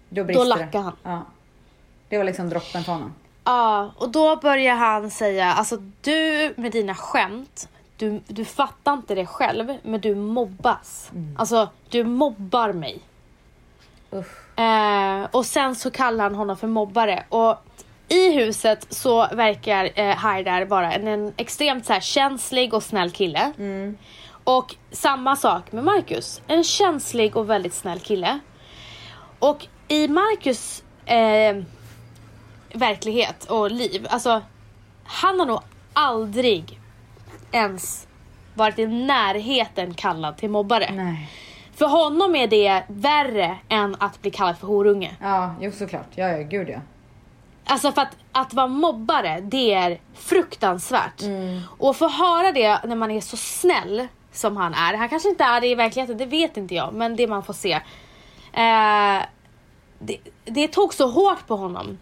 Då 0.08 0.24
Då 0.24 0.44
lackar 0.44 0.80
han. 0.80 0.96
Ja. 1.02 1.22
Det 2.08 2.18
var 2.18 2.24
liksom 2.24 2.48
droppen 2.48 2.84
för 2.84 2.92
honom. 2.92 3.14
Ja, 3.44 3.90
och 3.96 4.08
då 4.10 4.36
börjar 4.36 4.74
han 4.74 5.10
säga, 5.10 5.52
alltså 5.52 5.76
du 6.00 6.54
med 6.56 6.72
dina 6.72 6.94
skämt, 6.94 7.68
du, 7.96 8.20
du 8.26 8.44
fattar 8.44 8.92
inte 8.92 9.14
det 9.14 9.26
själv, 9.26 9.76
men 9.82 10.00
du 10.00 10.14
mobbas. 10.14 11.10
Alltså, 11.36 11.68
du 11.88 12.04
mobbar 12.04 12.72
mig. 12.72 13.00
Usch. 14.12 14.45
Eh, 14.56 15.28
och 15.30 15.46
sen 15.46 15.74
så 15.74 15.90
kallar 15.90 16.24
han 16.24 16.34
honom 16.34 16.56
för 16.56 16.66
mobbare. 16.66 17.24
Och 17.28 17.56
i 18.08 18.32
huset 18.32 18.86
så 18.90 19.26
verkar 19.32 19.90
eh, 19.94 20.16
Haidar 20.16 20.64
vara 20.64 20.92
en, 20.92 21.08
en 21.08 21.34
extremt 21.36 21.86
så 21.86 21.92
här, 21.92 22.00
känslig 22.00 22.74
och 22.74 22.82
snäll 22.82 23.10
kille. 23.10 23.52
Och 24.44 24.74
samma 24.90 25.36
sak 25.36 25.72
med 25.72 25.84
Marcus. 25.84 26.42
En 26.46 26.64
känslig 26.64 27.36
och 27.36 27.50
väldigt 27.50 27.74
snäll 27.74 28.00
kille. 28.00 28.38
Och 29.38 29.66
i 29.88 30.08
Marcus 30.08 30.84
eh, 31.06 31.56
verklighet 32.72 33.44
och 33.44 33.70
liv, 33.70 34.06
alltså 34.10 34.42
han 35.04 35.38
har 35.38 35.46
nog 35.46 35.60
aldrig 35.92 36.80
ens 37.52 38.06
varit 38.54 38.78
i 38.78 38.86
närheten 38.86 39.94
kallad 39.94 40.36
till 40.36 40.50
mobbare. 40.50 40.90
Nej. 40.92 41.30
För 41.76 41.86
honom 41.86 42.36
är 42.36 42.46
det 42.46 42.82
värre 42.88 43.58
än 43.68 43.96
att 43.98 44.22
bli 44.22 44.30
kallad 44.30 44.58
för 44.58 44.66
horunge. 44.66 45.16
Ja, 45.20 45.54
jo 45.60 45.72
såklart. 45.72 46.06
Ja, 46.14 46.28
ja, 46.28 46.42
gud 46.42 46.68
ja. 46.68 46.78
Alltså 47.64 47.92
för 47.92 48.02
att, 48.02 48.16
att 48.32 48.54
vara 48.54 48.66
mobbare, 48.66 49.40
det 49.40 49.72
är 49.72 50.00
fruktansvärt. 50.14 51.22
Och 51.78 51.96
få 51.96 52.08
höra 52.08 52.52
det 52.52 52.80
när 52.84 52.96
man 52.96 53.10
är 53.10 53.20
så 53.20 53.36
snäll 53.36 54.08
som 54.32 54.56
han 54.56 54.74
är. 54.74 54.94
Han 54.94 55.08
kanske 55.08 55.28
inte 55.28 55.44
är 55.44 55.60
det 55.60 55.66
i 55.66 55.74
verkligheten, 55.74 56.18
det 56.18 56.26
vet 56.26 56.56
inte 56.56 56.74
jag. 56.74 56.94
Men 56.94 57.16
det 57.16 57.26
man 57.26 57.44
får 57.44 57.52
se. 57.52 57.72
Eh, 58.52 59.22
det, 59.98 60.18
det 60.44 60.68
tog 60.68 60.94
så 60.94 61.08
hårt 61.08 61.46
på 61.46 61.56
honom. 61.56 61.98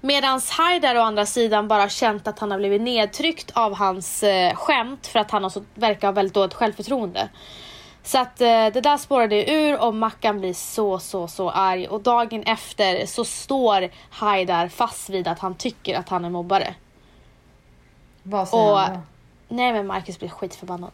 Medans 0.00 0.50
Haidar 0.50 0.96
å 0.96 1.00
andra 1.00 1.26
sidan 1.26 1.68
bara 1.68 1.88
känt 1.88 2.28
att 2.28 2.38
han 2.38 2.50
har 2.50 2.58
blivit 2.58 2.82
nedtryckt 2.82 3.50
av 3.54 3.74
hans 3.74 4.22
eh, 4.22 4.54
skämt 4.54 5.06
för 5.06 5.18
att 5.18 5.30
han 5.30 5.42
har 5.42 5.50
så, 5.50 5.64
verkar 5.74 6.08
ha 6.08 6.12
väldigt 6.12 6.34
dåligt 6.34 6.54
självförtroende. 6.54 7.28
Så 8.06 8.18
att 8.18 8.40
eh, 8.40 8.46
det 8.46 8.80
där 8.80 8.96
spårade 8.96 9.50
ur 9.50 9.80
och 9.80 9.94
Mackan 9.94 10.38
blir 10.38 10.54
så, 10.54 10.98
så, 10.98 11.28
så 11.28 11.50
arg. 11.50 11.88
Och 11.88 12.00
dagen 12.00 12.42
efter 12.42 13.06
så 13.06 13.24
står 13.24 13.88
Haidar 14.10 14.68
fast 14.68 15.10
vid 15.10 15.28
att 15.28 15.38
han 15.38 15.54
tycker 15.54 15.98
att 15.98 16.08
han 16.08 16.24
är 16.24 16.30
mobbare. 16.30 16.74
Vad 18.22 18.48
säger 18.48 18.72
Och 18.72 18.78
han 18.78 18.94
då? 18.94 19.00
nej 19.48 19.72
men 19.72 19.86
Marcus 19.86 20.18
blir 20.18 20.28
skitförbannad. 20.28 20.90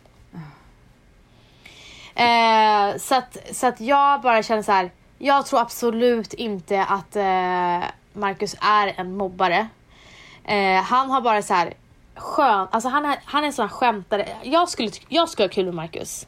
Eh, 2.14 2.98
så, 2.98 3.14
att, 3.14 3.36
så 3.52 3.66
att 3.66 3.80
jag 3.80 4.20
bara 4.20 4.42
känner 4.42 4.62
så 4.62 4.72
här. 4.72 4.90
Jag 5.18 5.46
tror 5.46 5.60
absolut 5.60 6.34
inte 6.34 6.84
att 6.84 7.16
eh, 7.16 7.88
Marcus 8.12 8.56
är 8.60 8.94
en 8.96 9.16
mobbare. 9.16 9.68
Eh, 10.44 10.82
han 10.82 11.10
har 11.10 11.20
bara 11.20 11.42
så 11.42 11.54
här 11.54 11.74
skön, 12.22 12.68
alltså 12.70 12.88
han 12.88 13.04
är, 13.04 13.18
han 13.24 13.42
är 13.42 13.46
en 13.46 13.52
sån 13.52 13.68
här 13.68 13.74
skämtare. 13.74 14.28
Jag 14.42 14.68
skulle, 14.68 14.90
jag 15.08 15.28
skulle 15.28 15.48
ha 15.48 15.52
kul 15.52 15.64
med 15.64 15.74
Marcus. 15.74 16.26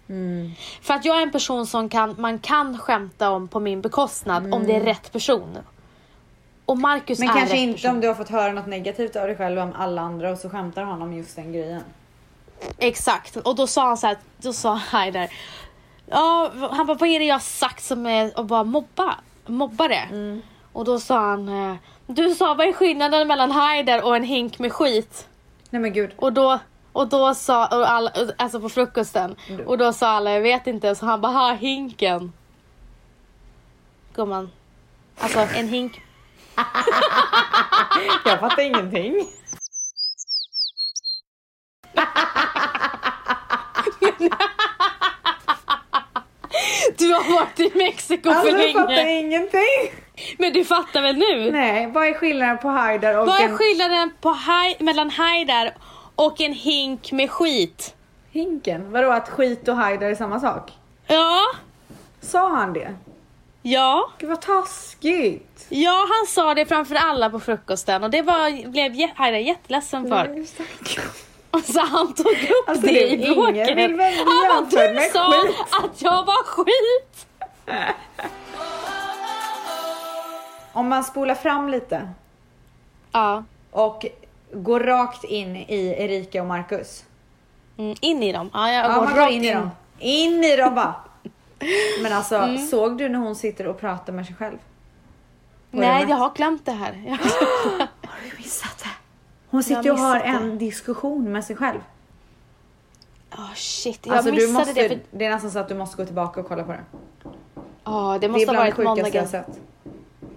För 0.83 0.95
att 0.95 1.05
jag 1.05 1.19
är 1.19 1.23
en 1.23 1.31
person 1.33 1.67
som 1.67 1.89
kan, 1.89 2.15
man 2.19 2.39
kan 2.39 2.79
skämta 2.79 3.31
om 3.31 3.49
på 3.49 3.61
min 3.61 3.81
bekostnad 3.81 4.55
om 4.55 4.67
det 4.67 4.75
är 4.75 4.81
rätt 4.81 5.13
person. 5.13 5.59
Och 6.67 6.79
Marcus 6.79 7.19
Men 7.19 7.29
är 7.29 7.33
kanske 7.33 7.55
rätt 7.55 7.61
inte 7.61 7.75
person. 7.75 7.91
om 7.91 8.01
du 8.01 8.09
har 8.09 8.15
fått 8.15 8.29
höra 8.29 8.53
något 8.53 8.67
negativt 8.67 9.17
av 9.17 9.27
dig 9.27 9.37
själv 9.37 9.59
om 9.59 9.73
alla 9.79 10.03
andra 10.03 10.31
och 10.31 10.39
så 10.39 10.51
skämtar 10.51 10.83
han 10.83 11.03
om 11.03 11.13
just 11.13 11.37
den 11.37 11.53
grejen. 11.53 11.83
Exakt, 12.79 13.37
och 13.37 13.55
då 13.57 13.67
sa 13.67 13.87
han 13.87 13.97
så 13.97 14.07
här, 14.07 14.17
då 14.39 14.53
sa 14.53 14.75
Haider, 14.75 15.29
ja, 16.07 16.51
han 16.71 16.87
bara 16.87 16.97
vad 16.97 17.09
är 17.09 17.19
det 17.19 17.25
jag 17.25 17.35
har 17.35 17.41
sagt 17.41 17.85
som 17.85 18.07
är 18.07 18.41
att 18.41 18.49
vara 18.49 18.65
mobba, 18.65 19.15
mobbare? 19.47 20.09
Och 20.73 20.85
då 20.85 21.01
sa 21.01 21.19
han, 21.21 21.49
eh, 21.49 21.77
du 22.07 22.35
sa 22.35 22.55
vad 22.55 22.69
är 22.69 22.73
skillnaden 22.73 23.29
mellan 23.29 23.51
Haider 23.51 24.05
och 24.05 24.17
en 24.17 24.23
hink 24.25 24.59
med 24.59 24.73
skit? 24.73 25.29
Nej 25.75 25.81
men 25.81 25.93
gud. 25.93 26.13
Och 26.17 26.33
då, 26.33 26.59
och 26.93 27.09
då 27.09 27.35
sa, 27.35 27.67
och 27.67 27.91
alla, 27.91 28.13
alltså 28.39 28.61
på 28.61 28.69
frukosten, 28.69 29.37
och 29.67 29.79
då 29.79 29.93
sa 29.93 30.09
alla 30.09 30.31
jag 30.33 30.41
vet 30.41 30.67
inte, 30.67 30.95
så 30.95 31.07
han 31.07 31.21
bara 31.21 31.33
ha 31.33 31.53
hinken. 31.53 32.33
Gumman, 34.15 34.51
alltså 35.19 35.39
en 35.39 35.69
hink 35.69 36.01
Jag 38.25 38.41
fattar 38.41 38.63
ingenting. 38.63 39.27
Du 46.99 47.13
har 47.13 47.33
varit 47.35 47.61
i 47.61 47.73
Mexiko 47.79 48.29
Alltså 48.29 48.51
för 48.51 48.59
jag 48.59 48.73
fattar 48.73 48.89
länge. 48.89 49.21
ingenting. 49.21 50.04
Men 50.39 50.53
du 50.53 50.65
fattar 50.65 51.03
väl 51.03 51.17
nu? 51.17 51.51
Nej, 51.51 51.87
vad 51.87 52.07
är 52.07 52.15
skillnaden 52.15 52.59
på 52.59 52.69
Haidar 52.69 53.19
och 53.19 53.27
Vad 53.27 53.41
är 53.41 53.45
en 53.45 53.59
skillnaden 53.59 54.13
på 54.21 54.29
haj, 54.31 54.77
mellan 54.81 55.11
Haidar 55.11 55.75
och 56.15 56.41
en 56.41 56.53
hink 56.53 57.13
med 57.13 57.31
skit? 57.31 57.95
hinken? 58.31 58.93
Vadå 58.93 59.11
att 59.11 59.29
skit 59.29 59.69
och 59.69 59.77
Haidar 59.77 60.07
är 60.11 60.15
samma 60.15 60.41
sak? 60.41 60.73
Ja, 61.07 61.41
Sa 62.21 62.49
han 62.49 62.73
det? 62.73 62.95
ja, 63.63 64.11
Gud 64.19 64.29
vad 64.31 64.41
taskigt. 64.41 65.67
ja 65.69 66.07
han 66.19 66.27
sa 66.27 66.55
det 66.55 66.67
framför 66.67 66.95
alla 66.95 67.31
på 67.31 67.41
frukosten 67.41 68.05
och 68.05 68.11
det 68.11 68.23
var, 68.23 68.69
blev 68.71 68.93
jä- 68.93 69.13
Haidar 69.17 69.39
jätteledsen 69.39 70.09
för. 70.09 70.29
Nej, 70.29 70.47
stackarn. 70.47 71.05
Och 71.51 71.61
så 71.61 71.81
han 71.81 72.15
tog 72.15 72.27
upp 72.27 72.69
Alltså, 72.69 72.87
det 72.87 73.11
i 73.13 73.17
bråket. 73.35 73.69
Han 73.79 73.97
bara, 74.71 74.93
du 74.93 75.01
sa 75.13 75.31
skit." 75.33 75.57
att 75.71 76.03
jag 76.03 76.25
var 76.27 76.45
skit. 76.45 77.27
Om 80.75 80.89
man 80.89 81.05
spolar 81.05 81.35
fram 81.35 81.69
lite 81.69 82.09
Ja, 83.13 83.45
och 83.71 84.07
går 84.53 84.81
rakt 84.81 85.25
in 85.25 85.57
i 85.57 85.95
Erika 85.99 86.41
och 86.43 86.49
Marcus. 86.49 87.05
mm, 87.77 87.97
in 88.01 88.23
i 88.23 88.33
dem. 88.33 88.51
Ja, 88.53 88.71
jag 88.73 88.85
Ja, 88.85 88.89
går 88.95 89.05
man 89.05 89.15
går 89.15 89.21
rakt 89.21 89.33
in 89.33 89.45
i 89.45 89.55
dem. 89.55 89.71
In 89.99 90.45
i 90.45 90.57
dem 90.57 90.75
bara. 90.75 90.95
Men 92.03 92.13
alltså, 92.13 92.37
Mm. 92.37 92.67
såg 92.67 92.99
du 92.99 93.09
när 93.09 93.19
hon 93.19 93.37
sitter 93.37 93.67
och 93.67 93.81
pratar 93.81 94.13
med 94.13 94.27
sig 94.27 94.35
själv? 94.35 94.57
På 95.71 95.77
Nej, 95.77 95.89
rummet? 95.95 96.09
jag 96.11 96.17
har 96.17 96.33
glömt 96.35 96.67
det 96.67 96.73
här. 96.73 97.03
Jag- 97.07 97.17
Har 98.11 98.19
du 98.31 98.37
missat 98.37 98.79
det? 98.79 98.89
Hon 99.51 99.63
sitter 99.63 99.85
Jag 99.87 99.95
och 99.95 100.01
har 100.01 100.19
det. 100.19 100.25
en 100.25 100.59
diskussion 100.59 101.33
med 101.33 101.45
sig 101.45 101.57
själv. 101.57 101.79
Oh 103.33 103.55
shit, 103.55 104.07
jag 104.07 104.17
Alltså, 104.17 104.31
du 104.31 104.37
missade 104.37 104.53
måste, 104.59 104.73
det. 104.83 104.89
För... 104.89 104.99
det 105.11 105.25
är 105.25 105.31
nästan 105.31 105.51
så 105.51 105.59
att 105.59 105.69
du 105.69 105.75
måste 105.75 105.97
gå 105.97 106.05
tillbaka 106.05 106.41
och 106.41 106.49
kolla 106.49 106.65
på 106.65 106.73
det. 106.73 106.81
Ja, 107.85 108.13
det 108.13 108.19
Det 108.19 108.27
är 108.27 108.31
måste 108.31 108.47
ha 108.47 108.53
bland 108.53 108.57
det 108.57 108.59
varit 108.63 108.75
sjukaste 108.75 108.87
jag 108.87 108.87
har 108.87 108.95
måndagens. 108.97 109.31
sett. 109.31 109.61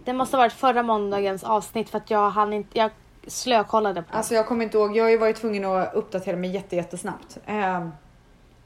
Det 0.08 0.14
måste 0.14 0.38
ha 0.38 0.44
varit 0.44 0.54
förra 0.54 0.84
måndagens 0.84 1.44
avsnitt 1.44 1.90
för 1.90 1.98
att 1.98 2.12
jag 2.12 2.30
hann 2.30 2.54
inte, 2.54 2.78
jag 2.78 2.92
slökollade 3.28 4.02
på 4.02 4.08
det. 4.12 4.18
Alltså 4.18 4.34
jag 4.34 4.48
kommer 4.48 4.64
inte 4.64 4.78
ihåg, 4.78 4.98
jag 4.98 5.04
har 5.04 5.10
ju 5.10 5.18
varit 5.18 5.36
tvungen 5.36 5.66
att 5.66 5.94
uppdatera 5.94 6.38
mig 6.38 6.50
jätte, 6.50 6.76
jättesnabbt. 6.76 7.38
Ehm, 7.46 7.92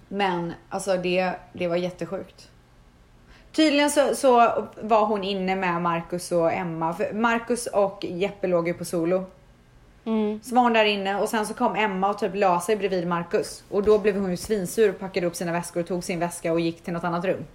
men 0.08 0.54
alltså 0.70 0.98
det, 0.98 1.34
det 1.54 1.68
var 1.68 1.76
jättesjukt. 1.76 2.50
Tydligen 3.52 3.92
så, 3.92 4.16
så 4.16 4.64
var 4.82 5.06
hon 5.06 5.24
inne 5.24 5.56
med 5.56 5.82
Marcus 5.82 6.32
och 6.32 6.54
Emma. 6.54 6.94
För 6.94 7.14
Marcus 7.14 7.68
och 7.68 8.06
Jeppe 8.06 8.48
låg 8.48 8.68
ju 8.68 8.74
på 8.74 8.86
solo. 8.86 9.26
Mm. 10.06 10.40
Så 10.44 10.56
var 10.56 10.62
hon 10.62 10.74
där 10.74 10.86
inne 10.86 11.22
och 11.22 11.30
sen 11.30 11.46
så 11.46 11.54
kom 11.54 11.76
Emma 11.76 12.10
och 12.10 12.18
typ 12.18 12.36
la 12.36 12.62
sig 12.62 12.76
bredvid 12.76 13.08
Marcus. 13.08 13.64
Och 13.70 13.84
då 13.84 14.00
blev 14.00 14.20
hon 14.20 14.32
ju 14.32 14.38
svinsur, 14.38 14.92
packade 14.92 15.28
upp 15.28 15.36
sina 15.36 15.52
väskor, 15.52 15.84
tog 15.84 16.04
sin 16.04 16.20
väska 16.20 16.54
och 16.54 16.60
gick 16.60 16.84
till 16.84 16.94
något 16.94 17.04
annat 17.04 17.26
rum. 17.26 17.46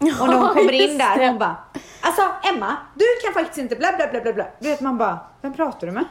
Och 0.00 0.28
när 0.28 0.38
hon 0.38 0.48
kommer 0.48 0.72
in 0.72 0.98
där, 0.98 1.18
det. 1.18 1.28
hon 1.28 1.38
bara 1.38 1.56
Alltså 2.00 2.22
Emma, 2.42 2.76
du 2.94 3.04
kan 3.24 3.34
faktiskt 3.34 3.58
inte 3.58 3.76
bla 3.76 3.92
bla 3.96 4.06
bla 4.06 4.20
bla 4.20 4.32
bla. 4.32 4.46
Du 4.58 4.68
vet 4.68 4.80
man 4.80 4.98
bara, 4.98 5.18
vem 5.42 5.52
pratar 5.54 5.86
du 5.86 5.92
med? 5.92 6.04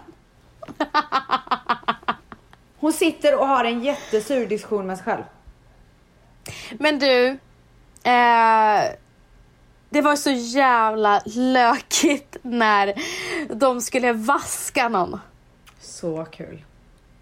Hon 2.80 2.93
sitter 2.93 3.39
och 3.39 3.47
har 3.47 3.65
en 3.65 3.84
jättesur 3.84 4.47
diskussion 4.47 4.88
med 4.88 4.97
sig 4.97 5.06
själv. 5.06 5.23
Men 6.80 6.99
du, 6.99 7.28
eh, 8.04 8.84
det 9.89 10.02
var 10.02 10.15
så 10.15 10.30
jävla 10.32 11.21
lökigt 11.25 12.38
när 12.41 12.93
de 13.56 13.82
skulle 13.82 14.13
vaska 14.13 14.89
någon. 14.89 15.19
Så 15.80 16.25
kul. 16.25 16.63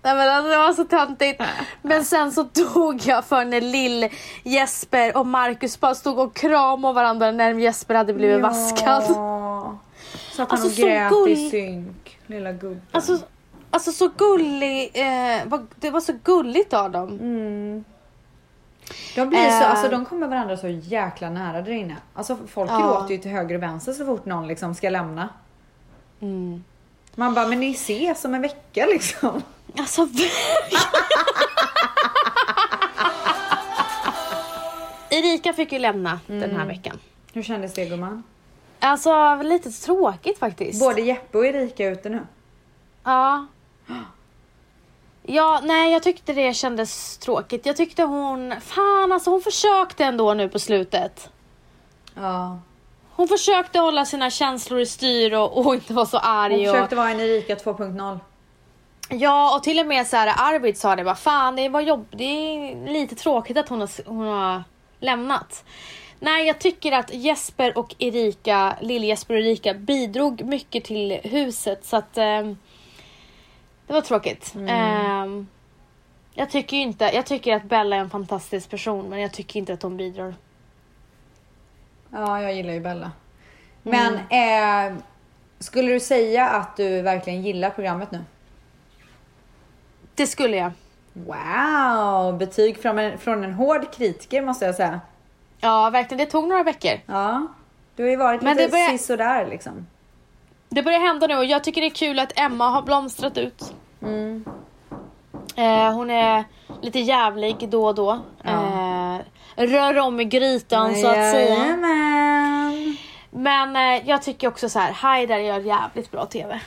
Nej 0.08 0.16
men 0.16 0.30
alltså, 0.30 0.50
det 0.52 0.58
var 0.58 0.74
så 0.74 0.84
töntigt. 0.84 1.42
Men 1.82 2.06
sen 2.06 2.32
så 2.32 2.44
dog 2.44 3.02
jag 3.06 3.26
för 3.26 3.46
när 3.46 3.62
lill 3.62 4.10
Jesper 4.44 5.18
och 5.18 5.28
Marcus 5.28 5.80
bara 5.80 5.96
stod 5.96 6.20
och 6.20 6.36
kramade 6.36 6.94
varandra 6.94 7.32
när 7.32 7.54
Jesper 7.54 7.96
hade 7.96 8.14
blivit 8.14 8.42
vaskad. 8.42 9.04
Så 9.04 10.42
att 10.42 10.52
han 10.52 10.62
Alltså, 10.62 10.82
grät 10.82 11.28
i 11.28 11.50
synk. 11.50 12.20
Lilla 12.28 12.52
gubben. 12.52 12.82
Alltså, 12.92 13.18
alltså 13.72 13.92
så 13.92 14.10
gullig, 14.18 14.92
eh, 14.94 15.60
det 15.76 15.90
var 15.92 16.00
så 16.02 16.14
gulligt 16.24 16.74
av 16.74 16.92
dem. 16.92 17.10
Mm. 17.10 17.84
De 19.16 19.30
blir 19.30 19.50
så, 19.50 19.64
Eh. 19.64 19.72
alltså 19.72 19.90
de 19.90 20.06
kommer 20.06 20.28
varandra 20.28 20.58
så 20.58 20.68
jäkla 20.68 21.30
nära 21.30 21.62
där 21.62 21.72
inne. 21.72 21.96
Alltså 22.14 22.38
folk 22.48 22.72
Ja. 22.72 22.78
gråter 22.80 23.12
ju 23.12 23.18
till 23.18 23.32
höger 23.32 23.56
och 23.56 23.64
vänster 23.64 23.94
så 23.94 24.06
fort 24.06 24.26
någon 24.26 24.48
liksom 24.48 24.76
ska 24.76 24.90
lämna. 24.90 25.30
Mm. 26.22 26.64
Man 27.16 27.34
bara, 27.34 27.48
men 27.48 27.60
ni 27.60 27.72
ses 27.72 28.26
om 28.26 28.34
en 28.34 28.42
vecka 28.42 28.86
liksom. 28.86 29.42
Alltså 29.78 30.08
Erika 35.10 35.54
fick 35.54 35.72
ju 35.72 35.80
lämna 35.80 36.20
den 36.28 36.42
här 36.42 36.50
Mm. 36.50 36.68
veckan. 36.68 37.00
Hur 37.34 37.44
kändes 37.44 37.74
det 37.74 37.86
gumman? 37.86 38.24
Alltså 38.80 39.36
lite 39.44 39.72
tråkigt 39.72 40.40
faktiskt. 40.40 40.80
Både 40.80 41.02
Jeppe 41.02 41.38
och 41.38 41.46
Erika 41.46 41.86
är 41.86 41.92
ute 41.92 42.10
nu. 42.10 42.20
Ja. 43.04 43.46
Ja, 45.24 45.60
nej 45.64 45.94
jag 45.94 46.04
tyckte 46.04 46.34
det 46.34 46.54
kändes 46.54 47.18
tråkigt. 47.18 47.66
Jag 47.66 47.78
tyckte 47.78 48.04
hon, 48.04 48.54
fan 48.62 49.12
alltså 49.12 49.30
hon 49.30 49.42
försökte 49.42 50.06
ändå 50.06 50.34
nu 50.34 50.50
på 50.50 50.60
slutet. 50.60 51.30
Ja. 52.16 52.60
Hon 53.12 53.28
försökte 53.28 53.80
hålla 53.80 54.06
sina 54.06 54.30
känslor 54.30 54.80
i 54.80 54.86
styr 54.86 55.34
och, 55.34 55.58
och 55.66 55.74
inte 55.76 55.94
vara 55.94 56.06
så 56.06 56.18
Hon 56.18 56.26
arg. 56.30 56.70
Och, 56.70 56.76
försökte 56.76 56.96
vara 56.96 57.10
en 57.10 57.20
Erika 57.20 57.56
2.0. 57.56 58.20
ja, 59.10 59.56
och 59.56 59.64
till 59.64 59.80
och 59.80 59.88
med 59.88 60.08
så 60.08 60.18
här 60.18 60.34
Arvid 60.38 60.78
sa 60.78 60.96
det 60.96 61.04
bara, 61.04 61.16
fan 61.16 61.56
det 61.56 61.70
var 61.70 61.82
jobb, 61.82 62.06
det 62.12 62.24
är 62.24 62.88
lite 62.88 63.16
tråkigt 63.16 63.58
att 63.58 63.70
hon 63.70 63.80
har, 63.80 63.90
hon 64.06 64.28
har 64.28 64.64
lämnat. 65.00 65.64
Nej, 66.20 66.48
jag 66.48 66.60
tycker 66.60 66.92
att 66.92 67.14
Jesper 67.14 67.78
och 67.78 67.96
Erika, 67.98 68.78
Lill-Jesper 68.82 69.34
och 69.34 69.40
Erika 69.40 69.74
bidrog 69.74 70.44
mycket 70.44 70.84
till 70.84 71.20
huset 71.24 71.86
så 71.86 71.98
att 71.98 72.18
ehm, 72.18 72.58
det 73.88 73.94
var 73.94 74.02
tråkigt. 74.02 74.56
Ehm, 74.68 75.48
jag 76.34 76.50
tycker 76.50 76.78
inte, 76.78 77.12
jag 77.14 77.26
tycker 77.26 77.56
att 77.56 77.64
Bella 77.64 77.96
är 77.96 78.00
en 78.00 78.10
fantastisk 78.10 78.70
person 78.70 79.10
men 79.10 79.20
jag 79.20 79.34
tycker 79.34 79.60
inte 79.60 79.74
att 79.74 79.84
hon 79.84 79.98
bidrar. 79.98 80.36
Ja, 82.10 82.42
jag 82.42 82.54
gillar 82.54 82.74
ju 82.74 82.80
Bella. 82.80 83.12
Men 83.84 84.14
eh, 84.16 84.98
skulle 85.60 85.92
du 85.92 86.00
säga 86.00 86.50
att 86.50 86.78
du 86.78 87.02
verkligen 87.02 87.42
gillar 87.42 87.70
programmet 87.70 88.12
nu? 88.12 88.20
Det 90.18 90.28
skulle 90.28 90.58
jag. 90.58 90.72
Wow, 91.14 92.38
betyg 92.38 92.82
från 92.82 93.00
en, 93.00 93.18
från 93.18 93.44
en 93.44 93.54
hård 93.54 93.92
kritiker 93.94 94.42
måste 94.42 94.66
jag 94.66 94.76
säga. 94.76 95.02
Ja, 95.60 95.90
verkligen. 95.90 96.18
Det 96.26 96.32
tog 96.32 96.48
några 96.48 96.64
veckor. 96.64 96.92
Ja, 97.06 97.48
du 97.96 98.04
har 98.04 98.10
ju 98.10 98.16
varit 98.16 98.42
Men 98.42 98.58
lite 98.58 98.72
börjar- 98.72 98.90
sisådär 98.90 99.48
liksom. 99.48 99.88
Det 100.70 100.84
börjar 100.84 101.00
hända 101.00 101.28
nu 101.28 101.36
och 101.38 101.46
jag 101.46 101.64
tycker 101.64 101.82
det 101.82 101.88
är 101.88 101.96
kul 101.96 102.20
att 102.20 102.40
Emma 102.40 102.70
har 102.70 102.82
blomstrat 102.82 103.38
ut. 103.38 103.74
Mm. 104.02 104.46
Eh, 105.56 105.94
hon 105.94 106.10
är 106.12 106.44
lite 106.82 107.00
jävlig 107.00 107.70
då 107.70 107.86
och 107.88 107.96
då. 107.96 108.20
Eh, 108.44 109.18
rör 109.56 110.00
om 110.00 110.20
i 110.20 110.26
grytan 110.26 110.96
så 110.96 111.08
att 111.08 111.14
säga. 111.14 111.56
Jajamän. 111.56 112.98
Men 113.32 113.76
eh, 113.76 114.10
jag 114.10 114.22
tycker 114.22 114.48
också 114.48 114.70
så 114.70 114.80
här, 114.80 114.92
Haidar 114.92 115.38
gör 115.38 115.60
jävligt 115.60 116.12
bra 116.12 116.26
TV. 116.26 116.60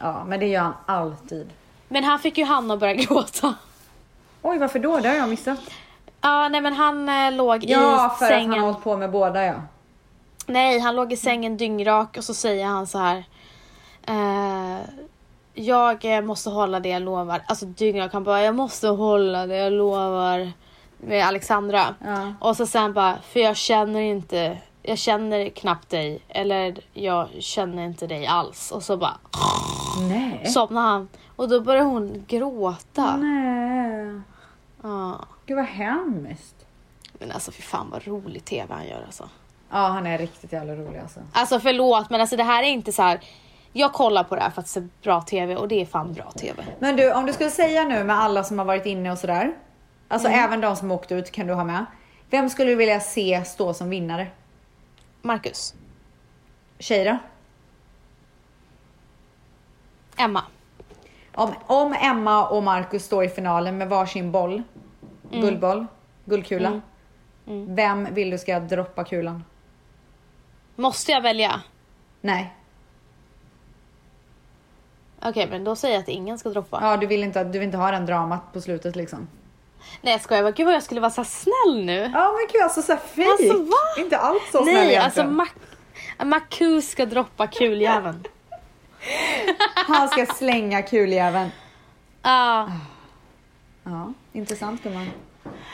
Ja, 0.00 0.24
men 0.26 0.40
det 0.40 0.46
gör 0.46 0.60
han 0.62 0.74
alltid. 0.86 1.50
Men 1.94 2.04
han 2.04 2.18
fick 2.18 2.38
ju 2.38 2.44
Hanna 2.44 2.74
att 2.74 2.80
börja 2.80 2.94
gråta. 3.04 3.54
Oj, 4.42 4.58
varför 4.58 4.78
då? 4.78 4.98
Det 4.98 5.08
har 5.08 5.16
jag 5.16 5.28
missat. 5.28 5.58
Ja, 6.20 6.48
nej 6.48 6.60
men 6.60 6.72
han 6.72 7.08
eh, 7.08 7.32
låg 7.32 7.64
Ja, 7.64 8.06
i 8.06 8.18
för 8.18 8.24
att 8.24 8.30
sängen. 8.30 8.50
han 8.50 8.58
har 8.58 8.66
hållit 8.66 8.84
på 8.84 8.96
med 8.96 9.10
båda 9.10 9.44
ja. 9.44 9.54
Nej, 10.46 10.78
han 10.78 10.96
låg 10.96 11.12
i 11.12 11.16
sängen 11.16 11.56
dyngrak 11.56 12.16
och 12.16 12.24
så 12.24 12.34
säger 12.34 12.66
han 12.66 12.86
så 12.86 12.98
här. 12.98 13.24
Eh, 14.06 14.80
jag 15.54 16.04
eh, 16.16 16.20
måste 16.20 16.50
hålla 16.50 16.80
det 16.80 16.88
jag 16.88 17.02
lovar. 17.02 17.42
Alltså 17.46 17.66
dyngrak, 17.66 18.12
han 18.12 18.24
bara 18.24 18.42
jag 18.42 18.54
måste 18.54 18.88
hålla 18.88 19.46
det 19.46 19.56
jag 19.56 19.72
lovar. 19.72 20.52
Med 20.98 21.26
Alexandra. 21.26 21.94
Ja. 22.04 22.34
Och 22.40 22.56
så 22.56 22.66
sen 22.66 22.92
bara, 22.92 23.16
för 23.32 23.40
jag 23.40 23.56
känner 23.56 24.00
inte, 24.00 24.58
jag 24.82 24.98
känner 24.98 25.48
knappt 25.48 25.90
dig. 25.90 26.20
Eller 26.28 26.78
jag 26.92 27.28
känner 27.40 27.84
inte 27.86 28.06
dig 28.06 28.26
alls. 28.26 28.70
Och 28.70 28.82
så 28.82 28.96
bara 28.96 29.16
Nej. 30.08 30.46
somnade 30.46 30.86
han. 30.88 31.08
Och 31.36 31.48
då 31.48 31.60
började 31.60 31.86
hon 31.86 32.24
gråta. 32.28 33.16
Nej. 33.16 34.20
Ja. 34.82 35.24
Gud 35.46 35.56
vad 35.56 35.66
hemskt. 35.66 36.66
Men 37.18 37.32
alltså 37.32 37.52
fy 37.52 37.62
fan 37.62 37.90
vad 37.90 38.06
rolig 38.06 38.44
TV 38.44 38.74
han 38.74 38.86
gör 38.86 39.02
alltså. 39.06 39.28
Ja, 39.70 39.86
han 39.86 40.06
är 40.06 40.18
riktigt 40.18 40.52
jävla 40.52 40.74
rolig 40.74 40.98
alltså. 40.98 41.20
Alltså 41.32 41.60
förlåt 41.60 42.10
men 42.10 42.20
alltså 42.20 42.36
det 42.36 42.42
här 42.42 42.62
är 42.62 42.66
inte 42.68 42.92
så 42.92 43.02
här. 43.02 43.20
Jag 43.72 43.92
kollar 43.92 44.24
på 44.24 44.34
det 44.34 44.40
här 44.40 44.50
för 44.50 44.60
att 44.60 44.68
se 44.68 44.88
bra 45.02 45.22
TV 45.22 45.56
och 45.56 45.68
det 45.68 45.80
är 45.80 45.86
fan 45.86 46.12
bra 46.12 46.30
TV. 46.30 46.64
Men 46.78 46.96
du, 46.96 47.12
om 47.12 47.26
du 47.26 47.32
skulle 47.32 47.50
säga 47.50 47.84
nu 47.84 48.04
med 48.04 48.16
alla 48.18 48.44
som 48.44 48.58
har 48.58 48.64
varit 48.66 48.86
inne 48.86 49.12
och 49.12 49.18
sådär. 49.18 49.54
Alltså 50.08 50.28
även 50.28 50.60
de 50.60 50.76
som 50.76 50.90
åkt 50.90 51.12
ut 51.12 51.30
kan 51.30 51.46
du 51.46 51.54
ha 51.54 51.64
med. 51.64 51.86
Vem 52.30 52.50
skulle 52.50 52.70
du 52.70 52.76
vilja 52.76 53.00
se 53.00 53.44
stå 53.44 53.74
som 53.74 53.90
vinnare? 53.90 54.26
Marcus. 55.22 55.74
Tjej 56.78 57.04
då? 57.04 57.18
Emma. 60.16 60.42
Om, 61.34 61.54
om 61.66 61.92
Emma 62.00 62.48
och 62.48 62.62
Marcus 62.62 63.04
står 63.04 63.24
i 63.24 63.28
finalen 63.28 63.78
med 63.78 63.88
varsin 63.88 64.32
boll, 64.32 64.62
guldboll, 65.30 65.86
guldkula. 66.24 66.80
Mm. 67.46 67.74
Vem 67.74 68.14
vill 68.14 68.30
du 68.30 68.38
ska 68.38 68.60
droppa 68.60 69.04
kulan? 69.04 69.44
Måste 70.76 71.12
jag 71.12 71.20
välja? 71.20 71.60
Nej. 72.20 72.54
Okej, 75.22 75.46
men 75.50 75.64
då 75.64 75.76
säger 75.76 75.94
jag 75.94 76.02
att 76.02 76.08
ingen 76.08 76.38
ska 76.38 76.48
droppa. 76.48 76.78
Ja, 76.82 76.96
du 76.96 77.06
vill 77.06 77.22
inte, 77.24 77.44
du 77.44 77.58
vill 77.58 77.62
inte 77.66 77.76
ha 77.76 77.90
den 77.90 78.06
dramat 78.06 78.52
på 78.52 78.60
slutet 78.60 78.96
liksom. 78.96 79.28
Nej 80.02 80.12
jag 80.12 80.20
skojar 80.20 80.42
bara, 80.42 80.50
gud 80.52 80.66
vad 80.66 80.74
jag 80.74 80.82
skulle 80.82 81.00
vara 81.00 81.10
så 81.10 81.24
snäll 81.24 81.84
nu. 81.84 82.10
Ja 82.14 82.32
men 82.32 82.46
gud 82.52 82.62
alltså 82.62 82.82
såhär 82.82 82.98
fejk. 83.00 83.28
Alltså, 83.28 83.62
va? 83.62 84.02
Inte 84.02 84.18
alls 84.18 84.42
så 84.52 84.62
snäll 84.62 84.74
Nej, 84.74 84.74
egentligen. 84.94 85.02
alltså 85.04 85.22
Mac- 85.22 86.24
Macu 86.24 86.82
ska 86.82 87.06
droppa 87.06 87.46
kuljäveln. 87.46 88.24
Han 89.74 90.08
ska 90.08 90.26
slänga 90.26 90.82
kuljäveln. 90.82 91.50
Ja, 92.22 92.68
Ja, 93.84 94.12
intressant 94.32 94.82
gumman. 94.82 95.10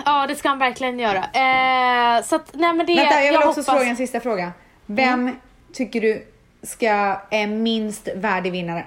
ja 0.05 0.27
det 0.27 0.37
ska 0.37 0.49
han 0.49 0.59
verkligen 0.59 0.99
göra. 0.99 1.25
Eh, 1.25 2.25
så 2.25 2.37
att, 2.37 2.55
nej 2.55 2.73
men 2.73 2.87
det, 2.87 2.95
Vänta, 2.95 3.23
jag 3.23 3.33
vill 3.33 3.37
också 3.37 3.49
hoppas... 3.49 3.67
fråga 3.67 3.85
en 3.85 3.97
sista 3.97 4.21
fråga. 4.21 4.53
Vem 4.87 5.37
tycker 5.73 6.01
du 6.01 6.27
ska 6.63 6.89
är 7.31 7.47
minst 7.47 8.09
värdig 8.17 8.53
vinnare? 8.53 8.87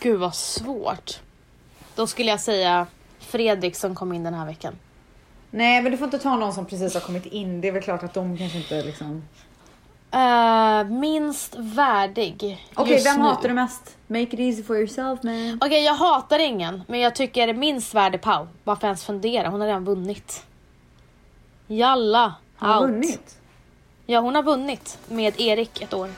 Gud 0.00 0.20
vad 0.20 0.34
svårt. 0.34 1.20
Då 1.94 2.06
skulle 2.06 2.30
jag 2.30 2.40
säga 2.40 2.86
Fredrik 3.18 3.76
som 3.76 3.94
kom 3.94 4.12
in 4.12 4.24
den 4.24 4.34
här 4.34 4.46
veckan. 4.46 4.74
Nej, 5.50 5.82
men 5.82 5.92
du 5.92 5.98
får 5.98 6.04
inte 6.04 6.18
ta 6.18 6.36
någon 6.36 6.52
som 6.52 6.66
precis 6.66 6.94
har 6.94 7.00
kommit 7.00 7.26
in. 7.26 7.60
Det 7.60 7.68
är 7.68 7.72
väl 7.72 7.82
klart 7.82 8.02
att 8.02 8.14
de 8.14 8.38
kanske 8.38 8.58
inte 8.58 8.82
liksom... 8.82 9.22
Eh, 10.10 10.84
minst 10.84 11.54
värdig 11.58 12.66
Okej, 12.74 12.92
just 12.92 13.06
vem 13.06 13.16
nu. 13.16 13.22
hatar 13.22 13.48
du 13.48 13.54
mest? 13.54 13.96
Make 14.06 14.22
it 14.22 14.38
easy 14.40 14.62
for 14.62 14.76
yourself 14.76 15.22
man. 15.22 15.58
Okej, 15.64 15.84
jag 15.84 15.94
hatar 15.94 16.38
ingen, 16.38 16.82
men 16.86 17.00
jag 17.00 17.14
tycker 17.14 17.54
minst 17.54 17.94
värdig 17.94 18.20
Pau. 18.22 18.46
Varför 18.64 18.86
ens 18.86 19.04
fundera? 19.04 19.48
Hon 19.48 19.60
har 19.60 19.66
redan 19.68 19.84
vunnit. 19.84 20.44
Jalla, 21.66 22.34
Har 22.56 22.74
du 22.74 22.80
out. 22.86 22.90
vunnit? 22.90 23.38
Ja, 24.06 24.20
hon 24.20 24.34
har 24.34 24.42
vunnit 24.42 24.98
med 25.08 25.40
Erik 25.40 25.82
ett 25.82 25.94
år. 25.94 26.08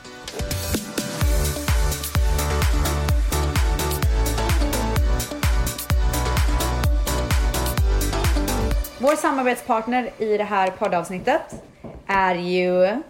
Vår 9.01 9.15
samarbetspartner 9.15 10.09
i 10.17 10.37
det 10.37 10.43
här 10.43 10.71
poddavsnittet 10.71 11.63
är 12.07 12.35
ju 12.35 13.01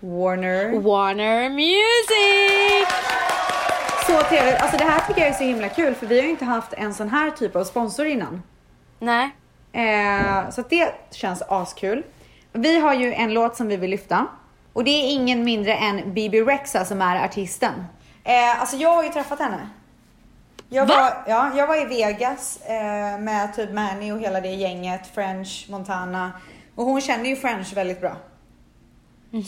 Warner. 0.00 0.80
Warner 0.80 1.50
Music! 1.50 2.88
Så 4.06 4.28
trevligt. 4.28 4.62
Alltså 4.62 4.76
det 4.76 4.84
här 4.84 5.00
tycker 5.06 5.20
jag 5.20 5.30
är 5.30 5.34
så 5.34 5.44
himla 5.44 5.68
kul 5.68 5.94
för 5.94 6.06
vi 6.06 6.16
har 6.18 6.24
ju 6.24 6.30
inte 6.30 6.44
haft 6.44 6.72
en 6.72 6.94
sån 6.94 7.08
här 7.08 7.30
typ 7.30 7.56
av 7.56 7.64
sponsor 7.64 8.06
innan. 8.06 8.42
Nej. 8.98 9.30
Eh, 9.72 10.50
så 10.50 10.62
det 10.68 10.94
känns 11.10 11.42
askul. 11.42 12.02
Vi 12.52 12.78
har 12.78 12.94
ju 12.94 13.12
en 13.12 13.34
låt 13.34 13.56
som 13.56 13.68
vi 13.68 13.76
vill 13.76 13.90
lyfta. 13.90 14.26
Och 14.72 14.84
det 14.84 14.90
är 14.90 15.12
ingen 15.12 15.44
mindre 15.44 15.74
än 15.74 16.14
Bibi 16.14 16.42
Rexa 16.42 16.84
som 16.84 17.02
är 17.02 17.24
artisten. 17.24 17.74
Eh, 18.24 18.60
alltså 18.60 18.76
jag 18.76 18.92
har 18.92 19.02
ju 19.02 19.08
träffat 19.08 19.38
henne. 19.38 19.70
Jag 20.68 20.86
Va? 20.86 20.94
var, 20.96 21.32
ja, 21.32 21.50
jag 21.56 21.66
var 21.66 21.76
i 21.76 21.84
Vegas 21.84 22.60
eh, 22.66 23.18
med 23.18 23.54
typ 23.56 23.72
Manny 23.72 24.12
och 24.12 24.20
hela 24.20 24.40
det 24.40 24.48
gänget, 24.54 25.06
French, 25.06 25.66
Montana. 25.70 26.32
Och 26.74 26.84
hon 26.84 27.00
känner 27.00 27.24
ju 27.24 27.36
French 27.36 27.72
väldigt 27.72 28.00
bra. 28.00 28.16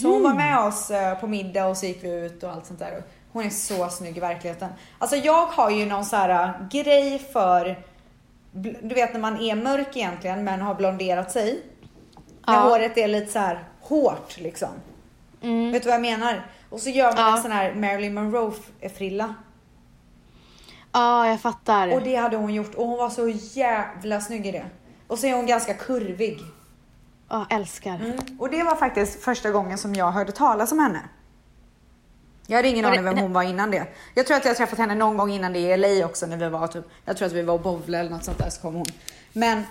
Så 0.02 0.08
hon 0.12 0.22
var 0.22 0.34
med 0.34 0.58
oss 0.58 0.90
eh, 0.90 1.18
på 1.20 1.26
middag 1.26 1.66
och 1.66 1.76
så 1.76 1.86
gick 1.86 2.04
vi 2.04 2.10
ut 2.10 2.42
och 2.42 2.50
allt 2.50 2.66
sånt 2.66 2.78
där. 2.78 3.02
Hon 3.32 3.44
är 3.44 3.50
så 3.50 3.88
snygg 3.88 4.16
i 4.16 4.20
verkligheten. 4.20 4.68
Alltså 4.98 5.16
jag 5.16 5.46
har 5.46 5.70
ju 5.70 5.86
någon 5.86 6.04
så 6.04 6.16
här 6.16 6.44
eh, 6.44 6.68
grej 6.70 7.18
för, 7.32 7.78
du 8.82 8.94
vet 8.94 9.12
när 9.12 9.20
man 9.20 9.40
är 9.40 9.54
mörk 9.56 9.96
egentligen 9.96 10.44
men 10.44 10.60
har 10.60 10.74
blonderat 10.74 11.32
sig. 11.32 11.62
När 12.46 12.54
Ja. 12.54 12.60
håret 12.60 12.98
är 12.98 13.08
lite 13.08 13.32
så 13.32 13.38
här 13.38 13.64
hårt 13.80 14.38
liksom. 14.38 14.68
Mm. 15.42 15.72
Vet 15.72 15.82
du 15.82 15.86
vad 15.88 15.94
jag 15.94 16.02
menar? 16.02 16.46
Och 16.70 16.80
så 16.80 16.90
gör 16.90 17.06
man 17.12 17.16
Ja. 17.18 17.36
en 17.36 17.42
sån 17.42 17.52
här 17.52 17.74
Marilyn 17.74 18.14
Monroe 18.14 18.52
frilla. 18.96 19.34
Ja, 20.93 21.28
jag 21.28 21.41
fattar. 21.41 21.93
Och 21.93 22.03
det 22.03 22.16
hade 22.16 22.36
hon 22.36 22.55
gjort 22.55 22.74
och 22.74 22.86
hon 22.86 22.99
var 22.99 23.11
så 23.11 23.28
jävla 23.59 24.20
snygg 24.20 24.47
i 24.47 24.51
det. 24.53 24.64
Och 25.07 25.18
så 25.18 25.26
är 25.26 25.34
hon 25.34 25.47
ganska 25.47 25.74
kurvig. 25.74 26.39
Ja, 27.28 27.47
älskar. 27.51 27.95
Mm. 27.95 28.18
Och 28.39 28.51
det 28.51 28.62
var 28.62 28.76
faktiskt 28.76 29.22
första 29.22 29.51
gången 29.51 29.78
som 29.78 29.95
jag 29.95 30.11
hörde 30.11 30.32
talas 30.32 30.72
om 30.72 30.78
henne. 30.78 31.01
Jag 32.47 32.57
hade 32.57 32.68
ingen 32.68 32.84
aning 32.84 33.05
vem 33.05 33.18
hon 33.18 33.32
var 33.32 33.43
innan 33.43 33.70
det. 33.70 33.86
Jag 34.14 34.26
tror 34.26 34.36
att 34.36 34.45
jag 34.45 34.57
träffat 34.57 34.78
henne 34.78 34.95
någon 34.95 35.16
gång 35.16 35.30
innan 35.30 35.53
det 35.53 35.59
i 35.59 35.76
LA 35.76 36.07
också 36.07 36.26
när 36.26 36.36
vi 36.36 36.49
var 36.49 36.66
typ, 36.66 36.84
jag 37.05 37.16
tror 37.16 37.26
att 37.26 37.32
vi 37.32 37.43
var 37.43 37.55
och 37.55 37.61
bowlade 37.61 37.99
eller 37.99 38.11
något 38.11 38.24
sånt 38.24 38.39
där 38.39 38.51
så 38.51 38.61
kom 38.61 38.74
hon. 38.74 38.86
Men 39.32 39.62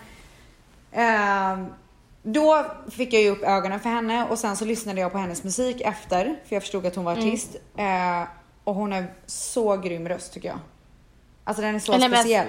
ehm, 0.91 1.65
då 2.23 2.65
fick 2.91 3.13
jag 3.13 3.21
ju 3.21 3.29
upp 3.29 3.43
ögonen 3.43 3.79
för 3.79 3.89
henne 3.89 4.27
och 4.29 4.39
sen 4.39 4.55
så 4.57 4.65
lyssnade 4.65 5.01
jag 5.01 5.11
på 5.11 5.17
hennes 5.17 5.43
musik 5.43 5.81
efter 5.81 6.23
för 6.45 6.55
jag 6.55 6.63
förstod 6.63 6.85
att 6.85 6.95
hon 6.95 7.05
var 7.05 7.13
Mm. 7.13 7.27
artist. 7.27 7.55
Eh, 7.77 8.23
och 8.63 8.75
hon 8.75 8.93
är 8.93 9.13
så 9.25 9.77
grym 9.77 10.09
röst 10.09 10.33
tycker 10.33 10.47
jag. 10.49 10.59
Alltså 11.47 11.61
den 11.61 11.75
är 11.75 11.79
så 11.79 11.91
men- 11.97 12.11
speciell. 12.11 12.47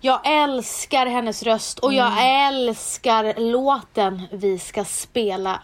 Jag 0.00 0.20
älskar 0.24 1.06
hennes 1.06 1.42
röst 1.42 1.78
och 1.78 1.92
jag 1.92 2.12
Mm. 2.12 2.54
älskar 2.54 3.34
låten 3.40 4.22
vi 4.32 4.58
ska 4.58 4.84
spela 4.84 5.60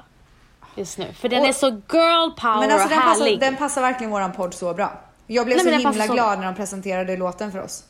just 0.75 0.99
nu. 0.99 1.13
För 1.13 1.29
den 1.29 1.41
Och- 1.43 1.49
är 1.49 1.53
så 1.53 1.67
girl 1.69 2.31
power 2.41 2.61
Men 2.61 2.71
alltså 2.71 2.85
och 2.85 2.91
den 2.91 3.01
passar, 3.03 3.25
härlig. 3.25 3.41
den 3.41 3.57
passar 3.57 3.83
verkligen 3.83 4.11
våran 4.11 4.33
podd 4.33 4.55
så 4.55 4.75
bra. 4.75 5.01
Jag 5.27 5.47
blev 5.47 5.57
Nej, 5.57 5.65
så 5.65 5.71
men 5.71 5.79
himla 5.79 5.93
passar 5.93 6.07
så- 6.07 6.13
glad 6.15 6.39
när 6.39 6.47
de 6.47 6.55
presenterade 6.55 7.17
låten 7.17 7.53
för 7.53 7.63
oss. 7.63 7.85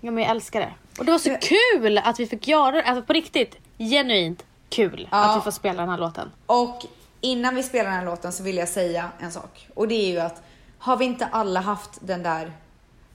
Ja 0.00 0.10
men 0.10 0.22
jag 0.24 0.30
älskar 0.30 0.60
det. 0.60 0.72
Och 0.98 1.04
det 1.04 1.12
var 1.12 1.18
så 1.18 1.28
Men- 1.30 1.38
kul 1.40 1.98
att 1.98 2.20
vi 2.20 2.26
fick 2.26 2.48
göra 2.48 2.70
det. 2.72 2.82
Alltså 2.84 3.02
på 3.02 3.12
riktigt, 3.12 3.56
genuint 3.78 4.44
kul 4.68 5.08
Ja. 5.12 5.24
att 5.24 5.36
vi 5.36 5.40
får 5.40 5.50
spela 5.50 5.82
den 5.82 5.90
här 5.90 5.98
låten. 5.98 6.30
Och 6.46 6.78
innan 7.20 7.54
vi 7.54 7.62
spelar 7.62 7.84
den 7.84 7.94
här 7.98 8.04
låten 8.04 8.32
så 8.32 8.42
vill 8.42 8.56
jag 8.56 8.68
säga 8.68 9.08
en 9.20 9.32
sak. 9.32 9.68
Och 9.74 9.88
det 9.88 9.94
är 9.94 10.08
ju 10.10 10.20
att 10.20 10.42
har 10.78 10.96
vi 10.96 11.04
inte 11.04 11.28
alla 11.32 11.60
haft 11.60 11.90
den 12.00 12.22
där... 12.22 12.52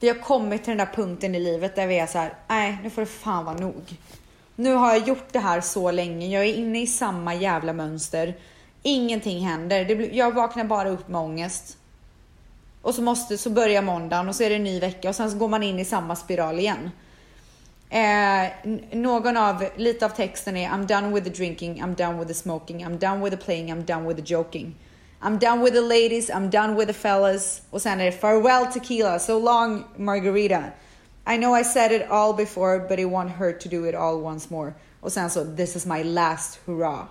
Vi 0.04 0.10
har 0.10 0.16
kommit 0.16 0.64
till 0.64 0.78
den 0.78 0.88
där 0.88 0.94
punkten 0.94 1.36
i 1.36 1.40
livet 1.40 1.76
där 1.76 1.88
vi 1.88 2.00
är 2.00 2.08
så 2.08 2.18
här, 2.18 2.34
nej 2.48 2.78
nu 2.84 2.90
får 2.90 3.02
det 3.02 3.08
fan 3.08 3.46
vara 3.46 3.58
nog. 3.58 3.98
Nu 4.56 4.74
har 4.74 4.94
jag 4.94 5.08
gjort 5.08 5.28
det 5.32 5.40
här 5.40 5.62
så 5.62 5.92
länge, 5.92 6.28
jag 6.28 6.46
är 6.46 6.54
inne 6.54 6.82
i 6.82 6.88
samma 6.88 7.36
jävla 7.36 7.74
mönster. 7.74 8.36
Ingenting 8.82 9.48
händer, 9.48 9.86
det 9.86 9.96
blir, 9.96 10.14
jag 10.14 10.32
vaknar 10.32 10.64
bara 10.64 10.90
upp 10.90 11.08
med 11.08 11.22
ångest. 11.22 11.78
Och 12.82 12.96
så, 12.96 13.02
måste, 13.02 13.38
så 13.38 13.50
börjar 13.50 13.82
måndagen 13.82 14.30
och 14.30 14.36
så 14.36 14.44
är 14.44 14.50
det 14.50 14.56
en 14.56 14.64
ny 14.64 14.80
vecka 14.80 15.10
och 15.10 15.16
sen 15.16 15.32
så 15.32 15.38
går 15.38 15.48
man 15.48 15.64
in 15.64 15.80
i 15.80 15.86
samma 15.86 16.16
spiral 16.16 16.60
igen. 16.60 16.92
Eh, 17.90 18.74
någon 18.92 19.38
av, 19.38 19.66
lite 19.76 20.06
av 20.06 20.10
texten 20.10 20.58
är 20.58 20.70
I'm 20.70 20.88
done 20.88 21.14
with 21.14 21.28
the 21.28 21.44
drinking, 21.44 21.84
I'm 21.84 21.96
done 21.96 22.20
with 22.20 22.28
the 22.28 22.34
smoking, 22.34 22.86
I'm 22.86 22.98
done 22.98 23.24
with 23.24 23.38
the 23.38 23.46
playing, 23.46 23.74
I'm 23.74 23.86
done 23.86 24.08
with 24.08 24.24
the 24.24 24.34
joking. 24.34 24.76
I'm 25.24 25.38
done 25.40 25.64
with 25.64 25.74
the 25.74 25.82
ladies, 25.82 26.30
I'm 26.30 26.50
done 26.50 26.76
with 26.76 26.88
the 26.88 26.94
fellas. 26.94 27.62
Och 27.70 27.82
sen 27.82 28.02
är 28.02 28.06
det 28.06 28.12
farewell 28.12 28.66
tequila, 28.66 29.20
so 29.20 29.40
long 29.40 29.84
margarita. 29.98 30.64
I 31.26 31.38
know 31.38 31.60
I 31.60 31.64
said 31.64 31.92
it 31.92 32.02
all 32.10 32.34
before 32.34 32.80
but 32.80 33.00
it 33.00 33.08
won't 33.08 33.30
hurt 33.30 33.60
to 33.62 33.70
do 33.70 33.90
it 33.90 33.96
all 33.96 34.16
once 34.16 34.48
more. 34.50 34.74
Och 35.02 35.12
sen 35.12 35.30
så 35.30 35.56
this 35.56 35.76
is 35.76 35.86
my 35.86 36.04
last 36.04 36.60
hurrah. 36.66 37.04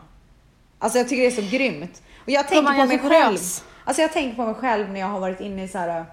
Alltså 0.79 0.99
jag 0.99 1.09
tycker 1.09 1.23
det 1.23 1.29
är 1.29 1.43
så 1.43 1.57
grymt. 1.57 2.03
Och 2.25 2.31
jag 2.31 2.49
tänker 2.49 2.73
på 2.73 2.87
mig 2.87 2.99
själv. 2.99 3.39
Alltså 3.85 4.03
jag 4.03 4.13
tänker 4.13 4.37
på 4.37 4.47
mig 4.47 4.55
själv 4.55 4.91
när 4.91 5.01
jag 5.01 5.07
har 5.07 5.21
varit 5.21 5.41
inne 5.41 5.65
i 5.65 5.69
så 5.69 5.79
här. 5.79 6.05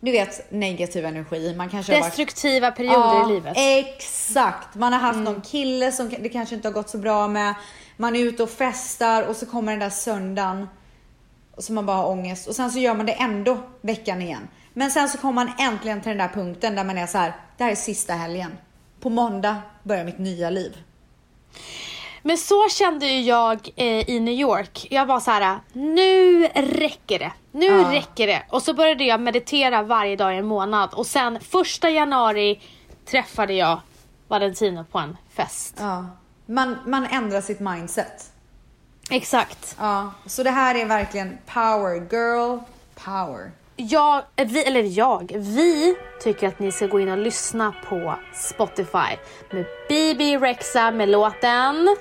Du 0.00 0.12
vet 0.12 0.50
negativ 0.50 1.04
energi. 1.04 1.54
Man 1.56 1.68
kanske 1.68 1.92
har 1.92 2.00
varit 2.00 2.16
Destruktiva 2.16 2.70
perioder 2.70 3.30
i 3.30 3.34
livet. 3.34 3.54
Exakt. 3.56 4.74
Man 4.74 4.92
har 4.92 5.00
haft 5.00 5.18
någon 5.18 5.40
kille 5.40 5.92
som 5.92 6.08
det 6.08 6.28
kanske 6.28 6.54
inte 6.54 6.68
har 6.68 6.72
gått 6.72 6.88
så 6.88 6.98
bra 6.98 7.28
med. 7.28 7.54
Man 7.96 8.16
är 8.16 8.20
ute 8.20 8.42
och 8.42 8.50
festar 8.50 9.22
och 9.22 9.36
så 9.36 9.46
kommer 9.46 9.72
den 9.72 9.80
där 9.80 9.90
söndagen. 9.90 10.68
Så 11.58 11.72
man 11.72 11.86
bara 11.86 11.96
har 11.96 12.08
ångest. 12.08 12.48
Och 12.48 12.54
sen 12.56 12.70
så 12.70 12.78
gör 12.78 12.94
man 12.94 13.06
det 13.06 13.12
ändå 13.12 13.58
veckan 13.80 14.22
igen. 14.22 14.48
Men 14.72 14.90
sen 14.90 15.08
så 15.08 15.18
kommer 15.18 15.32
man 15.44 15.52
äntligen 15.58 16.00
till 16.00 16.08
den 16.08 16.18
där 16.18 16.28
punkten 16.28 16.74
där 16.76 16.84
man 16.84 16.98
är 16.98 17.06
så 17.06 17.18
här. 17.18 17.32
Det 17.56 17.64
här 17.64 17.70
är 17.70 17.74
sista 17.76 18.12
helgen. 18.14 18.52
På 19.00 19.10
måndag 19.10 19.56
börjar 19.82 20.04
mitt 20.04 20.18
nya 20.18 20.50
liv. 20.50 20.76
Men 22.22 22.38
så 22.38 22.68
kände 22.68 23.06
ju 23.06 23.20
jag 23.20 23.68
eh, 23.76 24.10
i 24.10 24.20
New 24.20 24.34
York. 24.34 24.86
Jag 24.90 25.06
var 25.06 25.20
så 25.20 25.30
här: 25.30 25.58
nu 25.72 26.46
räcker 26.54 27.18
det. 27.18 27.32
Nu 27.52 27.66
Ja. 27.66 27.92
räcker 27.92 28.26
det. 28.26 28.42
Och 28.50 28.62
så 28.62 28.74
började 28.74 29.04
jag 29.04 29.20
meditera 29.20 29.82
varje 29.82 30.16
dag 30.16 30.34
i 30.34 30.38
en 30.38 30.46
månad. 30.46 30.94
Och 30.94 31.06
sen 31.06 31.40
första 31.40 31.90
januari 31.90 32.60
träffade 33.10 33.52
jag 33.54 33.80
Valentino 34.28 34.84
på 34.92 34.98
en 34.98 35.16
fest. 35.36 35.76
Ja. 35.80 36.06
Man, 36.52 36.76
man 36.86 37.06
ändrar 37.06 37.40
sitt 37.40 37.60
mindset. 37.60 38.32
Exakt. 39.10 39.76
Ja. 39.78 40.12
Så 40.26 40.42
det 40.42 40.50
här 40.50 40.74
är 40.74 40.86
verkligen 40.86 41.38
power 41.46 41.94
girl 41.94 42.58
power. 42.94 43.50
Jag, 43.76 44.22
vi, 44.36 44.64
eller 44.64 44.98
jag, 44.98 45.32
vi 45.36 45.96
tycker 46.22 46.48
att 46.48 46.58
ni 46.58 46.72
ska 46.72 46.86
gå 46.86 47.00
in 47.00 47.08
och 47.08 47.18
lyssna 47.18 47.74
på 47.88 48.14
Spotify 48.34 49.16
med 49.50 49.64
BB 49.88 50.38
Rexa 50.38 50.90
med 50.90 51.08
låten 51.08 51.96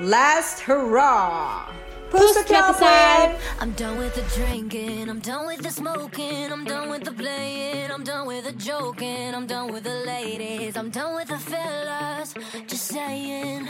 Last 0.00 0.60
hurrah! 0.60 1.85
Puss 2.10 2.36
och 2.40 2.46
kram 2.46 2.74
på 2.74 2.84
er! 2.84 3.36
I'm 3.60 3.72
done 3.76 3.98
with 3.98 4.14
the 4.14 4.40
drinking, 4.40 5.08
I'm 5.10 5.20
done 5.20 5.46
with 5.46 5.62
the 5.62 5.70
smoking, 5.70 6.52
I'm 6.52 6.64
done 6.64 6.90
with 6.90 7.04
the 7.04 7.12
playing, 7.12 7.90
I'm 7.90 8.04
done 8.04 8.26
with 8.26 8.44
the 8.44 8.52
joking, 8.52 9.34
I'm 9.34 9.46
done 9.46 9.72
with 9.72 9.84
the 9.84 10.04
ladies, 10.06 10.76
I'm 10.76 10.90
done 10.90 11.14
with 11.16 11.28
the 11.28 11.38
fellas. 11.38 12.34
Just 12.68 12.86
saying. 12.86 13.68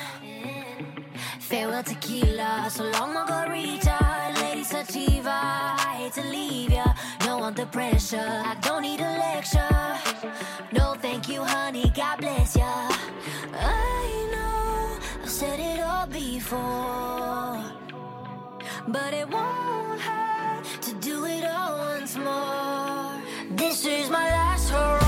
Farewell 1.41 1.82
tequila, 1.84 2.68
so 2.70 2.84
long 2.84 3.14
margarita, 3.14 3.99
lady 4.41 4.64
sativa. 4.64 5.30
I 5.30 5.95
hate 5.99 6.12
to 6.14 6.28
leave 6.28 6.72
ya, 6.72 6.84
no 7.24 7.43
under 7.43 7.66
pressure. 7.66 8.18
I 8.18 8.57
don't 8.61 8.82
need 8.82 9.01
a 9.01 9.12
lecture. 9.26 9.97
No, 10.72 10.95
thank 11.01 11.28
you, 11.28 11.45
honey. 11.45 11.93
God 11.95 12.18
bless 12.18 12.57
ya. 12.57 12.91
I 13.55 14.28
know 14.32 14.99
I've 15.22 15.30
said 15.30 15.61
it 15.61 15.80
all 15.80 16.07
before, 16.09 17.62
but 18.89 19.12
it 19.12 19.28
won't 19.28 20.01
hurt 20.01 20.64
to 20.82 20.95
do 20.95 21.24
it 21.24 21.45
all 21.45 21.78
once 21.78 22.16
more. 22.16 23.20
This 23.51 23.84
is 23.84 24.11
my 24.11 24.28
last 24.30 24.70
hurrah. 24.70 25.06